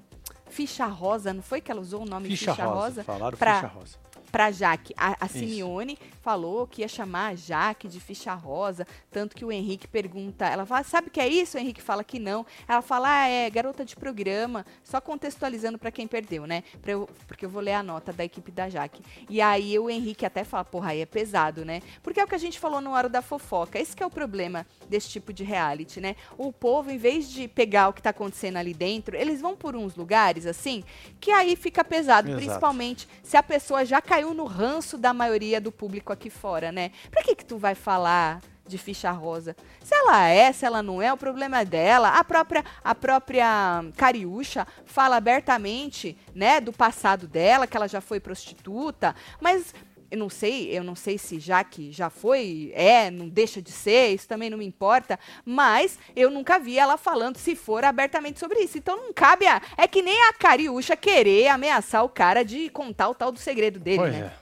Ficha 0.50 0.86
Rosa, 0.86 1.34
não 1.34 1.42
foi 1.42 1.62
que 1.62 1.72
ela 1.72 1.82
usou 1.82 2.02
o 2.04 2.06
nome 2.06 2.28
Ficha, 2.30 2.52
Ficha, 2.52 2.66
rosa. 2.66 2.80
Rosa? 2.86 3.04
Falaram 3.04 3.38
pra- 3.38 3.56
ficha 3.62 3.68
rosa. 3.68 3.98
pra 4.32 4.52
Jaque. 4.52 4.94
A, 4.98 5.16
a 5.26 5.28
Simeone 5.28 5.98
falou 6.22 6.68
que 6.68 6.82
ia 6.82 6.88
chamar 6.88 7.28
a 7.28 7.36
Jaque 7.36 7.88
de 7.88 8.00
ficha 8.00 8.34
rosa, 8.34 8.86
tanto 9.12 9.36
que 9.36 9.46
o 9.46 9.52
Henrique 9.52 9.88
pergunta, 9.88 10.46
ela 10.46 10.66
fala, 10.66 10.84
sabe 10.84 11.08
o 11.08 11.12
que 11.12 11.20
é 11.20 11.28
isso? 11.28 11.58
O 11.58 11.60
Henrique 11.60 11.82
fala 11.82 12.04
que 12.04 12.20
não. 12.20 12.46
Ela 12.68 12.82
fala, 12.82 13.10
ah, 13.10 13.28
é 13.28 13.50
garota 13.50 13.86
de 13.86 13.96
programa, 13.96 14.66
só 14.84 15.00
contextualizando 15.00 15.78
para 15.78 15.92
quem 15.92 16.08
perdeu, 16.08 16.46
né? 16.46 16.64
Eu, 16.86 17.10
porque 17.28 17.46
eu 17.46 17.50
vou 17.50 17.62
ler 17.62 17.74
a 17.74 17.84
nota 17.84 18.12
da 18.12 18.24
equipe 18.24 18.52
da 18.52 18.70
Jaque. 18.70 19.02
E 19.30 19.42
aí 19.42 19.78
o 19.78 19.90
Henrique 19.90 20.26
até 20.26 20.44
fala, 20.44 20.66
porra, 20.66 20.92
aí 20.92 21.02
é 21.02 21.06
pesado, 21.06 21.64
né? 21.64 21.82
Porque 22.04 22.20
é 22.20 22.24
o 22.24 22.28
que 22.28 22.36
a 22.36 22.40
gente 22.40 22.60
falou 22.60 22.82
no 22.82 22.92
Hora 22.92 23.10
da 23.10 23.22
Fofoca. 23.22 23.80
Esse 23.80 23.96
que 23.96 24.04
é 24.04 24.06
o 24.06 24.10
problema 24.10 24.66
desse 24.90 25.10
tipo 25.10 25.32
de 25.32 25.44
reality, 25.44 26.02
né? 26.02 26.16
O 26.38 26.52
povo, 26.52 26.92
em 26.92 26.98
vez 26.98 27.30
de 27.30 27.48
pegar 27.48 27.90
o 27.90 27.94
que 27.94 28.02
tá 28.02 28.10
acontecendo 28.10 28.58
ali 28.58 28.74
dentro, 28.74 29.16
eles 29.16 29.42
vão 29.42 29.56
por 29.56 29.76
uns 29.76 29.96
lugares, 29.96 30.46
assim, 30.46 30.84
que 31.20 31.32
aí 31.32 31.56
fica 31.56 31.84
pesado, 31.84 32.30
Exato. 32.30 32.44
principalmente 32.44 33.08
se 33.24 33.38
a 33.38 33.44
pessoa 33.44 33.86
já 33.86 34.02
caiu 34.02 34.34
no 34.34 34.46
ranço 34.46 34.98
da 34.98 35.14
maioria 35.14 35.62
do 35.62 35.72
público 35.72 36.09
aqui 36.12 36.30
fora, 36.30 36.72
né? 36.72 36.92
Pra 37.10 37.24
que 37.24 37.36
que 37.36 37.46
tu 37.46 37.58
vai 37.58 37.76
falar 37.76 38.42
de 38.68 38.78
ficha 38.78 39.10
rosa? 39.12 39.56
Se 39.84 39.96
ela 39.96 40.28
é, 40.28 40.52
se 40.52 40.66
ela 40.66 40.84
não 40.84 41.02
é, 41.02 41.12
o 41.12 41.18
problema 41.18 41.62
é 41.62 41.66
dela. 41.66 42.10
A 42.10 42.24
própria 42.24 42.64
a 42.84 42.94
própria 42.94 43.84
Cariúcha 43.98 44.68
fala 44.86 45.16
abertamente, 45.18 46.18
né, 46.36 46.60
do 46.62 46.72
passado 46.72 47.28
dela, 47.28 47.66
que 47.66 47.76
ela 47.76 47.88
já 47.88 48.02
foi 48.02 48.20
prostituta, 48.20 49.16
mas 49.42 49.74
eu 50.12 50.18
não 50.18 50.30
sei, 50.30 50.76
eu 50.76 50.84
não 50.84 50.96
sei 50.96 51.20
se 51.20 51.40
já 51.40 51.64
que 51.64 51.92
já 51.92 52.10
foi, 52.10 52.72
é, 52.74 53.12
não 53.12 53.30
deixa 53.30 53.62
de 53.62 53.72
ser, 53.72 54.08
isso 54.14 54.28
também 54.28 54.50
não 54.50 54.58
me 54.58 54.66
importa, 54.66 55.20
mas 55.46 56.00
eu 56.16 56.32
nunca 56.32 56.58
vi 56.58 56.80
ela 56.80 56.98
falando 56.98 57.38
se 57.38 57.56
for 57.56 57.84
abertamente 57.84 58.40
sobre 58.40 58.60
isso. 58.60 58.78
Então 58.78 58.98
não 58.98 59.14
cabe 59.14 59.46
a, 59.46 59.62
é 59.78 59.88
que 59.88 60.02
nem 60.02 60.20
a 60.28 60.34
Cariúcha 60.34 60.96
querer 60.96 61.50
ameaçar 61.50 62.04
o 62.04 62.10
cara 62.10 62.44
de 62.44 62.70
contar 62.70 63.10
o 63.10 63.14
tal 63.16 63.32
do 63.32 63.38
segredo 63.40 63.80
dele, 63.80 63.98
Pois 64.00 64.14
né? 64.14 64.32
é. 64.36 64.39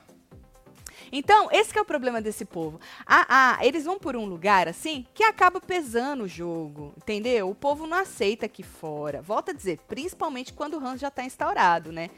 Então, 1.11 1.49
esse 1.51 1.71
que 1.71 1.79
é 1.79 1.81
o 1.81 1.85
problema 1.85 2.21
desse 2.21 2.45
povo. 2.45 2.79
Ah, 3.05 3.25
ah, 3.29 3.65
eles 3.65 3.85
vão 3.85 3.97
por 3.97 4.15
um 4.15 4.25
lugar 4.25 4.67
assim 4.67 5.05
que 5.13 5.23
acaba 5.23 5.59
pesando 5.59 6.23
o 6.23 6.27
jogo, 6.27 6.93
entendeu? 6.97 7.49
O 7.49 7.55
povo 7.55 7.87
não 7.87 7.97
aceita 7.97 8.45
aqui 8.45 8.63
fora. 8.63 9.21
Volta 9.21 9.51
a 9.51 9.53
dizer, 9.53 9.79
principalmente 9.87 10.53
quando 10.53 10.75
o 10.75 10.79
ranço 10.79 10.99
já 10.99 11.07
está 11.07 11.23
instaurado, 11.23 11.91
né? 11.91 12.09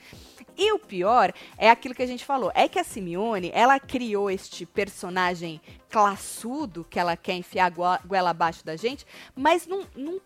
E 0.58 0.74
o 0.74 0.80
pior 0.80 1.32
é 1.58 1.70
aquilo 1.70 1.96
que 1.96 2.04
a 2.04 2.08
gente 2.08 2.26
falou, 2.26 2.52
é 2.54 2.68
que 2.68 2.80
a 2.80 2.84
Simeone, 2.84 3.52
ela 3.54 3.80
criou 3.80 4.30
este 4.30 4.66
personagem 4.66 5.62
classudo 5.90 6.86
que 6.90 7.00
ela 7.00 7.16
quer 7.16 7.36
enfiar 7.36 7.68
a 7.68 8.00
goela 8.06 8.30
abaixo 8.30 8.66
da 8.66 8.76
gente, 8.76 9.06
mas 9.36 9.66
não, 9.66 9.86
não, 9.96 10.20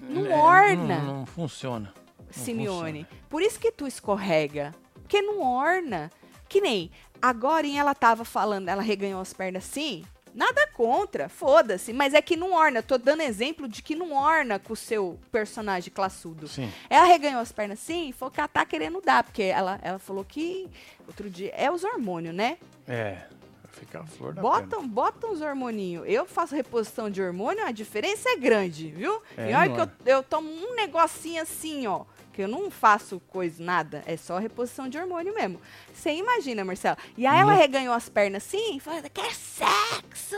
não 0.00 0.26
É, 0.26 0.36
orna. 0.36 0.98
Não, 0.98 1.18
não 1.18 1.26
funciona. 1.26 1.92
Não 2.18 2.26
Simeone. 2.30 3.06
Por 3.28 3.42
isso 3.42 3.58
que 3.58 3.72
tu 3.72 3.86
escorrega. 3.86 4.74
Porque 4.94 5.20
não 5.22 5.40
orna. 5.42 6.10
Que 6.48 6.60
nem 6.60 6.90
agora 7.22 7.66
ela 7.68 7.94
tava 7.94 8.24
falando, 8.24 8.68
ela 8.68 8.82
reganhou 8.82 9.20
as 9.20 9.32
pernas 9.32 9.64
assim. 9.64 10.04
Nada 10.34 10.66
contra, 10.68 11.28
foda-se. 11.28 11.92
Mas 11.92 12.14
é 12.14 12.22
que 12.22 12.36
não 12.36 12.52
orna. 12.52 12.82
Tô 12.82 12.96
dando 12.96 13.20
exemplo 13.20 13.68
de 13.68 13.82
que 13.82 13.94
não 13.94 14.12
orna 14.14 14.58
com 14.58 14.72
o 14.72 14.76
seu 14.76 15.18
personagem 15.30 15.92
classudo. 15.92 16.48
Sim. 16.48 16.72
Ela 16.88 17.04
reganhou 17.04 17.40
as 17.40 17.52
pernas 17.52 17.78
assim 17.78 18.08
e 18.08 18.12
falou 18.12 18.32
que 18.32 18.40
ela 18.40 18.48
tá 18.48 18.64
querendo 18.64 19.00
dar. 19.00 19.22
Porque 19.24 19.42
ela, 19.42 19.78
ela 19.82 19.98
falou 19.98 20.24
que 20.24 20.68
outro 21.06 21.28
dia. 21.28 21.52
É 21.54 21.70
os 21.70 21.84
hormônios, 21.84 22.34
né? 22.34 22.56
É. 22.88 23.24
Vai 23.62 23.72
ficar 23.72 24.00
a 24.00 24.06
flor 24.06 24.32
da 24.32 24.40
Botam, 24.40 24.88
botam 24.88 25.32
os 25.32 25.42
hormoninhos. 25.42 26.04
Eu 26.06 26.24
faço 26.24 26.54
reposição 26.54 27.10
de 27.10 27.20
hormônio, 27.20 27.66
a 27.66 27.72
diferença 27.72 28.30
é 28.30 28.36
grande, 28.36 28.90
viu? 28.90 29.22
É, 29.36 29.50
e 29.50 29.54
olha 29.54 29.74
que 29.74 29.80
eu, 30.08 30.16
eu 30.16 30.22
tomo 30.22 30.50
um 30.50 30.74
negocinho 30.74 31.42
assim, 31.42 31.86
ó. 31.86 32.04
Que 32.32 32.42
eu 32.42 32.48
não 32.48 32.70
faço 32.70 33.20
coisa, 33.28 33.62
nada. 33.62 34.02
É 34.06 34.16
só 34.16 34.38
reposição 34.38 34.88
de 34.88 34.96
hormônio 34.98 35.34
mesmo. 35.34 35.60
Você 35.92 36.12
imagina, 36.12 36.64
Marcela. 36.64 36.96
E 37.16 37.26
aí 37.26 37.40
ela 37.40 37.52
Não. 37.52 37.58
reganhou 37.60 37.92
as 37.94 38.08
pernas 38.08 38.44
assim 38.46 38.78
falou, 38.80 39.02
quer 39.12 39.32
sexo? 39.34 40.36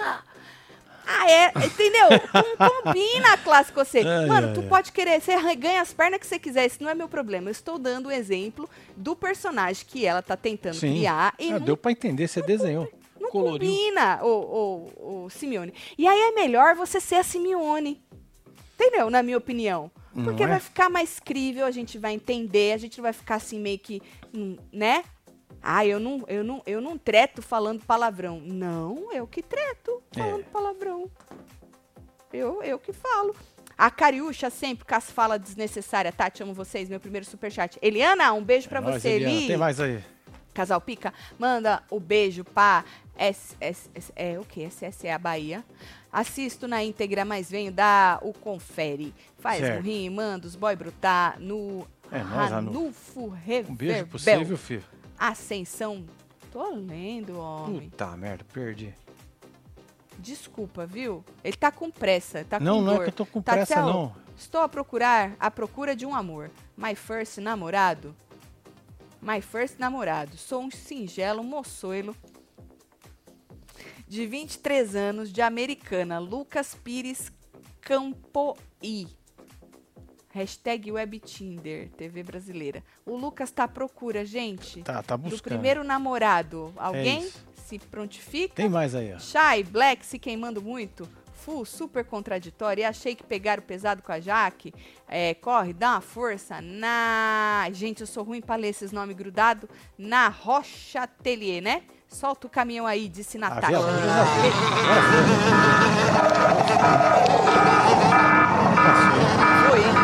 Ah, 1.06 1.30
é, 1.30 1.52
entendeu? 1.66 2.08
Não 2.58 2.82
combina 2.82 3.34
a 3.34 3.36
classe 3.36 3.70
com 3.70 3.84
você. 3.84 3.98
Ai, 3.98 4.26
Mano, 4.26 4.48
ai, 4.48 4.54
tu 4.54 4.60
ai. 4.60 4.66
pode 4.68 4.90
querer, 4.90 5.20
você 5.20 5.36
reganha 5.36 5.82
as 5.82 5.92
pernas 5.92 6.18
que 6.18 6.26
você 6.26 6.38
quiser, 6.38 6.64
isso 6.66 6.82
não 6.82 6.88
é 6.90 6.94
meu 6.94 7.08
problema. 7.08 7.48
Eu 7.48 7.52
estou 7.52 7.78
dando 7.78 8.06
o 8.06 8.10
exemplo 8.10 8.68
do 8.96 9.14
personagem 9.14 9.84
que 9.86 10.06
ela 10.06 10.22
tá 10.22 10.34
tentando 10.36 10.76
Sim. 10.76 10.94
criar 10.94 11.34
e 11.38 11.50
Ah, 11.52 11.58
não 11.58 11.60
deu 11.66 11.76
pra 11.76 11.92
entender, 11.92 12.26
você 12.26 12.40
desenhou. 12.40 12.90
não 13.20 13.30
coloriu. 13.30 13.68
combina, 13.68 14.18
o, 14.24 14.28
o, 14.98 15.24
o 15.26 15.30
Simeone. 15.30 15.74
E 15.98 16.08
aí 16.08 16.18
é 16.18 16.32
melhor 16.32 16.74
você 16.74 16.98
ser 16.98 17.16
a 17.16 17.22
Simeone. 17.22 18.02
Entendeu? 18.74 19.10
Na 19.10 19.22
minha 19.22 19.36
opinião. 19.38 19.90
Não 20.14 20.24
Porque 20.24 20.42
é? 20.44 20.46
vai 20.46 20.60
ficar 20.60 20.88
mais 20.88 21.18
crível, 21.18 21.66
a 21.66 21.70
gente 21.70 21.98
vai 21.98 22.12
entender, 22.12 22.72
a 22.72 22.76
gente 22.76 22.98
não 22.98 23.02
vai 23.02 23.12
ficar 23.12 23.34
assim 23.36 23.58
meio 23.58 23.78
que, 23.78 24.00
hum, 24.32 24.56
né? 24.72 25.02
Ah, 25.60 25.84
eu 25.86 25.98
não, 25.98 26.24
eu 26.28 26.44
não, 26.44 26.62
eu 26.66 26.80
não 26.80 26.96
treto 26.98 27.40
falando 27.42 27.84
palavrão. 27.84 28.38
Não, 28.40 29.10
eu 29.12 29.26
que 29.26 29.42
treto 29.42 30.02
falando 30.14 30.40
É. 30.40 30.44
palavrão. 30.52 31.10
Eu, 32.32 32.62
eu 32.62 32.78
que 32.78 32.92
falo. 32.92 33.34
A 33.76 33.90
Cariúcha 33.90 34.50
sempre 34.50 34.84
com 34.84 34.94
as 34.94 35.10
falas 35.10 35.40
desnecessárias. 35.40 36.14
Tati, 36.14 36.42
amo 36.42 36.52
vocês. 36.54 36.88
Meu 36.88 37.00
primeiro 37.00 37.26
superchat. 37.26 37.78
Eliana, 37.82 38.32
um 38.32 38.42
beijo 38.44 38.68
pra 38.68 38.78
É 38.78 38.82
você, 38.82 39.08
Eliana. 39.08 39.34
Eli. 39.36 39.46
Tem 39.46 39.56
mais 39.56 39.80
aí. 39.80 40.02
Casal 40.52 40.80
Pica, 40.80 41.12
manda 41.36 41.82
o 41.90 41.98
beijo 41.98 42.44
pra 42.44 42.84
S, 43.16 43.56
S, 43.60 43.90
S- 43.92 44.12
é 44.14 44.38
o 44.38 44.44
que? 44.44 44.62
SSE 44.70 45.08
a 45.08 45.18
Bahia. 45.18 45.64
Assisto 46.12 46.68
na 46.68 46.84
íntegra, 46.84 47.24
mas 47.24 47.50
venho 47.50 47.72
dar 47.72 48.20
o 48.22 48.32
confere. 48.32 49.12
Faz 49.44 49.60
Certo. 49.60 49.80
um 49.80 49.82
rim, 49.82 50.08
manda 50.08 50.46
os 50.46 50.56
boy 50.56 50.74
brutar 50.74 51.38
no 51.38 51.86
É. 52.10 52.16
Ranulfo 52.16 53.28
Reverbel. 53.28 54.06
Um 54.06 54.16
beijo 54.16 54.44
viu, 54.46 54.56
filho? 54.56 54.84
Ascensão. 55.18 56.06
Tô 56.50 56.70
lendo, 56.74 57.38
homem. 57.38 57.90
Puta 57.90 58.16
merda, 58.16 58.42
perdi. 58.54 58.94
Desculpa, 60.18 60.86
viu? 60.86 61.22
Ele 61.44 61.58
tá 61.58 61.70
com 61.70 61.90
pressa, 61.90 62.42
tá 62.48 62.58
não, 62.58 62.76
com 62.78 62.82
não 62.86 62.92
é 62.92 62.96
dor. 62.96 63.02
que 63.04 63.08
eu 63.10 63.12
tô 63.12 63.26
com 63.26 63.42
Tá, 63.42 63.52
pressa, 63.52 63.74
tchau. 63.74 63.86
não. 63.92 64.16
Estou 64.34 64.62
a 64.62 64.68
procurar 64.68 65.36
a 65.38 65.50
procura 65.50 65.94
de 65.94 66.06
um 66.06 66.14
amor. 66.14 66.50
My 66.74 66.94
first 66.94 67.36
namorado. 67.36 68.16
My 69.20 69.42
first 69.42 69.78
namorado. 69.78 70.38
Sou 70.38 70.62
um 70.62 70.70
singelo 70.70 71.44
moçoilo 71.44 72.16
de 74.08 74.26
23 74.26 74.96
anos, 74.96 75.30
de 75.30 75.42
americana. 75.42 76.18
Lucas 76.18 76.74
Pires 76.74 77.30
Campoí. 77.82 79.06
Hashtag 80.34 80.90
WebTinder, 80.90 81.90
TV 81.96 82.24
brasileira. 82.24 82.82
O 83.06 83.16
Lucas 83.16 83.52
tá 83.52 83.64
à 83.64 83.68
procura, 83.68 84.24
gente, 84.24 84.82
Tá, 84.82 85.00
tá 85.00 85.14
do 85.16 85.22
buscando. 85.30 85.42
primeiro 85.52 85.84
namorado. 85.84 86.72
Alguém 86.76 87.22
isso. 87.22 87.38
se 87.68 87.78
prontifica? 87.78 88.54
Tem 88.56 88.68
mais 88.68 88.96
aí, 88.96 89.14
ó. 89.14 89.18
Shy, 89.20 89.62
Black 89.62 90.04
se 90.04 90.18
queimando 90.18 90.60
muito. 90.60 91.08
Full, 91.34 91.64
super 91.64 92.04
contraditório. 92.04 92.80
E 92.80 92.84
achei 92.84 93.14
que 93.14 93.22
pegaram 93.22 93.62
pesado 93.62 94.02
com 94.02 94.10
a 94.10 94.18
Jaque. 94.18 94.74
É, 95.06 95.34
corre, 95.34 95.72
dá 95.72 95.92
uma 95.92 96.00
força. 96.00 96.60
Na. 96.60 97.68
Gente, 97.72 98.00
eu 98.00 98.06
sou 98.06 98.24
ruim 98.24 98.40
pra 98.40 98.56
ler 98.56 98.68
esses 98.68 98.90
nomes 98.90 99.14
grudados. 99.14 99.68
Na 99.96 100.26
Rocha 100.28 101.02
Atelier, 101.02 101.62
né? 101.62 101.82
Solta 102.08 102.46
o 102.46 102.50
caminhão 102.50 102.86
aí, 102.86 103.08
disse 103.08 103.36
A 103.36 103.40
Natália. 103.40 103.78
vela, 103.78 103.92
Foi, 109.68 109.80
hein? 109.80 109.94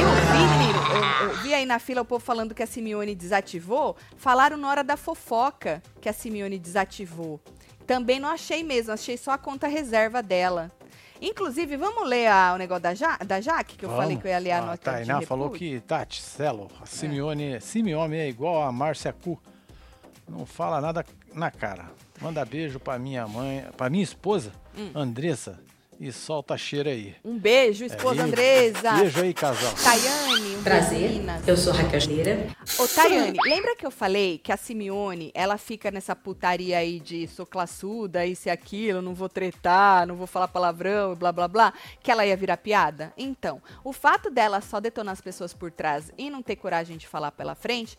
Eu 0.00 0.08
vi, 0.32 0.38
menino, 0.58 0.78
eu, 1.22 1.28
eu 1.28 1.36
vi 1.42 1.49
aí 1.60 1.66
na 1.66 1.78
fila 1.78 2.02
o 2.02 2.04
povo 2.04 2.24
falando 2.24 2.54
que 2.54 2.62
a 2.62 2.66
Simeone 2.66 3.14
desativou. 3.14 3.96
Falaram 4.16 4.56
na 4.56 4.68
hora 4.68 4.82
da 4.84 4.96
fofoca 4.96 5.82
que 6.00 6.08
a 6.08 6.12
Simeone 6.12 6.58
desativou. 6.58 7.40
Também 7.86 8.18
não 8.20 8.28
achei 8.28 8.62
mesmo, 8.62 8.92
achei 8.92 9.16
só 9.16 9.32
a 9.32 9.38
conta 9.38 9.66
reserva 9.68 10.22
dela. 10.22 10.70
Inclusive, 11.20 11.76
vamos 11.76 12.08
ler 12.08 12.28
a- 12.28 12.52
o 12.54 12.56
negócio 12.56 12.82
da, 12.82 12.94
ja, 12.94 13.16
da 13.18 13.40
Jaque, 13.40 13.76
que 13.76 13.84
eu 13.84 13.90
falei 13.90 14.08
Vamos. 14.08 14.22
que 14.22 14.28
eu 14.28 14.32
ia 14.32 14.38
ler 14.38 14.52
a 14.52 14.58
A 14.58 14.60
nota 14.62 14.76
de 14.78 14.96
Tainá 15.06 15.20
falou 15.22 15.50
que, 15.50 15.78
Tati, 15.80 16.22
Celo, 16.22 16.70
a 16.80 16.86
Simeone, 16.86 17.60
Simeone 17.60 18.16
é 18.16 18.28
igual 18.28 18.62
a 18.62 18.72
Márcia 18.72 19.12
Cu. 19.12 19.38
Não 20.26 20.46
fala 20.46 20.80
nada 20.80 21.04
na 21.34 21.50
cara. 21.50 21.90
Manda 22.22 22.42
beijo 22.44 22.78
pra 22.80 22.98
minha 22.98 23.26
mãe, 23.28 23.66
pra 23.76 23.90
minha 23.90 24.04
esposa, 24.04 24.52
Hum. 24.78 24.90
Andressa, 24.94 25.60
e 26.00 26.10
solta 26.10 26.54
a 26.54 26.56
cheira 26.56 26.88
aí. 26.88 27.14
Um 27.22 27.38
beijo, 27.38 27.84
esposa 27.84 28.22
Aí, 28.22 28.28
Andresa. 28.28 28.92
Beijo 28.92 29.20
aí, 29.20 29.34
casal. 29.34 29.74
Tayane, 29.74 30.56
um 30.56 30.62
Prazer, 30.62 30.98
beijo, 30.98 31.18
Minas. 31.20 31.46
eu 31.46 31.56
sou 31.58 31.74
Raquel 31.74 32.00
Schneira. 32.00 32.46
Ô, 32.78 32.88
Tayane, 32.88 33.36
lembra 33.44 33.76
que 33.76 33.84
eu 33.84 33.90
falei 33.90 34.38
que 34.38 34.50
a 34.50 34.56
Simeone, 34.56 35.30
ela 35.34 35.58
fica 35.58 35.90
nessa 35.90 36.16
putaria 36.16 36.78
aí 36.78 36.98
de 37.00 37.28
sou 37.28 37.44
classuda, 37.44 38.24
isso 38.24 38.48
e 38.48 38.50
aquilo, 38.50 39.02
não 39.02 39.12
vou 39.14 39.28
tretar, 39.28 40.06
não 40.06 40.16
vou 40.16 40.26
falar 40.26 40.48
palavrão 40.48 41.12
e 41.12 41.16
blá 41.16 41.30
blá 41.32 41.46
blá, 41.46 41.74
que 42.02 42.10
ela 42.10 42.24
ia 42.24 42.36
virar 42.36 42.56
piada? 42.56 43.12
Então, 43.18 43.60
o 43.84 43.92
fato 43.92 44.30
dela 44.30 44.62
só 44.62 44.80
detonar 44.80 45.12
as 45.12 45.20
pessoas 45.20 45.52
por 45.52 45.70
trás 45.70 46.10
e 46.16 46.30
não 46.30 46.42
ter 46.42 46.56
coragem 46.56 46.96
de 46.96 47.06
falar 47.06 47.30
pela 47.32 47.54
frente, 47.54 47.98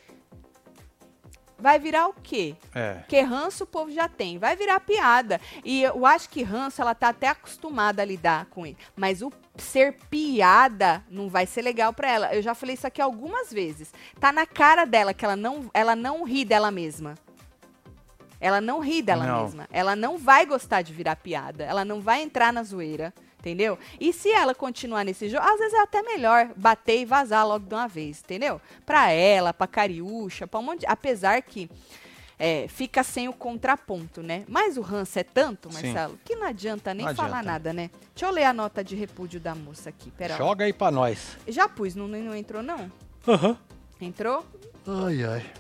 vai 1.62 1.80
virar 1.80 2.08
o 2.08 2.14
quê? 2.14 2.56
É. 2.74 2.96
Porque 2.96 3.22
ranço 3.22 3.64
o 3.64 3.68
povo 3.68 3.92
já 3.92 4.10
tem, 4.10 4.38
vai 4.38 4.56
virar 4.56 4.80
piada. 4.80 5.40
E 5.64 5.84
eu 5.84 6.06
acho 6.06 6.30
que 6.30 6.44
ranço 6.44 6.82
ela 6.82 6.96
tá 6.96 7.10
até 7.10 7.28
acostumada 7.28 8.02
a 8.02 8.06
lidar 8.06 8.48
com 8.48 8.66
ele. 8.66 8.78
Mas 8.96 9.22
o 9.22 9.32
ser 9.56 9.94
piada 10.10 11.04
não 11.10 11.30
vai 11.30 11.46
ser 11.46 11.62
legal 11.62 11.94
pra 11.94 12.10
ela. 12.10 12.34
Eu 12.36 12.42
já 12.42 12.56
falei 12.56 12.76
isso 12.76 12.88
aqui 12.88 13.02
algumas 13.02 13.54
vezes. 13.54 13.94
Tá 14.20 14.32
na 14.32 14.46
cara 14.46 14.86
dela 14.86 15.14
que 15.14 15.24
ela 15.24 15.36
não, 15.36 15.70
ela 15.74 15.96
não 15.96 16.24
ri 16.24 16.44
dela 16.44 16.72
mesma. 16.72 17.16
Ela 18.40 18.60
não 18.60 18.80
ri 18.80 19.04
dela 19.04 19.26
Não. 19.28 19.44
mesma. 19.44 19.68
Ela 19.72 19.96
não 19.96 20.18
vai 20.18 20.48
gostar 20.48 20.82
de 20.82 20.92
virar 20.92 21.16
piada. 21.16 21.64
Ela 21.64 21.86
não 21.86 22.02
vai 22.02 22.24
entrar 22.24 22.52
na 22.52 22.64
zoeira. 22.64 23.14
Entendeu? 23.42 23.78
E 24.00 24.14
se 24.14 24.30
ela 24.30 24.54
continuar 24.54 25.04
nesse 25.04 25.28
jogo, 25.28 25.44
às 25.44 25.58
vezes 25.58 25.74
é 25.74 25.82
até 25.82 26.04
melhor 26.04 26.52
bater 26.56 27.00
e 27.00 27.06
vazar 27.06 27.46
logo 27.48 27.66
de 27.66 27.74
uma 27.74 27.88
vez, 27.88 28.22
entendeu? 28.24 28.62
Pra 28.86 29.10
ela, 29.10 29.52
pra 29.52 29.66
Cariúcha, 29.66 30.46
pra 30.46 30.60
um 30.60 30.64
monte 30.64 30.82
de... 30.82 30.86
Apesar 30.86 31.42
que 31.42 31.68
é, 32.38 32.68
fica 32.68 33.04
sem 33.04 33.28
o 33.28 33.34
contraponto, 33.34 34.22
né? 34.22 34.46
Mas 34.48 34.78
o 34.78 34.82
ranço 34.82 35.18
é 35.18 35.24
tanto, 35.24 35.72
Sim. 35.72 35.88
Marcelo, 35.88 36.20
que 36.24 36.36
não 36.36 36.46
adianta 36.46 36.94
nem 36.94 37.04
Não 37.08 37.16
falar 37.16 37.40
adianta. 37.40 37.46
nada, 37.52 37.74
né? 37.74 37.90
Deixa 38.14 38.28
eu 38.28 38.32
ler 38.32 38.44
a 38.44 38.54
nota 38.54 38.84
de 38.84 38.96
repúdio 38.96 39.40
da 39.40 39.56
moça 39.56 39.90
aqui. 39.90 40.12
Pera. 40.12 40.38
Joga 40.38 40.66
aí 40.66 40.74
pra 40.74 40.92
nós. 40.92 41.36
Já 41.48 41.68
pus, 41.68 41.96
não, 41.96 42.08
não 42.08 42.36
entrou, 42.36 42.62
não? 42.62 42.92
Aham. 43.28 43.58
Entrou? 44.00 44.46
Ai, 44.88 45.24
ai. 45.24 45.52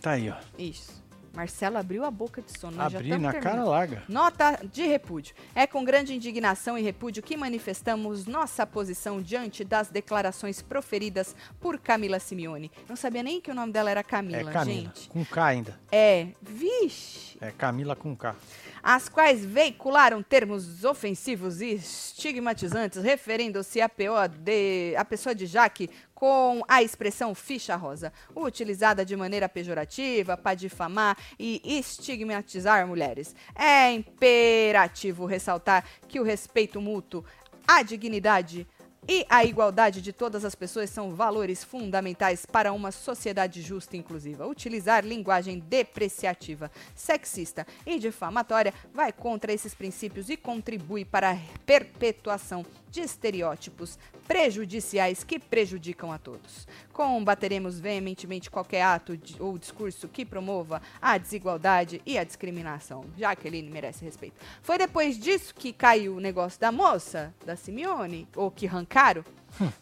Tá 0.00 0.12
aí, 0.12 0.30
ó. 0.30 0.36
Isso. 0.58 1.04
Marcelo 1.36 1.76
abriu 1.76 2.02
a 2.02 2.10
boca 2.10 2.40
de 2.40 2.58
sono. 2.58 2.80
Abri 2.80 3.10
na 3.10 3.30
terminando. 3.30 3.42
cara 3.42 3.62
larga. 3.62 4.02
Nota 4.08 4.58
de 4.72 4.86
repúdio. 4.86 5.34
É 5.54 5.66
com 5.66 5.84
grande 5.84 6.14
indignação 6.14 6.78
e 6.78 6.82
repúdio 6.82 7.22
que 7.22 7.36
manifestamos 7.36 8.26
nossa 8.26 8.66
posição 8.66 9.20
diante 9.20 9.62
das 9.62 9.90
declarações 9.90 10.62
proferidas 10.62 11.36
por 11.60 11.78
Camila 11.78 12.18
Simeone. 12.18 12.72
Não 12.88 12.96
sabia 12.96 13.22
nem 13.22 13.38
que 13.38 13.50
o 13.50 13.54
nome 13.54 13.70
dela 13.70 13.90
era 13.90 14.02
Camila, 14.02 14.48
é 14.48 14.52
Camila. 14.52 14.80
gente. 14.94 15.10
Com 15.10 15.22
K 15.26 15.44
ainda. 15.44 15.78
É, 15.92 16.28
vixe. 16.40 17.25
É 17.40 17.50
Camila 17.50 17.94
com 17.94 18.16
K. 18.16 18.34
As 18.82 19.08
quais 19.08 19.44
veicularam 19.44 20.22
termos 20.22 20.84
ofensivos 20.84 21.60
e 21.60 21.74
estigmatizantes 21.74 23.02
referindo-se 23.02 23.80
a, 23.80 23.88
PO 23.88 24.28
de, 24.38 24.94
a 24.96 25.04
pessoa 25.04 25.34
de 25.34 25.44
Jaque 25.46 25.90
com 26.14 26.62
a 26.66 26.82
expressão 26.82 27.34
ficha 27.34 27.76
rosa, 27.76 28.12
utilizada 28.34 29.04
de 29.04 29.14
maneira 29.16 29.48
pejorativa 29.48 30.36
para 30.36 30.54
difamar 30.54 31.16
e 31.38 31.60
estigmatizar 31.64 32.86
mulheres. 32.86 33.34
É 33.54 33.92
imperativo 33.92 35.26
ressaltar 35.26 35.84
que 36.08 36.18
o 36.20 36.22
respeito 36.22 36.80
mútuo, 36.80 37.24
a 37.66 37.82
dignidade 37.82 38.66
e 39.08 39.24
a 39.28 39.44
igualdade 39.44 40.02
de 40.02 40.12
todas 40.12 40.44
as 40.44 40.54
pessoas 40.54 40.90
são 40.90 41.14
valores 41.14 41.62
fundamentais 41.62 42.44
para 42.44 42.72
uma 42.72 42.90
sociedade 42.90 43.62
justa 43.62 43.96
e 43.96 43.98
inclusiva. 43.98 44.46
Utilizar 44.46 45.04
linguagem 45.04 45.58
depreciativa, 45.58 46.70
sexista 46.94 47.66
e 47.84 47.98
difamatória 47.98 48.74
vai 48.92 49.12
contra 49.12 49.52
esses 49.52 49.74
princípios 49.74 50.28
e 50.28 50.36
contribui 50.36 51.04
para 51.04 51.32
a 51.32 51.38
perpetuação 51.64 52.64
de 52.96 53.02
estereótipos 53.02 53.98
prejudiciais 54.26 55.22
que 55.22 55.38
prejudicam 55.38 56.10
a 56.10 56.18
todos. 56.18 56.66
Combateremos 56.92 57.78
veementemente 57.78 58.50
qualquer 58.50 58.82
ato 58.82 59.16
de- 59.16 59.36
ou 59.40 59.58
discurso 59.58 60.08
que 60.08 60.24
promova 60.24 60.80
a 61.00 61.18
desigualdade 61.18 62.00
e 62.06 62.16
a 62.18 62.24
discriminação. 62.24 63.04
Jaqueline 63.18 63.70
merece 63.70 64.04
respeito. 64.04 64.34
Foi 64.62 64.78
depois 64.78 65.18
disso 65.18 65.54
que 65.54 65.72
caiu 65.72 66.16
o 66.16 66.20
negócio 66.20 66.58
da 66.58 66.72
moça, 66.72 67.34
da 67.44 67.54
Simeone, 67.54 68.26
ou 68.34 68.50
que 68.50 68.66
arrancaram, 68.66 69.22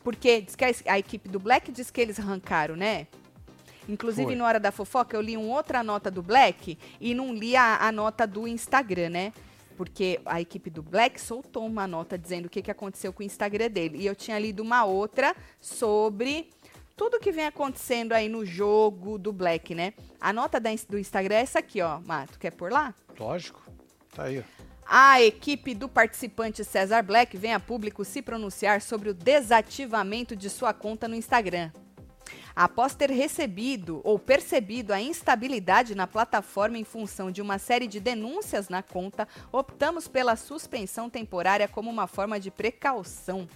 porque 0.02 0.40
diz 0.40 0.56
que 0.56 0.64
a, 0.64 0.70
a 0.88 0.98
equipe 0.98 1.28
do 1.28 1.38
Black 1.38 1.70
diz 1.70 1.90
que 1.90 2.00
eles 2.00 2.18
arrancaram, 2.18 2.74
né? 2.76 3.06
Inclusive, 3.88 4.26
Foi. 4.26 4.34
na 4.34 4.44
hora 4.46 4.58
da 4.58 4.72
fofoca, 4.72 5.16
eu 5.16 5.20
li 5.20 5.36
uma 5.36 5.54
outra 5.54 5.82
nota 5.82 6.10
do 6.10 6.22
Black 6.22 6.76
e 7.00 7.14
não 7.14 7.32
li 7.34 7.54
a, 7.54 7.76
a 7.86 7.92
nota 7.92 8.26
do 8.26 8.48
Instagram, 8.48 9.10
né? 9.10 9.32
Porque 9.76 10.20
a 10.24 10.40
equipe 10.40 10.70
do 10.70 10.82
Black 10.82 11.20
soltou 11.20 11.66
uma 11.66 11.86
nota 11.86 12.18
dizendo 12.18 12.46
o 12.46 12.48
que, 12.50 12.62
que 12.62 12.70
aconteceu 12.70 13.12
com 13.12 13.22
o 13.22 13.26
Instagram 13.26 13.70
dele. 13.70 13.98
E 13.98 14.06
eu 14.06 14.14
tinha 14.14 14.38
lido 14.38 14.62
uma 14.62 14.84
outra 14.84 15.34
sobre 15.60 16.50
tudo 16.96 17.18
que 17.18 17.32
vem 17.32 17.46
acontecendo 17.46 18.12
aí 18.12 18.28
no 18.28 18.44
jogo 18.44 19.18
do 19.18 19.32
Black, 19.32 19.74
né? 19.74 19.94
A 20.20 20.32
nota 20.32 20.60
da 20.60 20.70
do 20.88 20.98
Instagram 20.98 21.36
é 21.36 21.40
essa 21.40 21.58
aqui, 21.58 21.80
ó. 21.80 22.00
Mato, 22.00 22.38
quer 22.38 22.52
por 22.52 22.70
lá? 22.70 22.94
Lógico. 23.18 23.62
Tá 24.14 24.24
aí, 24.24 24.40
ó. 24.40 24.64
A 24.86 25.20
equipe 25.22 25.74
do 25.74 25.88
participante 25.88 26.62
César 26.62 27.02
Black 27.02 27.36
vem 27.36 27.54
a 27.54 27.60
público 27.60 28.04
se 28.04 28.20
pronunciar 28.20 28.82
sobre 28.82 29.08
o 29.08 29.14
desativamento 29.14 30.36
de 30.36 30.50
sua 30.50 30.74
conta 30.74 31.08
no 31.08 31.14
Instagram. 31.14 31.70
Após 32.56 32.94
ter 32.94 33.10
recebido 33.10 34.00
ou 34.04 34.16
percebido 34.16 34.92
a 34.92 35.00
instabilidade 35.00 35.94
na 35.94 36.06
plataforma 36.06 36.78
em 36.78 36.84
função 36.84 37.30
de 37.30 37.42
uma 37.42 37.58
série 37.58 37.88
de 37.88 37.98
denúncias 37.98 38.68
na 38.68 38.80
conta, 38.80 39.26
optamos 39.50 40.06
pela 40.06 40.36
suspensão 40.36 41.10
temporária 41.10 41.66
como 41.66 41.90
uma 41.90 42.06
forma 42.06 42.38
de 42.38 42.52
precaução. 42.52 43.48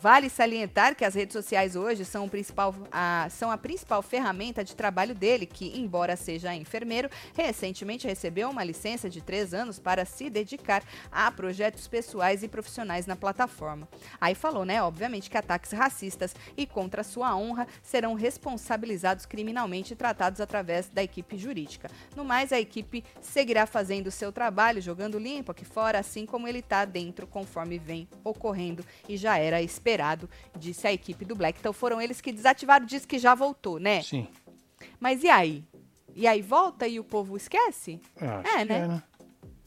Vale 0.00 0.30
salientar 0.30 0.96
que 0.96 1.04
as 1.04 1.14
redes 1.14 1.34
sociais 1.34 1.76
hoje 1.76 2.06
são, 2.06 2.26
principal, 2.26 2.74
a, 2.90 3.28
são 3.28 3.50
a 3.50 3.58
principal 3.58 4.00
ferramenta 4.00 4.64
de 4.64 4.74
trabalho 4.74 5.14
dele, 5.14 5.44
que, 5.44 5.78
embora 5.78 6.16
seja 6.16 6.54
enfermeiro, 6.54 7.10
recentemente 7.34 8.06
recebeu 8.06 8.48
uma 8.48 8.64
licença 8.64 9.10
de 9.10 9.20
três 9.20 9.52
anos 9.52 9.78
para 9.78 10.06
se 10.06 10.30
dedicar 10.30 10.82
a 11.12 11.30
projetos 11.30 11.86
pessoais 11.86 12.42
e 12.42 12.48
profissionais 12.48 13.06
na 13.06 13.14
plataforma. 13.14 13.86
Aí 14.18 14.34
falou, 14.34 14.64
né, 14.64 14.82
obviamente, 14.82 15.28
que 15.28 15.36
ataques 15.36 15.72
racistas 15.72 16.34
e 16.56 16.66
contra 16.66 17.04
sua 17.04 17.36
honra 17.36 17.66
serão 17.82 18.14
responsabilizados 18.14 19.26
criminalmente 19.26 19.92
e 19.92 19.96
tratados 19.96 20.40
através 20.40 20.88
da 20.88 21.02
equipe 21.02 21.36
jurídica. 21.36 21.90
No 22.16 22.24
mais, 22.24 22.54
a 22.54 22.58
equipe 22.58 23.04
seguirá 23.20 23.66
fazendo 23.66 24.06
o 24.06 24.10
seu 24.10 24.32
trabalho, 24.32 24.80
jogando 24.80 25.18
limpo 25.18 25.52
aqui 25.52 25.66
fora, 25.66 25.98
assim 25.98 26.24
como 26.24 26.48
ele 26.48 26.60
está 26.60 26.86
dentro, 26.86 27.26
conforme 27.26 27.78
vem 27.78 28.08
ocorrendo 28.24 28.82
e 29.06 29.18
já 29.18 29.36
era 29.36 29.60
esperado, 29.60 29.89
disse 30.58 30.86
a 30.86 30.92
equipe 30.92 31.24
do 31.24 31.34
Black. 31.34 31.58
Então 31.58 31.72
foram 31.72 32.00
eles 32.00 32.20
que 32.20 32.32
desativaram, 32.32 32.86
diz 32.86 33.04
que 33.06 33.18
já 33.18 33.34
voltou, 33.34 33.78
né? 33.78 34.02
Sim. 34.02 34.26
Mas 34.98 35.22
e 35.22 35.28
aí? 35.28 35.64
E 36.14 36.26
aí 36.26 36.42
volta 36.42 36.86
e 36.88 36.98
o 36.98 37.04
povo 37.04 37.36
esquece? 37.36 38.00
Acho 38.16 38.48
É, 38.48 38.58
que 38.58 38.64
né? 38.64 39.02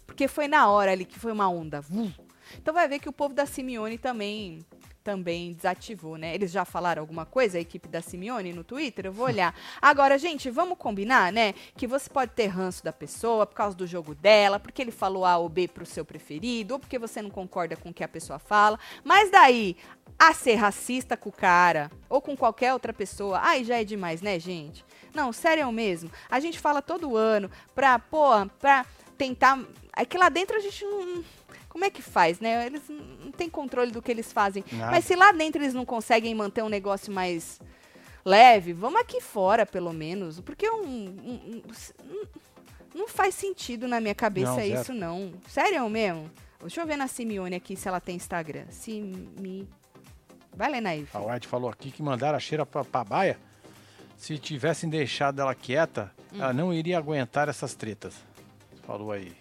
Porque 0.06 0.28
foi 0.28 0.48
na 0.48 0.70
hora 0.70 0.92
ali 0.92 1.06
que 1.06 1.18
foi 1.20 1.32
uma 1.32 1.50
onda. 1.50 1.84
Então 2.58 2.74
vai 2.74 2.88
ver 2.88 3.00
que 3.00 3.10
o 3.10 3.14
povo 3.14 3.34
da 3.34 3.46
Simeone 3.46 3.98
também 3.98 4.60
também 5.04 5.54
desativou, 5.54 6.18
né? 6.18 6.34
Eles 6.34 6.52
já 6.52 6.64
falaram 6.64 7.02
alguma 7.02 7.26
coisa, 7.26 7.58
a 7.58 7.62
equipe 7.62 7.88
da 7.88 8.02
Simeone 8.02 8.54
no 8.54 8.64
Twitter? 8.64 9.06
Eu 9.06 9.14
vou 9.14 9.26
olhar. 9.26 9.54
Agora, 9.82 10.18
gente, 10.18 10.50
vamos 10.50 10.78
combinar, 10.78 11.32
né? 11.32 11.54
Que 11.76 11.86
você 11.86 12.10
pode 12.10 12.32
ter 12.32 12.48
ranço 12.48 12.84
da 12.84 12.94
pessoa 12.94 13.46
por 13.46 13.56
causa 13.56 13.76
do 13.76 13.86
jogo 13.86 14.16
dela, 14.16 14.60
porque 14.60 14.82
ele 14.82 14.92
falou 14.92 15.26
A 15.26 15.38
ou 15.38 15.50
B 15.50 15.68
pro 15.68 15.86
seu 15.86 16.06
preferido, 16.06 16.76
ou 16.76 16.80
porque 16.80 16.98
você 16.98 17.22
não 17.22 17.30
concorda 17.30 17.76
com 17.76 17.90
o 17.90 17.94
que 17.94 18.04
a 18.04 18.08
pessoa 18.08 18.40
fala. 18.40 18.80
Mas 19.04 19.30
daí, 19.30 19.76
a 20.18 20.34
ser 20.34 20.56
racista 20.56 21.18
com 21.18 21.30
o 21.30 21.34
cara, 21.34 21.92
ou 22.10 22.22
com 22.22 22.36
qualquer 22.36 22.74
outra 22.74 22.94
pessoa, 22.94 23.42
aí 23.44 23.64
já 23.64 23.82
é 23.82 23.84
demais, 23.84 24.22
né, 24.22 24.40
gente? 24.40 24.86
Não, 25.14 25.32
sério 25.34 25.72
mesmo. 25.72 26.10
A 26.30 26.40
gente 26.40 26.60
fala 26.60 26.82
todo 26.82 27.18
ano 27.18 27.52
pra, 27.76 28.00
pô, 28.00 28.30
pra 28.60 28.86
tentar. 29.18 29.60
É 29.96 30.06
que 30.06 30.18
lá 30.18 30.30
dentro 30.30 30.58
a 30.58 30.60
gente 30.60 30.84
não. 30.86 31.24
Como 31.74 31.84
é 31.84 31.90
que 31.90 32.04
faz, 32.04 32.40
né? 32.40 32.68
Eles 32.68 32.84
não 32.88 33.32
têm 33.32 33.50
controle 33.50 33.90
do 33.92 34.00
que 34.00 34.12
eles 34.12 34.32
fazem. 34.32 34.64
Nada. 34.72 34.92
Mas 34.92 35.06
se 35.06 35.16
lá 35.16 35.32
dentro 35.32 35.60
eles 35.60 35.74
não 35.74 35.84
conseguem 35.84 36.36
manter 36.36 36.62
um 36.62 36.70
negócio 36.70 37.12
mais 37.12 37.60
leve, 38.24 38.74
vamos 38.74 39.02
aqui 39.02 39.20
fora, 39.20 39.66
pelo 39.66 39.92
menos. 39.92 40.40
Porque 40.40 40.70
um. 40.70 40.84
um- 40.86 41.64
um- 41.66 42.28
não 42.94 43.08
faz 43.08 43.34
sentido 43.34 43.88
na 43.88 44.00
minha 44.00 44.14
cabeça 44.14 44.52
Não, 44.52 44.62
isso, 44.62 44.94
não. 44.94 45.34
Sério 45.48 45.90
mesmo? 45.90 46.30
Deixa 46.62 46.80
eu 46.80 46.86
ver 46.86 46.96
na 46.96 47.08
Simeone 47.08 47.56
aqui 47.56 47.76
se 47.76 47.88
ela 47.88 48.00
tem 48.00 48.16
Instagram. 48.18 48.66
Simi. 48.70 49.68
Vai 50.56 50.70
lendo 50.70 50.86
aí. 50.88 51.08
A. 51.12 51.20
White 51.20 51.48
falou 51.48 51.72
aqui 51.72 51.90
que 51.90 52.04
mandaram 52.04 52.38
a 52.38 52.40
cheira 52.40 52.68
pra, 52.68 52.86
pra 52.86 53.04
baia. 53.04 53.40
Se 54.16 54.38
tivessem 54.38 54.88
deixado 54.92 55.42
ela 55.42 55.56
quieta, 55.56 56.12
Hum. 56.32 56.38
ela 56.40 56.54
não 56.54 56.72
iria 56.72 57.00
aguentar 57.00 57.50
essas 57.50 57.74
tretas. 57.74 58.14
Falou 58.84 59.12
aí. 59.12 59.36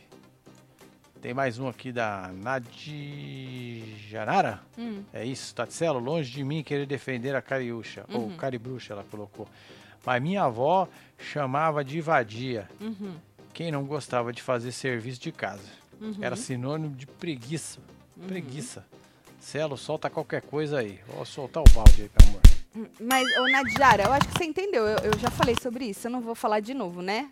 Tem 1.22 1.32
mais 1.32 1.58
um 1.60 1.68
aqui 1.68 1.92
da 1.92 2.32
Nadijanara. 2.42 4.60
Hum. 4.76 5.04
É 5.12 5.24
isso, 5.24 5.54
Tatselo, 5.54 6.00
longe 6.00 6.28
de 6.32 6.42
mim 6.42 6.64
querer 6.64 6.84
defender 6.84 7.36
a 7.36 7.40
Cariúcha, 7.42 8.04
ou 8.12 8.22
Uhum. 8.22 8.36
Caribruxa, 8.36 8.92
ela 8.92 9.04
colocou. 9.08 9.46
Mas 10.04 10.20
minha 10.20 10.42
avó 10.42 10.88
chamava 11.16 11.84
de 11.84 12.00
vadia. 12.00 12.68
Uhum. 12.80 13.14
Quem 13.54 13.70
não 13.70 13.84
gostava 13.84 14.32
de 14.32 14.42
fazer 14.42 14.72
serviço 14.72 15.20
de 15.20 15.30
casa. 15.30 15.62
Uhum. 16.00 16.16
Era 16.20 16.34
sinônimo 16.34 16.96
de 16.96 17.06
preguiça. 17.06 17.78
Preguiça. 18.26 18.84
Celo, 19.38 19.76
solta 19.76 20.10
qualquer 20.10 20.42
coisa 20.42 20.80
aí. 20.80 20.98
Vou 21.06 21.24
soltar 21.24 21.62
o 21.62 21.70
balde 21.72 22.02
aí, 22.02 22.10
meu 22.20 22.30
amor. 22.30 22.40
Mas, 23.00 23.24
ô 23.38 23.48
Nadiara, 23.48 24.04
eu 24.04 24.12
acho 24.12 24.28
que 24.28 24.38
você 24.38 24.44
entendeu. 24.44 24.86
Eu, 24.86 24.98
eu 24.98 25.18
já 25.18 25.30
falei 25.30 25.54
sobre 25.60 25.86
isso, 25.86 26.06
eu 26.06 26.10
não 26.10 26.20
vou 26.20 26.34
falar 26.34 26.60
de 26.60 26.72
novo, 26.72 27.02
né? 27.02 27.30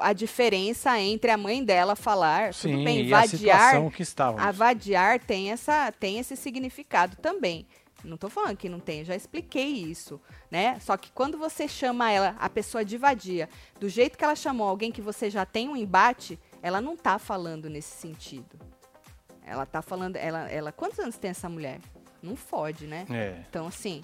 A 0.00 0.12
diferença 0.12 0.98
entre 0.98 1.30
a 1.30 1.36
mãe 1.36 1.64
dela 1.64 1.94
falar, 1.94 2.52
Sim, 2.52 2.72
tudo 2.72 2.84
bem, 2.84 3.06
e 3.06 3.14
a 3.14 3.20
vadiar, 3.20 3.58
situação 3.58 3.90
que 3.90 4.02
estávamos. 4.02 4.42
a 4.42 4.50
vadiar 4.50 5.20
tem, 5.20 5.52
essa, 5.52 5.92
tem 5.92 6.18
esse 6.18 6.36
significado 6.36 7.16
também. 7.16 7.66
Não 8.04 8.16
tô 8.16 8.28
falando 8.28 8.56
que 8.56 8.68
não 8.68 8.80
tem, 8.80 9.04
já 9.04 9.14
expliquei 9.14 9.68
isso, 9.68 10.20
né? 10.50 10.78
Só 10.80 10.96
que 10.96 11.12
quando 11.12 11.38
você 11.38 11.68
chama 11.68 12.10
ela, 12.10 12.34
a 12.38 12.50
pessoa 12.50 12.84
de 12.84 12.96
vadia, 12.96 13.48
do 13.78 13.88
jeito 13.88 14.18
que 14.18 14.24
ela 14.24 14.34
chamou 14.34 14.68
alguém 14.68 14.90
que 14.90 15.00
você 15.00 15.30
já 15.30 15.46
tem 15.46 15.68
um 15.68 15.76
embate, 15.76 16.38
ela 16.60 16.80
não 16.80 16.96
tá 16.96 17.18
falando 17.18 17.70
nesse 17.70 17.96
sentido. 17.96 18.58
Ela 19.46 19.64
tá 19.64 19.82
falando, 19.82 20.16
ela, 20.16 20.50
ela, 20.50 20.72
quantos 20.72 20.98
anos 20.98 21.16
tem 21.16 21.30
essa 21.30 21.48
mulher? 21.48 21.80
Não 22.20 22.34
fode, 22.34 22.86
né? 22.86 23.06
É. 23.10 23.42
Então, 23.48 23.66
assim, 23.66 24.02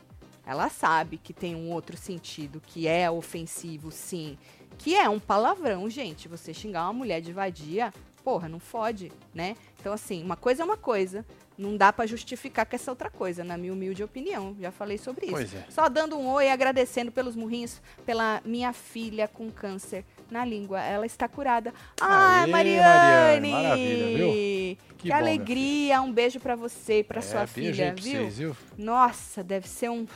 Ela 0.49 0.71
sabe 0.71 1.19
que 1.19 1.35
tem 1.35 1.55
um 1.55 1.71
outro 1.71 1.95
sentido, 1.95 2.59
que 2.67 2.89
é 2.89 3.11
ofensivo, 3.11 3.91
sim. 3.91 4.39
Que 4.79 4.95
é 4.95 5.07
um 5.07 5.21
palavrão, 5.21 5.91
gente. 5.91 6.27
Você 6.27 6.55
xingar 6.55 6.85
uma 6.85 6.95
mulher 6.95 7.21
de 7.21 7.35
vadia, 7.35 7.93
porra, 8.25 8.49
não 8.49 8.59
fode, 8.59 9.13
né? 9.35 9.55
Então, 9.79 9.93
assim, 9.93 10.25
uma 10.25 10.37
coisa 10.37 10.63
é 10.63 10.65
uma 10.65 10.79
coisa. 10.79 11.23
Não 11.59 11.77
dá 11.77 11.93
pra 11.93 12.07
justificar 12.07 12.65
com 12.65 12.75
essa 12.75 12.91
outra 12.91 13.11
coisa, 13.11 13.45
na 13.45 13.59
minha 13.59 13.75
humilde 13.75 14.03
opinião. 14.03 14.57
Já 14.59 14.71
falei 14.71 14.97
sobre 14.97 15.27
isso. 15.27 15.35
Pois 15.35 15.55
é. 15.55 15.67
Só 15.69 15.87
dando 15.87 16.17
um 16.17 16.27
oi 16.29 16.47
e 16.47 16.51
agradecendo 16.51 17.13
pelos 17.13 17.37
murrinhos, 17.37 17.83
pela 18.07 18.41
minha 18.43 18.73
filha 18.73 19.29
com 19.29 19.51
câncer 19.51 20.03
na 20.31 20.47
língua. 20.47 20.81
Ela 20.81 21.05
está 21.05 21.29
curada. 21.29 21.75
Ah, 22.01 22.47
Mariane! 22.47 24.17
Viu? 24.17 24.29
Que, 24.29 24.79
Que 24.97 25.09
bom, 25.09 25.15
alegria. 25.15 26.01
Um 26.01 26.13
beijo 26.13 26.41
pra 26.41 26.57
você 26.57 27.01
e 27.01 27.05
pra 27.05 27.19
é, 27.19 27.23
sua 27.23 27.47
filha, 27.47 27.95
viu? 27.95 28.23
Vocês, 28.23 28.39
viu? 28.39 28.57
Nossa, 28.79 29.45
deve 29.45 29.69
ser 29.69 29.91
um 29.91 30.07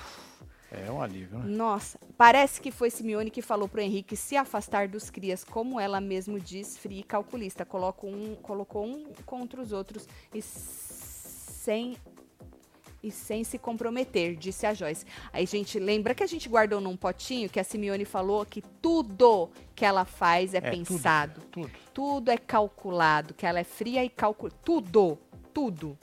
É 0.73 0.91
um 0.91 1.03
alívio, 1.03 1.39
né? 1.39 1.45
nossa, 1.47 1.99
parece 2.17 2.61
que 2.61 2.71
foi 2.71 2.89
Simeone 2.91 3.31
que 3.31 3.43
falou 3.43 3.69
pro 3.69 3.81
Henrique 3.81 4.17
se 4.17 4.37
afastar 4.37 4.89
dos 4.89 5.11
crias, 5.11 5.45
como 5.45 5.79
ela 5.79 6.01
mesmo 6.01 6.41
diz, 6.41 6.79
fria 6.79 7.01
e 7.01 7.03
calculista. 7.03 7.65
Coloca 7.65 8.07
um, 8.07 8.35
colocou 8.37 8.87
um 8.87 9.13
contra 9.27 9.61
os 9.61 9.71
outros 9.73 10.09
e 10.33 10.41
sem 10.41 11.97
e 13.03 13.11
sem 13.11 13.43
se 13.43 13.59
comprometer, 13.59 14.37
disse 14.37 14.65
a 14.65 14.73
Joyce. 14.73 15.05
Aí, 15.33 15.45
gente, 15.45 15.79
lembra 15.79 16.15
que 16.15 16.23
a 16.23 16.27
gente 16.27 16.49
guardou 16.49 16.81
num 16.81 16.97
potinho 16.97 17.51
que 17.51 17.59
a 17.59 17.65
Simeone 17.65 18.05
falou 18.05 18.47
que 18.47 18.63
tudo 18.63 19.51
que 19.75 19.85
ela 19.85 20.05
faz 20.05 20.55
é, 20.55 20.59
É, 20.59 20.71
pensado, 20.71 21.41
Tudo. 21.51 21.71
tudo 21.93 22.31
é 22.31 22.39
calculado, 22.39 23.35
que 23.35 23.45
ela 23.45 23.59
é 23.59 23.65
fria 23.65 24.05
e 24.05 24.09
calculada. 24.09 24.57
Tudo, 24.65 25.19
tudo. 25.53 25.99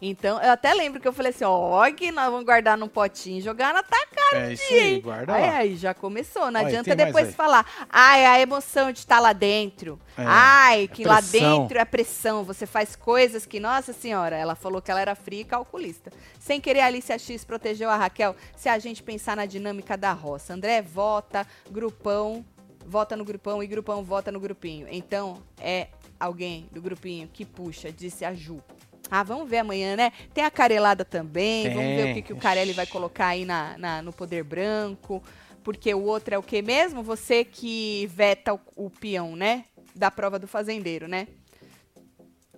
Então, 0.00 0.40
eu 0.40 0.52
até 0.52 0.72
lembro 0.74 1.00
que 1.00 1.08
eu 1.08 1.12
falei 1.12 1.30
assim, 1.30 1.44
ó, 1.44 1.90
que 1.90 2.12
nós 2.12 2.30
vamos 2.30 2.44
guardar 2.44 2.78
num 2.78 2.88
potinho 2.88 3.38
e 3.38 3.40
jogar 3.40 3.74
na 3.74 3.82
tua 3.82 3.98
É 4.34 4.52
isso 4.52 4.72
aí, 4.72 5.00
guarda 5.00 5.34
Aí, 5.34 5.42
lá. 5.42 5.56
aí, 5.56 5.76
já 5.76 5.92
começou. 5.94 6.50
Não 6.50 6.60
Olha, 6.60 6.68
adianta 6.68 6.94
depois 6.94 7.28
aí. 7.28 7.32
falar, 7.32 7.66
ai, 7.90 8.24
a 8.24 8.40
emoção 8.40 8.92
de 8.92 9.00
estar 9.00 9.18
lá 9.18 9.32
dentro. 9.32 9.98
É, 10.16 10.22
ai, 10.24 10.88
que 10.88 11.04
lá 11.04 11.16
pressão. 11.16 11.60
dentro 11.62 11.78
é 11.78 11.84
pressão. 11.84 12.44
Você 12.44 12.66
faz 12.66 12.94
coisas 12.94 13.46
que, 13.46 13.58
nossa 13.58 13.92
senhora, 13.92 14.36
ela 14.36 14.54
falou 14.54 14.80
que 14.80 14.90
ela 14.90 15.00
era 15.00 15.14
fria 15.14 15.40
e 15.40 15.44
calculista. 15.44 16.12
Sem 16.38 16.60
querer, 16.60 16.80
a 16.80 16.86
Alicia 16.86 17.18
X 17.18 17.44
protegeu 17.44 17.90
a 17.90 17.96
Raquel. 17.96 18.36
Se 18.56 18.68
a 18.68 18.78
gente 18.78 19.02
pensar 19.02 19.36
na 19.36 19.46
dinâmica 19.46 19.96
da 19.96 20.12
roça. 20.12 20.54
André 20.54 20.80
vota, 20.82 21.46
grupão, 21.70 22.44
vota 22.86 23.16
no 23.16 23.24
grupão 23.24 23.62
e 23.62 23.66
grupão 23.66 24.04
vota 24.04 24.30
no 24.30 24.38
grupinho. 24.40 24.86
Então, 24.90 25.42
é 25.60 25.88
alguém 26.18 26.68
do 26.72 26.80
grupinho 26.80 27.28
que 27.32 27.44
puxa, 27.44 27.90
disse 27.92 28.24
a 28.24 28.32
Ju. 28.32 28.62
Ah, 29.10 29.22
vamos 29.22 29.48
ver 29.48 29.58
amanhã, 29.58 29.96
né? 29.96 30.12
Tem 30.34 30.44
a 30.44 30.50
Carelada 30.50 31.04
também. 31.04 31.68
Vamos 31.70 31.96
ver 31.96 32.00
o 32.02 32.04
Tem. 32.06 32.14
que, 32.14 32.22
que 32.22 32.32
o 32.32 32.36
Carelli 32.36 32.72
vai 32.72 32.86
colocar 32.86 33.28
aí 33.28 33.44
na, 33.44 33.76
na- 33.78 34.02
no 34.02 34.12
poder 34.12 34.44
branco. 34.44 35.22
Porque 35.64 35.92
o 35.94 36.02
outro 36.04 36.34
é 36.34 36.38
o 36.38 36.42
que 36.42 36.62
mesmo? 36.62 37.02
Você 37.02 37.44
que 37.44 38.06
veta 38.12 38.54
o, 38.54 38.60
o 38.76 38.90
peão, 38.90 39.34
né? 39.36 39.64
Da 39.94 40.10
prova 40.10 40.38
do 40.38 40.46
fazendeiro, 40.46 41.08
né? 41.08 41.26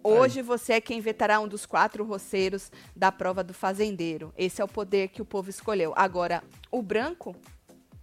Hoje 0.03 0.41
você 0.41 0.75
é 0.75 0.81
quem 0.81 1.01
vetará 1.01 1.39
um 1.41 1.47
dos 1.49 1.67
quatro 1.67 2.05
roceiros 2.05 2.73
da 2.97 3.13
prova 3.13 3.45
do 3.45 3.53
fazendeiro. 3.53 4.33
Esse 4.37 4.63
é 4.63 4.65
o 4.65 4.69
poder 4.69 5.09
que 5.09 5.21
o 5.21 5.25
povo 5.27 5.51
escolheu. 5.51 5.93
Agora, 5.95 6.43
o 6.71 6.81
branco, 6.83 7.37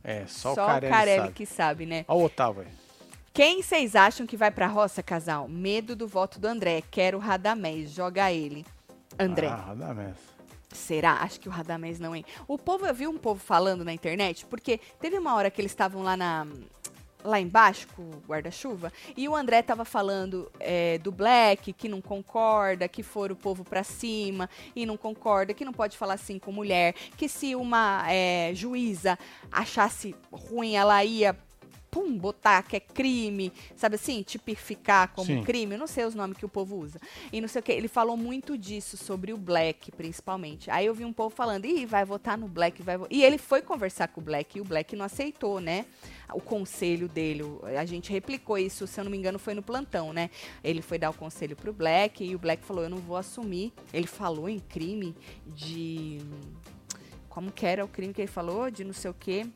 É, 0.03 0.25
só, 0.27 0.53
só, 0.53 0.63
o 0.63 0.67
Carelli, 0.67 0.87
o 0.87 0.89
Carelli 0.95 1.21
sabe. 1.21 1.33
que 1.33 1.45
sabe, 1.45 1.85
né? 1.87 2.05
Olha 2.07 2.19
o 2.19 2.23
Otávio 2.25 2.61
aí. 2.61 2.67
Quem 3.37 3.61
vocês 3.61 3.95
acham 3.95 4.25
que 4.25 4.35
vai 4.35 4.49
pra 4.49 4.65
roça, 4.65 5.03
casal? 5.03 5.47
Medo 5.47 5.95
do 5.95 6.07
voto 6.07 6.39
do 6.39 6.47
André. 6.47 6.81
Quero 6.89 7.19
o 7.19 7.21
Radamés. 7.21 7.91
Joga 7.91 8.31
ele. 8.31 8.65
André. 9.19 9.45
Ah, 9.45 9.57
Radamés. 9.57 10.17
Será? 10.73 11.21
Acho 11.21 11.39
que 11.39 11.47
o 11.47 11.51
Radamés 11.51 11.99
não, 11.99 12.15
hein? 12.15 12.25
O 12.47 12.57
povo, 12.57 12.87
eu 12.87 12.95
vi 12.95 13.05
um 13.05 13.15
povo 13.15 13.39
falando 13.39 13.85
na 13.85 13.93
internet, 13.93 14.43
porque 14.47 14.79
teve 14.99 15.19
uma 15.19 15.35
hora 15.35 15.51
que 15.51 15.61
eles 15.61 15.71
estavam 15.71 16.01
lá 16.01 16.17
na. 16.17 16.47
Lá 17.23 17.39
embaixo 17.39 17.87
com 17.95 18.03
o 18.03 18.23
guarda-chuva, 18.27 18.91
e 19.15 19.27
o 19.27 19.35
André 19.35 19.61
tava 19.61 19.83
falando 19.83 20.49
é, 20.59 20.97
do 20.99 21.11
Black, 21.11 21.73
que 21.73 21.89
não 21.89 21.99
concorda, 21.99 22.87
que 22.87 23.03
for 23.03 23.31
o 23.31 23.35
povo 23.35 23.63
pra 23.63 23.83
cima 23.83 24.49
e 24.75 24.85
não 24.85 24.95
concorda, 24.95 25.53
que 25.53 25.65
não 25.65 25.73
pode 25.73 25.97
falar 25.97 26.13
assim 26.13 26.39
com 26.39 26.51
mulher, 26.51 26.93
que 27.17 27.27
se 27.27 27.53
uma 27.53 28.05
é, 28.09 28.51
juíza 28.53 29.17
achasse 29.51 30.15
ruim, 30.31 30.75
ela 30.75 31.03
ia 31.03 31.35
pum, 31.97 32.15
botar 32.15 32.61
que 32.61 32.75
é 32.75 32.79
crime, 32.79 33.51
sabe 33.75 33.95
assim, 33.95 34.21
tipificar 34.21 35.11
como 35.15 35.25
Sim. 35.25 35.43
crime, 35.43 35.73
eu 35.73 35.79
não 35.79 35.87
sei 35.87 36.05
os 36.05 36.13
nomes 36.13 36.37
que 36.37 36.45
o 36.45 36.49
povo 36.49 36.77
usa. 36.77 36.99
E 37.33 37.41
não 37.41 37.47
sei 37.47 37.59
o 37.59 37.63
que, 37.63 37.71
ele 37.71 37.87
falou 37.87 38.15
muito 38.15 38.55
disso 38.55 38.95
sobre 38.95 39.33
o 39.33 39.37
Black, 39.37 39.91
principalmente. 39.91 40.69
Aí 40.69 40.85
eu 40.85 40.93
vi 40.93 41.03
um 41.03 41.11
povo 41.11 41.35
falando, 41.35 41.65
ih, 41.65 41.87
vai 41.87 42.05
votar 42.05 42.37
no 42.37 42.47
Black, 42.47 42.83
vai 42.83 42.97
vo-" 42.97 43.07
E 43.09 43.23
ele 43.23 43.39
foi 43.39 43.63
conversar 43.63 44.09
com 44.09 44.21
o 44.21 44.23
Black 44.23 44.59
e 44.59 44.61
o 44.61 44.63
Black 44.63 44.95
não 44.95 45.05
aceitou, 45.05 45.59
né? 45.59 45.87
O 46.31 46.39
conselho 46.39 47.07
dele. 47.07 47.43
A 47.75 47.85
gente 47.85 48.11
replicou 48.11 48.59
isso, 48.59 48.85
se 48.85 48.99
eu 48.99 49.03
não 49.03 49.09
me 49.09 49.17
engano, 49.17 49.39
foi 49.39 49.55
no 49.55 49.63
plantão, 49.63 50.13
né? 50.13 50.29
Ele 50.63 50.83
foi 50.83 50.99
dar 50.99 51.09
o 51.09 51.13
conselho 51.13 51.55
pro 51.55 51.73
Black 51.73 52.23
e 52.23 52.35
o 52.35 52.39
Black 52.39 52.63
falou, 52.63 52.83
eu 52.83 52.89
não 52.91 52.97
vou 52.97 53.17
assumir. 53.17 53.73
Ele 53.91 54.05
falou 54.05 54.47
em 54.47 54.59
crime 54.59 55.15
de 55.47 56.21
como 57.27 57.51
que 57.51 57.65
era 57.65 57.83
o 57.83 57.87
crime 57.87 58.13
que 58.13 58.21
ele 58.21 58.27
falou? 58.27 58.69
De 58.69 58.83
não 58.83 58.93
sei 58.93 59.09
o 59.09 59.15
quê. 59.15 59.47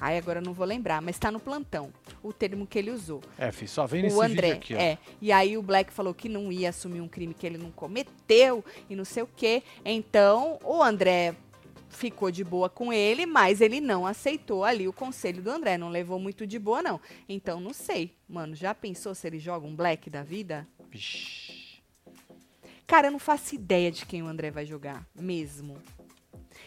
Ai, 0.00 0.18
agora 0.18 0.40
eu 0.40 0.44
não 0.44 0.52
vou 0.52 0.66
lembrar, 0.66 1.00
mas 1.00 1.18
tá 1.18 1.30
no 1.30 1.40
plantão 1.40 1.92
o 2.22 2.32
termo 2.32 2.66
que 2.66 2.78
ele 2.78 2.90
usou. 2.90 3.22
É, 3.38 3.50
só 3.66 3.86
vem 3.86 4.02
nesse 4.02 4.16
o 4.16 4.22
André, 4.22 4.54
vídeo 4.54 4.56
aqui, 4.56 4.74
ó. 4.74 4.78
é. 4.78 4.98
E 5.20 5.32
aí 5.32 5.56
o 5.56 5.62
Black 5.62 5.92
falou 5.92 6.14
que 6.14 6.28
não 6.28 6.50
ia 6.50 6.70
assumir 6.70 7.00
um 7.00 7.08
crime 7.08 7.34
que 7.34 7.46
ele 7.46 7.58
não 7.58 7.70
cometeu 7.70 8.64
e 8.88 8.96
não 8.96 9.04
sei 9.04 9.22
o 9.22 9.28
quê. 9.36 9.62
Então, 9.84 10.58
o 10.62 10.82
André 10.82 11.34
ficou 11.88 12.30
de 12.30 12.42
boa 12.44 12.68
com 12.68 12.92
ele, 12.92 13.24
mas 13.24 13.60
ele 13.60 13.80
não 13.80 14.06
aceitou 14.06 14.64
ali 14.64 14.88
o 14.88 14.92
conselho 14.92 15.42
do 15.42 15.50
André. 15.50 15.78
Não 15.78 15.88
levou 15.88 16.18
muito 16.18 16.46
de 16.46 16.58
boa, 16.58 16.82
não. 16.82 17.00
Então, 17.28 17.60
não 17.60 17.72
sei. 17.72 18.14
Mano, 18.28 18.54
já 18.54 18.74
pensou 18.74 19.14
se 19.14 19.26
ele 19.26 19.38
joga 19.38 19.66
um 19.66 19.74
Black 19.74 20.10
da 20.10 20.22
vida? 20.22 20.66
Vixe. 20.90 21.82
Cara, 22.86 23.06
eu 23.08 23.12
não 23.12 23.18
faço 23.18 23.54
ideia 23.54 23.90
de 23.90 24.04
quem 24.04 24.22
o 24.22 24.26
André 24.26 24.50
vai 24.50 24.66
jogar, 24.66 25.06
mesmo. 25.14 25.76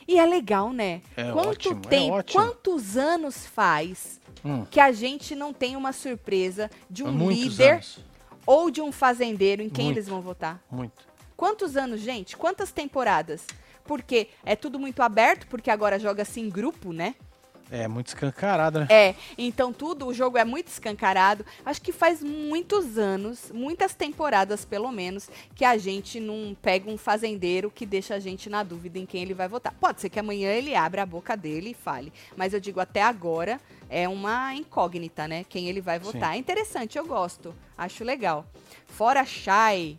E 0.08 0.18
é 0.20 0.26
legal, 0.26 0.72
né? 0.72 1.02
É 1.16 1.32
Quanto 1.32 1.50
ótimo, 1.50 1.82
é 1.86 1.90
tempo, 1.90 2.14
ótimo. 2.16 2.44
quantos 2.44 2.98
anos 2.98 3.46
faz 3.46 4.20
Hum, 4.46 4.66
que 4.70 4.80
a 4.80 4.92
gente 4.92 5.36
não 5.36 5.52
tem 5.52 5.76
uma 5.76 5.92
surpresa 5.92 6.70
de 6.90 7.04
um 7.04 7.12
muitos 7.12 7.44
líder 7.44 7.74
anos. 7.74 8.00
ou 8.46 8.70
de 8.72 8.82
um 8.82 8.92
fazendeiro 8.92 9.62
em 9.64 9.70
quem 9.70 9.86
Muito. 9.86 9.98
eles 9.98 10.08
vão 10.08 10.22
votar? 10.22 10.64
Muito. 10.72 11.06
Quantos 11.36 11.76
anos, 11.76 12.00
gente? 12.02 12.38
Quantas 12.38 12.72
temporadas? 12.72 13.46
Porque 13.84 14.28
é 14.46 14.56
tudo 14.56 14.80
muito 14.80 15.02
aberto, 15.02 15.48
porque 15.48 15.70
agora 15.72 15.98
joga-se 16.00 16.40
em 16.40 16.50
grupo, 16.50 16.94
né? 16.94 17.16
É, 17.70 17.88
muito 17.88 18.08
escancarado, 18.08 18.80
né? 18.80 18.88
É, 18.90 19.16
então 19.38 19.74
tudo, 19.74 20.08
o 20.08 20.14
jogo 20.14 20.38
é 20.38 20.46
muito 20.46 20.68
escancarado. 20.68 21.46
Acho 21.66 21.82
que 21.82 21.92
faz 21.92 22.22
muitos 22.24 22.98
anos, 22.98 23.52
muitas 23.54 23.94
temporadas 23.94 24.64
pelo 24.64 24.92
menos, 24.92 25.30
que 25.56 25.66
a 25.66 25.78
gente 25.78 26.20
não 26.20 26.56
pega 26.62 26.90
um 26.90 26.98
fazendeiro 26.98 27.70
que 27.70 27.86
deixa 27.86 28.16
a 28.16 28.20
gente 28.20 28.50
na 28.50 28.64
dúvida 28.64 28.98
em 29.00 29.06
quem 29.06 29.22
ele 29.22 29.34
vai 29.34 29.48
votar. 29.48 29.74
Pode 29.74 30.02
ser 30.02 30.10
que 30.10 30.20
amanhã 30.20 30.50
ele 30.50 30.76
abra 30.76 31.04
a 31.04 31.06
boca 31.06 31.36
dele 31.36 31.72
e 31.72 31.74
fale, 31.74 32.12
mas 32.36 32.54
eu 32.54 32.60
digo 32.60 32.80
até 32.80 33.02
agora 33.02 33.60
é 33.90 34.08
uma 34.08 34.54
incógnita, 34.54 35.28
né? 35.28 35.46
Quem 35.48 35.68
ele 35.68 35.82
vai 35.82 36.00
votar. 36.00 36.36
É 36.36 36.38
interessante, 36.38 36.98
eu 36.98 37.06
gosto, 37.06 37.56
acho 37.78 38.04
legal. 38.04 38.46
Fora 38.86 39.24
Shai, 39.26 39.98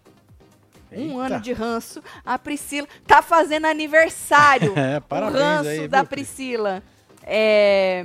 um 0.92 1.22
Eita. 1.22 1.34
ano 1.34 1.40
de 1.40 1.52
ranço, 1.52 2.02
a 2.24 2.38
Priscila 2.38 2.88
tá 3.06 3.22
fazendo 3.22 3.66
aniversário. 3.66 4.74
É, 4.78 4.98
o 4.98 5.02
parabéns 5.02 5.42
ranço 5.42 5.68
aí, 5.68 5.88
da 5.88 5.98
viu, 6.00 6.08
Pri? 6.08 6.16
Priscila. 6.16 6.82
É, 7.30 8.02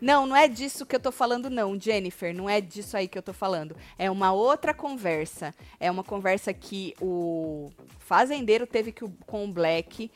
Não, 0.00 0.26
não 0.26 0.34
é 0.34 0.48
disso 0.48 0.84
que 0.84 0.96
eu 0.96 1.00
tô 1.00 1.12
falando, 1.12 1.48
não, 1.48 1.78
Jennifer. 1.80 2.34
Não 2.34 2.50
é 2.50 2.60
disso 2.60 2.96
aí 2.96 3.06
que 3.06 3.16
eu 3.16 3.22
tô 3.22 3.32
falando. 3.32 3.76
É 3.96 4.10
uma 4.10 4.32
outra 4.32 4.74
conversa. 4.74 5.54
É 5.78 5.88
uma 5.90 6.02
conversa 6.02 6.52
que 6.52 6.94
o 7.00 7.70
fazendeiro 8.00 8.66
teve 8.66 8.90
que, 8.90 9.08
com 9.26 9.44
o 9.44 9.48
Black. 9.48 10.10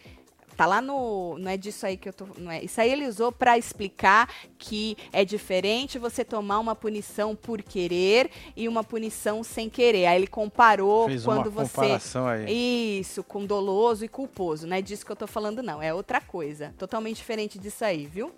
Tá 0.56 0.66
lá 0.66 0.82
no. 0.82 1.38
Não 1.38 1.48
é 1.52 1.56
disso 1.56 1.86
aí 1.86 1.96
que 1.96 2.08
eu 2.08 2.12
tô. 2.12 2.26
Não 2.36 2.50
é, 2.50 2.60
isso 2.64 2.80
aí 2.80 2.90
ele 2.90 3.06
usou 3.06 3.30
pra 3.30 3.56
explicar 3.56 4.28
que 4.58 4.96
é 5.12 5.24
diferente 5.24 6.00
você 6.00 6.24
tomar 6.24 6.58
uma 6.58 6.74
punição 6.74 7.36
por 7.36 7.62
querer 7.62 8.28
e 8.56 8.66
uma 8.66 8.82
punição 8.82 9.44
sem 9.44 9.70
querer. 9.70 10.06
Aí 10.06 10.16
ele 10.18 10.26
comparou 10.26 11.06
Fez 11.06 11.24
quando 11.24 11.46
uma 11.46 11.64
você. 11.64 11.74
comparação 11.76 12.26
aí. 12.26 12.98
Isso, 12.98 13.22
com 13.22 13.46
doloso 13.46 14.04
e 14.04 14.08
culposo. 14.08 14.66
Não 14.66 14.76
é 14.76 14.82
disso 14.82 15.06
que 15.06 15.12
eu 15.12 15.16
tô 15.16 15.28
falando, 15.28 15.62
não. 15.62 15.80
É 15.80 15.94
outra 15.94 16.20
coisa. 16.20 16.74
Totalmente 16.76 17.18
diferente 17.18 17.56
disso 17.56 17.84
aí, 17.84 18.04
viu? 18.06 18.32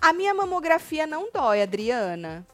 A 0.00 0.12
minha 0.12 0.34
mamografia 0.34 1.06
não 1.06 1.30
dói, 1.32 1.62
Adriana. 1.62 2.46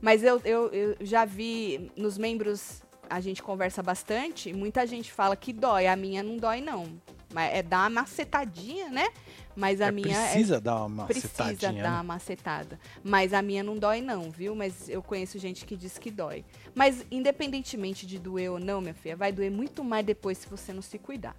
Mas 0.00 0.22
eu, 0.22 0.40
eu, 0.44 0.68
eu 0.68 0.96
já 1.00 1.24
vi 1.24 1.90
nos 1.96 2.16
membros, 2.16 2.82
a 3.08 3.20
gente 3.20 3.42
conversa 3.42 3.82
bastante, 3.82 4.52
muita 4.52 4.86
gente 4.86 5.12
fala 5.12 5.36
que 5.36 5.52
dói. 5.52 5.86
A 5.86 5.94
minha 5.96 6.22
não 6.22 6.36
dói, 6.36 6.60
não. 6.60 6.86
Mas 7.32 7.52
é 7.54 7.62
dar 7.62 7.80
uma 7.82 7.90
macetadinha, 8.00 8.88
né? 8.88 9.08
Mas 9.54 9.80
a 9.80 9.86
É, 9.88 9.90
minha 9.92 10.16
é 10.16 10.24
precisa 10.30 10.60
dar 10.60 10.84
uma 10.86 11.04
precisa 11.04 11.44
macetadinha, 11.44 11.82
dar 11.82 11.90
né? 11.90 11.96
uma 11.96 12.02
macetada. 12.02 12.80
Mas 13.04 13.34
a 13.34 13.42
minha 13.42 13.62
não 13.62 13.76
dói, 13.76 14.00
não, 14.00 14.30
viu? 14.30 14.54
Mas 14.54 14.88
eu 14.88 15.02
conheço 15.02 15.38
gente 15.38 15.66
que 15.66 15.76
diz 15.76 15.98
que 15.98 16.10
dói. 16.10 16.44
Mas 16.74 17.04
independentemente 17.10 18.06
de 18.06 18.18
doer 18.18 18.50
ou 18.50 18.58
não, 18.58 18.80
minha 18.80 18.94
filha, 18.94 19.16
vai 19.16 19.30
doer 19.32 19.50
muito 19.50 19.84
mais 19.84 20.04
depois 20.04 20.38
se 20.38 20.48
você 20.48 20.72
não 20.72 20.82
se 20.82 20.98
cuidar. 20.98 21.36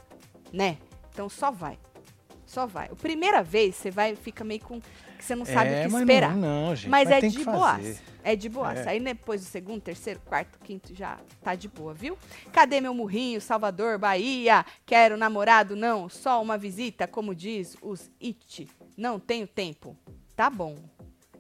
Né? 0.54 0.78
Então 1.12 1.28
só 1.28 1.50
vai. 1.52 1.80
Só 2.46 2.68
vai. 2.68 2.88
A 2.92 2.96
primeira 2.96 3.42
vez 3.42 3.76
você 3.76 3.90
vai 3.90 4.16
fica 4.16 4.44
meio 4.44 4.62
com. 4.62 4.80
Que 5.22 5.28
você 5.28 5.36
não 5.36 5.46
sabe 5.46 5.70
é, 5.70 5.82
o 5.82 5.86
que 5.86 5.92
mas 5.94 6.02
esperar. 6.02 6.36
Não, 6.36 6.68
não, 6.68 6.76
gente. 6.76 6.90
Mas, 6.90 7.10
é 7.10 7.22
tem 7.22 7.30
de 7.30 7.38
que 7.38 7.46
boa. 7.46 7.76
fazer. 7.76 8.00
É 8.24 8.36
de 8.36 8.50
boa. 8.50 8.74
É. 8.74 8.90
Aí 8.90 9.00
depois 9.00 9.42
do 9.42 9.48
segundo, 9.48 9.82
terceiro, 9.82 10.20
quarto, 10.26 10.60
quinto 10.60 10.94
já 10.96 11.20
tá 11.42 11.56
de 11.56 11.68
boa, 11.68 11.94
viu? 11.94 12.18
Cadê 12.52 12.82
meu 12.82 12.94
murrinho? 12.94 13.40
Salvador, 13.40 13.98
Bahia. 13.98 14.66
Quero 14.86 15.16
namorado? 15.16 15.76
Não. 15.76 16.10
Só 16.10 16.42
uma 16.42 16.58
visita, 16.58 17.08
como 17.08 17.36
diz 17.36 17.78
os 17.82 18.10
it. 18.22 18.68
Não 18.98 19.20
tenho 19.20 19.48
tempo. 19.48 19.96
Tá 20.36 20.50
bom. 20.50 20.76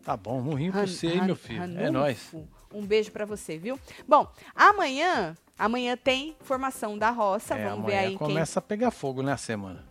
Tá 0.03 0.17
bom, 0.17 0.41
morrinho 0.41 0.71
pra 0.71 0.85
você 0.87 1.07
aí, 1.07 1.21
meu 1.21 1.35
filho. 1.35 1.61
É 1.61 1.85
Ranulfo. 1.85 1.91
nóis. 1.91 2.35
Um 2.73 2.85
beijo 2.85 3.11
pra 3.11 3.25
você, 3.25 3.57
viu? 3.57 3.79
Bom, 4.07 4.27
amanhã, 4.55 5.35
amanhã 5.57 5.95
tem 5.95 6.35
formação 6.41 6.97
da 6.97 7.11
roça. 7.11 7.55
É, 7.55 7.69
Vamos 7.69 7.85
ver 7.85 7.95
aí 7.95 8.05
em 8.13 8.17
quem, 8.17 8.27
começa 8.27 8.59
a 8.59 8.61
pegar 8.61 8.89
fogo 8.89 9.21
na 9.21 9.37
semana. 9.37 9.90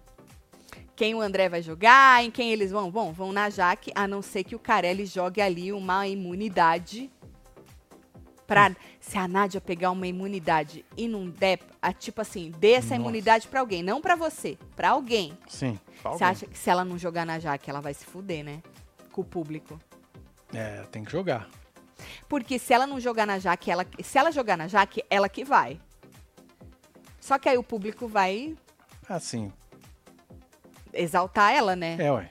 Quem 1.01 1.14
o 1.14 1.20
André 1.22 1.48
vai 1.48 1.62
jogar, 1.62 2.22
em 2.22 2.30
quem 2.30 2.53
eles 2.53 2.70
vão. 2.70 2.90
Bom, 2.90 3.11
vão 3.11 3.32
na 3.32 3.48
Jaque, 3.48 3.90
a 3.94 4.07
não 4.07 4.20
ser 4.20 4.44
que 4.44 4.55
o 4.55 4.59
Carelli 4.59 5.07
jogue 5.07 5.40
ali 5.40 5.72
uma 5.72 6.07
imunidade. 6.07 7.11
Pra, 8.46 8.70
se 9.01 9.16
a 9.16 9.26
Nádia 9.26 9.62
pegar 9.62 9.92
uma 9.92 10.07
imunidade 10.07 10.84
e 10.98 11.09
não 11.09 11.30
der, 11.30 11.59
a, 11.80 11.90
tipo 11.90 12.20
assim, 12.20 12.51
dê 12.59 12.72
essa 12.72 12.88
Nossa. 12.88 12.96
imunidade 12.96 13.48
pra 13.48 13.61
alguém, 13.61 13.82
não 13.82 13.98
pra 14.03 14.14
você, 14.14 14.59
pra 14.76 14.90
alguém. 14.90 15.32
Sim. 15.48 15.80
pra 16.03 16.11
Você 16.11 16.22
alguém. 16.24 16.28
acha 16.28 16.46
que 16.46 16.59
se 16.59 16.68
ela 16.68 16.84
não 16.84 16.98
jogar 16.98 17.24
na 17.24 17.38
Jaque, 17.38 17.70
ela 17.70 17.80
vai 17.80 17.94
se 17.94 18.05
fuder, 18.05 18.44
né? 18.44 18.62
Com 19.11 19.22
o 19.22 19.24
público. 19.24 19.80
É, 20.53 20.82
tem 20.92 21.03
que 21.03 21.11
jogar. 21.11 21.48
Porque 22.28 22.59
se 22.59 22.74
ela 22.74 22.86
não 22.86 23.01
jogar 23.01 23.26
na 23.26 23.38
Jaque, 23.38 23.70
ela, 23.70 23.86
se 24.03 24.18
ela 24.18 24.30
jogar 24.30 24.59
na 24.59 24.68
Jaque, 24.68 25.03
ela 25.09 25.30
que 25.30 25.44
vai. 25.44 25.80
Só 27.18 27.38
que 27.38 27.48
aí 27.48 27.57
o 27.57 27.62
público 27.62 28.07
vai 28.07 28.55
Assim, 29.09 29.51
exaltar 30.93 31.53
ela, 31.53 31.74
né? 31.76 31.97
é, 31.99 32.11
ué. 32.12 32.30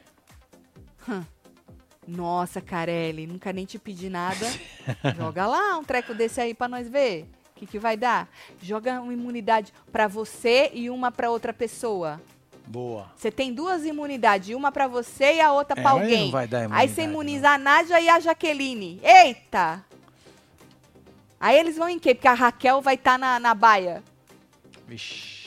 Nossa, 2.07 2.59
Carelli, 2.59 3.27
nunca 3.27 3.53
nem 3.53 3.65
te 3.65 3.77
pedi 3.77 4.09
nada. 4.09 4.45
Joga 5.15 5.45
lá 5.45 5.77
um 5.77 5.83
treco 5.83 6.13
desse 6.13 6.41
aí 6.41 6.53
pra 6.53 6.67
nós 6.67 6.89
ver. 6.89 7.29
O 7.55 7.59
que, 7.59 7.65
que 7.67 7.77
vai 7.79 7.95
dar? 7.97 8.27
Joga 8.61 8.99
uma 9.01 9.13
imunidade 9.13 9.73
pra 9.91 10.07
você 10.07 10.71
e 10.73 10.89
uma 10.89 11.11
pra 11.11 11.29
outra 11.29 11.53
pessoa. 11.53 12.19
Boa. 12.65 13.11
Você 13.15 13.29
tem 13.31 13.53
duas 13.53 13.83
imunidades, 13.85 14.55
uma 14.55 14.71
pra 14.71 14.87
você 14.87 15.35
e 15.35 15.41
a 15.41 15.51
outra 15.51 15.79
É, 15.79 15.81
pra 15.81 15.93
mas 15.93 16.01
alguém. 16.03 16.23
não 16.25 16.31
vai 16.31 16.47
dar 16.47 16.71
Aí 16.71 16.87
você 16.87 17.01
imunidade, 17.03 17.09
imuniza 17.11 17.49
a 17.49 17.57
Nádia 17.57 18.01
e 18.01 18.09
a 18.09 18.19
Jaqueline. 18.19 18.99
Eita! 19.03 19.83
Aí 21.39 21.57
eles 21.57 21.77
vão 21.77 21.89
em 21.89 21.99
quê? 21.99 22.13
Porque 22.13 22.27
a 22.27 22.33
Raquel 22.33 22.81
vai 22.81 22.95
estar 22.95 23.17
na, 23.17 23.39
na 23.39 23.53
baia. 23.53 24.03
Vixe. 24.87 25.38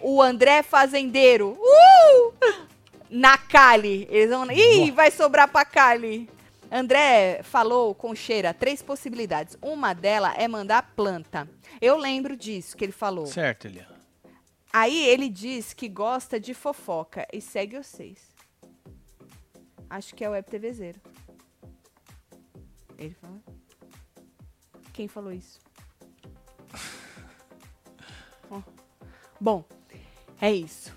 O 0.00 0.22
André 0.22 0.62
Fazendeiro. 0.62 1.58
Uh! 1.60 2.34
Na 3.10 3.38
Cali. 3.38 4.06
Eles 4.10 4.30
vão. 4.30 4.50
Ih, 4.50 4.90
vai 4.90 5.10
sobrar 5.10 5.48
pra 5.48 5.64
Cali. 5.64 6.28
André 6.70 7.42
falou 7.42 7.94
com 7.94 8.14
cheira 8.14 8.52
três 8.52 8.82
possibilidades. 8.82 9.56
Uma 9.62 9.94
delas 9.94 10.34
é 10.36 10.46
mandar 10.46 10.92
planta. 10.94 11.48
Eu 11.80 11.96
lembro 11.96 12.36
disso 12.36 12.76
que 12.76 12.84
ele 12.84 12.92
falou. 12.92 13.26
Certo, 13.26 13.66
Eliana. 13.66 13.98
Aí 14.72 15.06
ele 15.06 15.30
diz 15.30 15.72
que 15.72 15.88
gosta 15.88 16.38
de 16.38 16.52
fofoca 16.52 17.26
e 17.32 17.40
segue 17.40 17.82
vocês. 17.82 18.36
Acho 19.88 20.14
que 20.14 20.22
é 20.22 20.28
o 20.28 20.32
Web 20.32 20.50
TV 20.50 20.72
Zero. 20.74 21.00
Ele 22.98 23.14
falou. 23.14 23.40
Quem 24.92 25.08
falou 25.08 25.32
isso? 25.32 25.58
Ó. 28.50 28.60
Bom, 29.40 29.64
é 30.40 30.52
isso. 30.52 30.92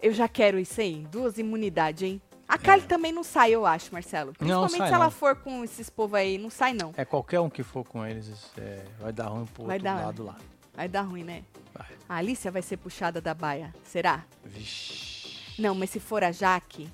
Eu 0.00 0.12
já 0.12 0.28
quero 0.28 0.58
isso 0.58 0.80
aí. 0.80 1.06
Duas 1.10 1.38
imunidades, 1.38 2.02
hein? 2.02 2.22
A 2.48 2.56
Kali 2.56 2.82
também 2.82 3.12
não 3.12 3.22
sai, 3.22 3.50
eu 3.50 3.66
acho, 3.66 3.92
Marcelo. 3.92 4.32
Principalmente 4.32 4.78
sai 4.78 4.88
se 4.88 4.94
ela 4.94 5.04
não. 5.04 5.10
for 5.10 5.36
com 5.36 5.62
esses 5.62 5.90
povos 5.90 6.18
aí. 6.18 6.38
Não 6.38 6.48
sai, 6.48 6.72
não. 6.72 6.94
É 6.96 7.04
qualquer 7.04 7.40
um 7.40 7.50
que 7.50 7.62
for 7.62 7.84
com 7.84 8.06
eles, 8.06 8.50
é, 8.56 8.84
vai 8.98 9.12
dar 9.12 9.26
ruim 9.26 9.44
pro 9.44 9.64
Vai 9.64 9.76
outro 9.76 9.84
dar. 9.84 10.04
lado 10.06 10.24
lá. 10.24 10.36
Vai 10.72 10.88
dar 10.88 11.02
ruim, 11.02 11.24
né? 11.24 11.44
Vai. 11.74 11.86
A 12.08 12.16
Alicia 12.16 12.50
vai 12.50 12.62
ser 12.62 12.78
puxada 12.78 13.20
da 13.20 13.34
baia. 13.34 13.74
Será? 13.84 14.24
Vixe. 14.44 15.36
Não, 15.58 15.74
mas 15.74 15.90
se 15.90 16.00
for 16.00 16.24
a 16.24 16.32
Jaque, 16.32 16.88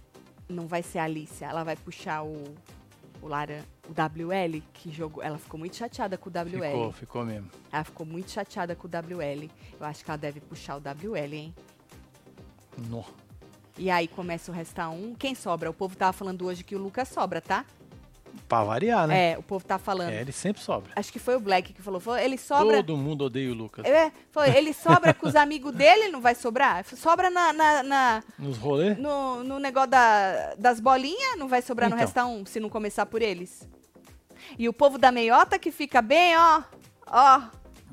não 0.49 0.67
vai 0.67 0.83
ser 0.83 0.99
a 0.99 1.05
Alicia. 1.05 1.47
Ela 1.47 1.63
vai 1.63 1.77
puxar 1.77 2.25
o, 2.25 2.43
o 3.23 3.29
Lara, 3.29 3.65
o 3.89 3.93
WL, 3.93 4.63
que 4.73 4.91
jogou. 4.91 5.23
Ela 5.23 5.39
ficou 5.39 5.59
muito 5.59 5.77
chateada 5.77 6.17
com 6.17 6.29
o 6.29 6.33
WL. 6.33 6.61
Ficou, 6.61 6.93
ficou 6.93 7.25
mesmo. 7.25 7.51
Ela 7.71 7.85
ficou 7.85 8.07
muito 8.07 8.31
chateada 8.31 8.75
com 8.75 8.87
o 8.87 8.91
WL. 8.91 9.51
Eu 9.79 9.87
acho 9.87 10.05
que 10.05 10.11
ela 10.11 10.19
deve 10.19 10.41
puxar 10.41 10.77
o 10.77 10.81
WL, 10.81 11.35
hein? 11.35 11.55
No. 12.89 13.05
E 13.77 13.91
aí 13.91 14.07
começa 14.07 14.53
o 14.53 14.55
restar 14.55 14.91
um. 14.91 15.15
Quem 15.15 15.35
sobra? 15.35 15.69
O 15.69 15.75
povo 15.75 15.97
tava 15.97 16.13
falando 16.13 16.47
hoje 16.47 16.63
que 16.63 16.77
o 16.77 16.79
Lucas 16.79 17.09
sobra, 17.09 17.41
tá? 17.41 17.65
Pra 18.49 18.63
variar, 18.65 19.07
né? 19.07 19.33
É, 19.33 19.39
o 19.39 19.43
povo 19.43 19.65
tá 19.65 19.79
falando. 19.79 20.11
É, 20.11 20.21
ele 20.21 20.33
sempre 20.33 20.63
sobra. 20.63 20.93
Acho 20.97 21.13
que 21.13 21.19
foi 21.19 21.35
o 21.37 21.41
Black 21.41 21.73
que 21.73 21.81
falou. 21.83 21.99
falou 22.01 22.19
ele 22.19 22.37
sobra. 22.37 22.77
Todo 22.79 22.97
mundo 22.97 23.25
odeia 23.25 23.51
o 23.51 23.55
Lucas. 23.55 23.85
É, 23.85 24.13
falou, 24.31 24.49
ele 24.49 24.73
sobra 24.75 25.15
com 25.15 25.27
os 25.27 25.35
amigos 25.37 25.73
dele, 25.73 26.09
não 26.09 26.21
vai 26.21 26.35
sobrar? 26.35 26.85
Sobra 26.85 27.31
na, 27.31 27.53
na- 27.53 27.83
na- 27.83 28.23
Nos 28.39 28.57
rolês? 28.59 28.99
no, 28.99 29.43
no 29.43 29.59
negócio 29.59 29.91
da- 29.91 30.55
das 30.59 30.81
bolinhas, 30.81 31.39
não 31.39 31.49
vai 31.49 31.63
sobrar 31.63 31.89
no 31.89 31.97
Então. 31.97 32.07
resta 32.07 32.27
um, 32.27 32.45
se 32.45 32.61
não 32.61 32.69
começar 32.69 33.07
por 33.07 33.23
eles. 33.23 33.69
E 34.59 34.69
o 34.69 34.73
povo 34.73 34.99
da 34.99 35.11
meiota 35.11 35.59
que 35.59 35.71
fica 35.73 36.03
bem, 36.03 36.37
ó, 36.37 36.63
ó. 37.07 37.43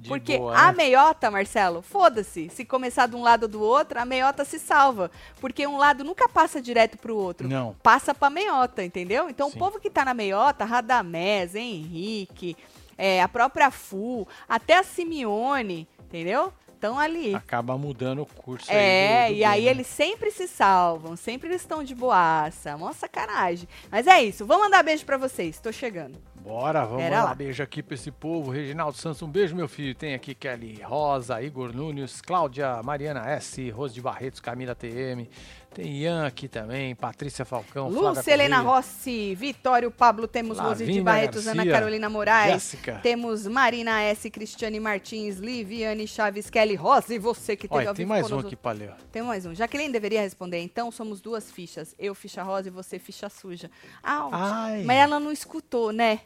De 0.01 0.09
Porque 0.09 0.35
boa, 0.37 0.57
a 0.57 0.71
né? 0.71 0.77
meiota, 0.77 1.29
Marcelo, 1.29 1.83
foda-se. 1.83 2.49
Se 2.49 2.65
começar 2.65 3.05
de 3.07 3.15
um 3.15 3.21
lado 3.21 3.43
ou 3.43 3.49
do 3.49 3.61
outro, 3.61 3.99
a 3.99 4.05
meiota 4.05 4.43
se 4.43 4.57
salva. 4.57 5.11
Porque 5.39 5.67
um 5.67 5.77
lado 5.77 6.03
nunca 6.03 6.27
passa 6.27 6.59
direto 6.59 6.97
pro 6.97 7.15
outro. 7.15 7.47
Não. 7.47 7.75
Passa 7.83 8.11
pra 8.13 8.27
meiota, 8.29 8.83
entendeu? 8.83 9.29
Então 9.29 9.49
Sim. 9.51 9.55
o 9.55 9.59
povo 9.59 9.79
que 9.79 9.91
tá 9.91 10.03
na 10.03 10.15
meiota, 10.15 10.65
Radamés, 10.65 11.53
Henrique, 11.53 12.57
é, 12.97 13.21
a 13.21 13.27
própria 13.27 13.69
Fu, 13.69 14.27
até 14.49 14.79
a 14.79 14.83
Simeone, 14.83 15.87
entendeu? 16.05 16.51
Estão 16.73 16.97
ali. 16.97 17.35
Acaba 17.35 17.77
mudando 17.77 18.23
o 18.23 18.25
curso 18.25 18.71
É, 18.71 19.25
aí. 19.25 19.29
do- 19.29 19.35
do 19.35 19.39
e 19.41 19.43
aí 19.43 19.65
né? 19.65 19.69
eles 19.69 19.85
sempre 19.85 20.31
se 20.31 20.47
salvam, 20.47 21.15
sempre 21.15 21.47
eles 21.49 21.61
estão 21.61 21.83
de 21.83 21.93
boaça. 21.93 22.75
Mó 22.75 22.91
sacanagem. 22.91 23.69
Mas 23.91 24.07
é 24.07 24.23
isso, 24.23 24.47
vou 24.47 24.57
mandar 24.59 24.81
beijo 24.81 25.05
pra 25.05 25.15
vocês, 25.17 25.59
tô 25.59 25.71
chegando. 25.71 26.17
Bora, 26.43 26.85
vamos 26.85 27.09
lá. 27.09 27.25
lá. 27.25 27.35
Beijo 27.35 27.61
aqui 27.61 27.83
pra 27.83 27.93
esse 27.93 28.09
povo. 28.09 28.49
Reginaldo 28.49 28.97
Santos, 28.97 29.21
um 29.21 29.29
beijo, 29.29 29.55
meu 29.55 29.67
filho. 29.67 29.93
Tem 29.93 30.15
aqui 30.15 30.33
Kelly 30.33 30.81
Rosa, 30.81 31.41
Igor 31.41 31.71
Nunes, 31.71 32.19
Cláudia, 32.19 32.81
Mariana 32.83 33.29
S, 33.29 33.69
Rose 33.69 33.93
de 33.93 34.01
Barretos, 34.01 34.39
Camila 34.39 34.73
TM. 34.73 35.29
Tem 35.73 35.89
Ian 36.01 36.27
aqui 36.27 36.49
também, 36.49 36.93
Patrícia 36.93 37.45
Falcão, 37.45 37.87
Lúcia 37.87 38.33
Helena 38.33 38.59
Rossi, 38.59 39.33
Vitório 39.35 39.89
Pablo, 39.89 40.27
temos 40.27 40.59
Rose 40.59 40.85
de 40.85 41.01
Barretos, 41.01 41.47
Ana 41.47 41.63
Garcia, 41.63 41.71
Carolina 41.71 42.09
Moraes. 42.09 42.51
Jéssica. 42.51 42.99
Temos 43.01 43.47
Marina 43.47 44.01
S, 44.01 44.29
Cristiane 44.29 44.81
Martins, 44.81 45.37
Liviane 45.37 46.05
Chaves, 46.05 46.49
Kelly 46.49 46.75
Rosa 46.75 47.15
e 47.15 47.19
você 47.19 47.55
que 47.55 47.69
teve 47.69 47.79
Olha, 47.79 47.89
ao 47.89 47.95
tem 47.95 48.05
vivo 48.05 48.09
mais 48.09 48.29
um 48.29 48.39
aqui 48.39 48.57
ó. 48.65 48.95
Tem 49.13 49.21
mais 49.21 49.45
um. 49.45 49.55
Jaqueline 49.55 49.93
deveria 49.93 50.19
responder, 50.19 50.59
então 50.59 50.91
somos 50.91 51.21
duas 51.21 51.49
fichas. 51.49 51.95
Eu 51.97 52.13
ficha 52.13 52.43
rosa 52.43 52.67
e 52.67 52.71
você 52.71 52.99
ficha 52.99 53.29
suja. 53.29 53.71
Ai. 54.03 54.83
Mas 54.83 54.97
ela 54.97 55.21
não 55.21 55.31
escutou, 55.31 55.93
né? 55.93 56.19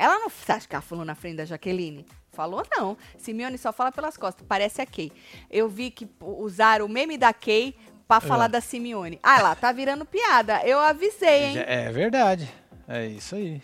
Ela 0.00 0.18
não. 0.18 0.28
Você 0.28 0.50
acha 0.52 0.66
que 0.68 0.74
ela 0.74 0.82
falou 0.82 1.04
na 1.04 1.14
frente 1.14 1.36
da 1.36 1.44
Jaqueline? 1.44 2.06
Falou 2.32 2.64
não. 2.76 2.96
Simeone 3.18 3.58
só 3.58 3.72
fala 3.72 3.92
pelas 3.92 4.16
costas. 4.16 4.44
Parece 4.48 4.80
a 4.80 4.86
Kay. 4.86 5.12
Eu 5.50 5.68
vi 5.68 5.90
que 5.90 6.08
usaram 6.20 6.86
o 6.86 6.88
meme 6.88 7.18
da 7.18 7.32
Kay 7.32 7.74
pra 8.08 8.20
falar 8.20 8.48
da 8.48 8.60
Simeone. 8.60 9.18
Ah 9.22 9.42
lá, 9.42 9.54
tá 9.54 9.72
virando 9.72 10.04
piada. 10.04 10.62
Eu 10.64 10.78
avisei, 10.78 11.44
hein? 11.44 11.54
Já- 11.54 11.62
É 11.62 11.90
verdade. 11.92 12.52
É 12.88 13.06
isso 13.06 13.34
aí. 13.34 13.62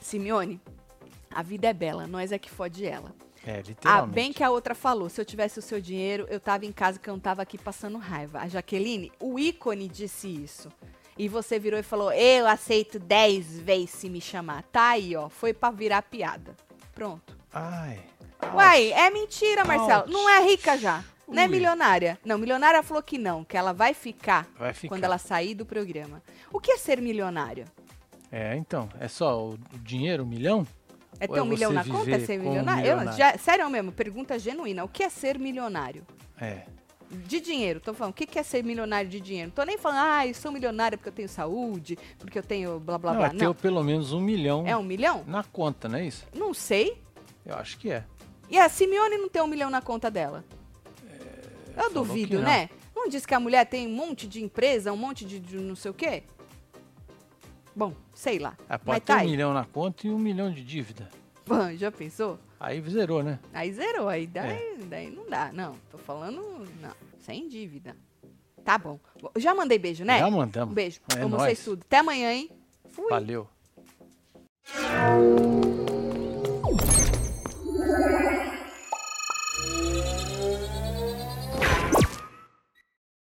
Simeone, 0.00 0.60
a 1.30 1.42
vida 1.42 1.68
é 1.68 1.72
bela, 1.72 2.06
nós 2.06 2.32
é 2.32 2.38
que 2.38 2.50
fode 2.50 2.86
ela. 2.86 3.12
É, 3.46 3.62
Ah, 3.84 4.02
bem 4.06 4.32
que 4.32 4.42
a 4.44 4.50
outra 4.50 4.74
falou, 4.74 5.08
se 5.08 5.20
eu 5.20 5.24
tivesse 5.24 5.58
o 5.58 5.62
seu 5.62 5.80
dinheiro, 5.80 6.26
eu 6.28 6.38
tava 6.40 6.66
em 6.66 6.72
casa 6.72 6.98
que 6.98 7.08
eu 7.08 7.14
não 7.14 7.20
tava 7.20 7.40
aqui 7.42 7.56
passando 7.56 7.96
raiva. 7.98 8.40
A 8.40 8.48
Jaqueline, 8.48 9.10
o 9.20 9.38
ícone 9.38 9.88
disse 9.88 10.28
isso. 10.28 10.68
E 11.18 11.28
você 11.28 11.58
virou 11.58 11.78
e 11.78 11.82
falou, 11.82 12.12
eu 12.12 12.46
aceito 12.46 12.98
10 12.98 13.58
vezes 13.60 13.90
se 13.90 14.08
me 14.08 14.20
chamar. 14.20 14.62
Tá 14.70 14.90
aí, 14.90 15.16
ó, 15.16 15.28
foi 15.28 15.52
pra 15.52 15.70
virar 15.70 16.02
piada. 16.02 16.54
Pronto. 16.94 17.36
Ai. 17.52 17.98
Uai, 18.54 18.92
é 18.92 19.10
mentira, 19.10 19.64
Marcelo. 19.64 20.02
Ouch. 20.02 20.12
Não 20.12 20.28
é 20.30 20.42
rica 20.48 20.78
já. 20.78 21.02
Não 21.26 21.42
é 21.42 21.46
Ui. 21.46 21.48
milionária. 21.50 22.18
Não, 22.24 22.38
milionária 22.38 22.82
falou 22.82 23.02
que 23.02 23.18
não, 23.18 23.44
que 23.44 23.56
ela 23.56 23.72
vai 23.72 23.92
ficar, 23.94 24.46
Vai 24.58 24.72
ficar. 24.72 24.88
quando 24.94 25.04
ela 25.04 25.18
sair 25.18 25.54
do 25.54 25.66
programa. 25.66 26.22
O 26.52 26.60
que 26.60 26.70
é 26.72 26.76
ser 26.78 27.00
milionário? 27.02 27.64
É, 28.30 28.54
então. 28.56 28.88
É 29.00 29.08
só 29.08 29.44
o, 29.48 29.58
dinheiro, 29.82 30.22
um 30.22 30.26
milhão? 30.26 30.66
É 31.18 31.26
ter 31.26 31.38
é 31.38 31.42
um 31.42 31.46
milhão 31.46 31.70
você 31.72 31.74
na 31.74 31.84
conta? 31.84 32.10
É 32.12 32.18
ser 32.20 32.38
milionário? 32.38 32.86
Eu, 32.86 32.96
milionário? 32.98 33.18
já- 33.18 33.36
sério 33.38 33.68
mesmo, 33.68 33.90
pergunta 33.90 34.38
genuína. 34.38 34.84
O 34.84 34.88
que 34.88 35.02
é 35.02 35.08
ser 35.08 35.36
milionário? 35.38 36.06
É. 36.40 36.62
De 37.10 37.40
dinheiro, 37.40 37.80
tô 37.80 37.94
falando. 37.94 38.12
O 38.12 38.14
que 38.14 38.26
que 38.26 38.38
é 38.38 38.42
ser 38.42 38.62
milionário 38.62 39.08
de 39.08 39.18
dinheiro? 39.20 39.48
Não 39.48 39.54
tô 39.54 39.62
nem 39.62 39.78
falando, 39.78 39.98
ah, 40.02 40.26
eu 40.26 40.34
sou 40.34 40.52
milionário 40.52 40.98
porque 40.98 41.08
eu 41.08 41.12
tenho 41.12 41.28
saúde, 41.28 41.98
porque 42.18 42.38
eu 42.38 42.42
tenho 42.42 42.78
blá 42.78 42.98
blá 42.98 43.12
não, 43.12 43.18
blá. 43.20 43.28
é 43.28 43.30
ter 43.30 43.54
pelo 43.54 43.82
menos 43.82 44.12
um 44.12 44.20
milhão 44.20 44.66
É 44.66 44.76
um 44.76 44.82
milhão? 44.82 45.24
na 45.26 45.42
conta, 45.42 45.88
não 45.88 45.98
é 45.98 46.06
isso? 46.06 46.26
Não 46.34 46.52
sei. 46.52 47.02
Eu 47.46 47.54
acho 47.54 47.78
que 47.78 47.90
é. 47.90 48.04
E 48.50 48.58
a 48.58 48.68
Simeone 48.68 49.16
não 49.16 49.28
tem 49.28 49.40
um 49.40 49.46
milhão 49.46 49.70
na 49.70 49.80
conta 49.80 50.10
dela? 50.10 50.44
eu 51.76 51.84
falou 51.90 51.92
duvido, 52.04 52.40
né? 52.40 52.68
Não 52.94 53.08
disse 53.08 53.26
que 53.26 53.34
a 53.34 53.40
mulher 53.40 53.64
tem 53.64 53.86
um 53.86 53.94
monte 53.94 54.26
de 54.26 54.42
empresa, 54.42 54.92
um 54.92 54.96
monte 54.96 55.24
de, 55.24 55.38
de 55.38 55.56
não 55.56 55.76
sei 55.76 55.90
o 55.90 55.94
quê? 55.94 56.24
Bom, 57.74 57.92
sei 58.12 58.38
lá. 58.38 58.56
É, 58.68 58.72
Mas 58.72 58.80
pode 58.82 59.00
ter 59.00 59.06
tá 59.06 59.16
um 59.16 59.20
aí. 59.20 59.26
milhão 59.28 59.54
na 59.54 59.64
conta 59.64 60.06
e 60.06 60.10
um 60.10 60.18
milhão 60.18 60.50
de 60.52 60.64
dívida. 60.64 61.08
Bom, 61.46 61.74
já 61.76 61.90
pensou? 61.92 62.38
Aí 62.60 62.80
zerou, 62.82 63.22
né? 63.22 63.38
Aí 63.52 63.72
zerou, 63.72 64.08
aí 64.08 64.26
daí, 64.26 64.50
é. 64.50 64.76
daí 64.84 65.10
não 65.10 65.28
dá. 65.28 65.52
Não, 65.52 65.76
tô 65.90 65.98
falando, 65.98 66.66
não, 66.80 66.92
sem 67.20 67.48
dívida. 67.48 67.96
Tá 68.64 68.76
bom. 68.76 68.98
Já 69.36 69.54
mandei 69.54 69.78
beijo, 69.78 70.04
né? 70.04 70.18
Já 70.18 70.30
mandamos. 70.30 70.72
Um 70.72 70.74
beijo. 70.74 71.00
É 71.16 71.20
Vamos 71.20 71.64
tudo. 71.64 71.82
Até 71.86 71.98
amanhã, 71.98 72.32
hein? 72.32 72.50
Fui. 72.90 73.08
Valeu. 73.08 73.48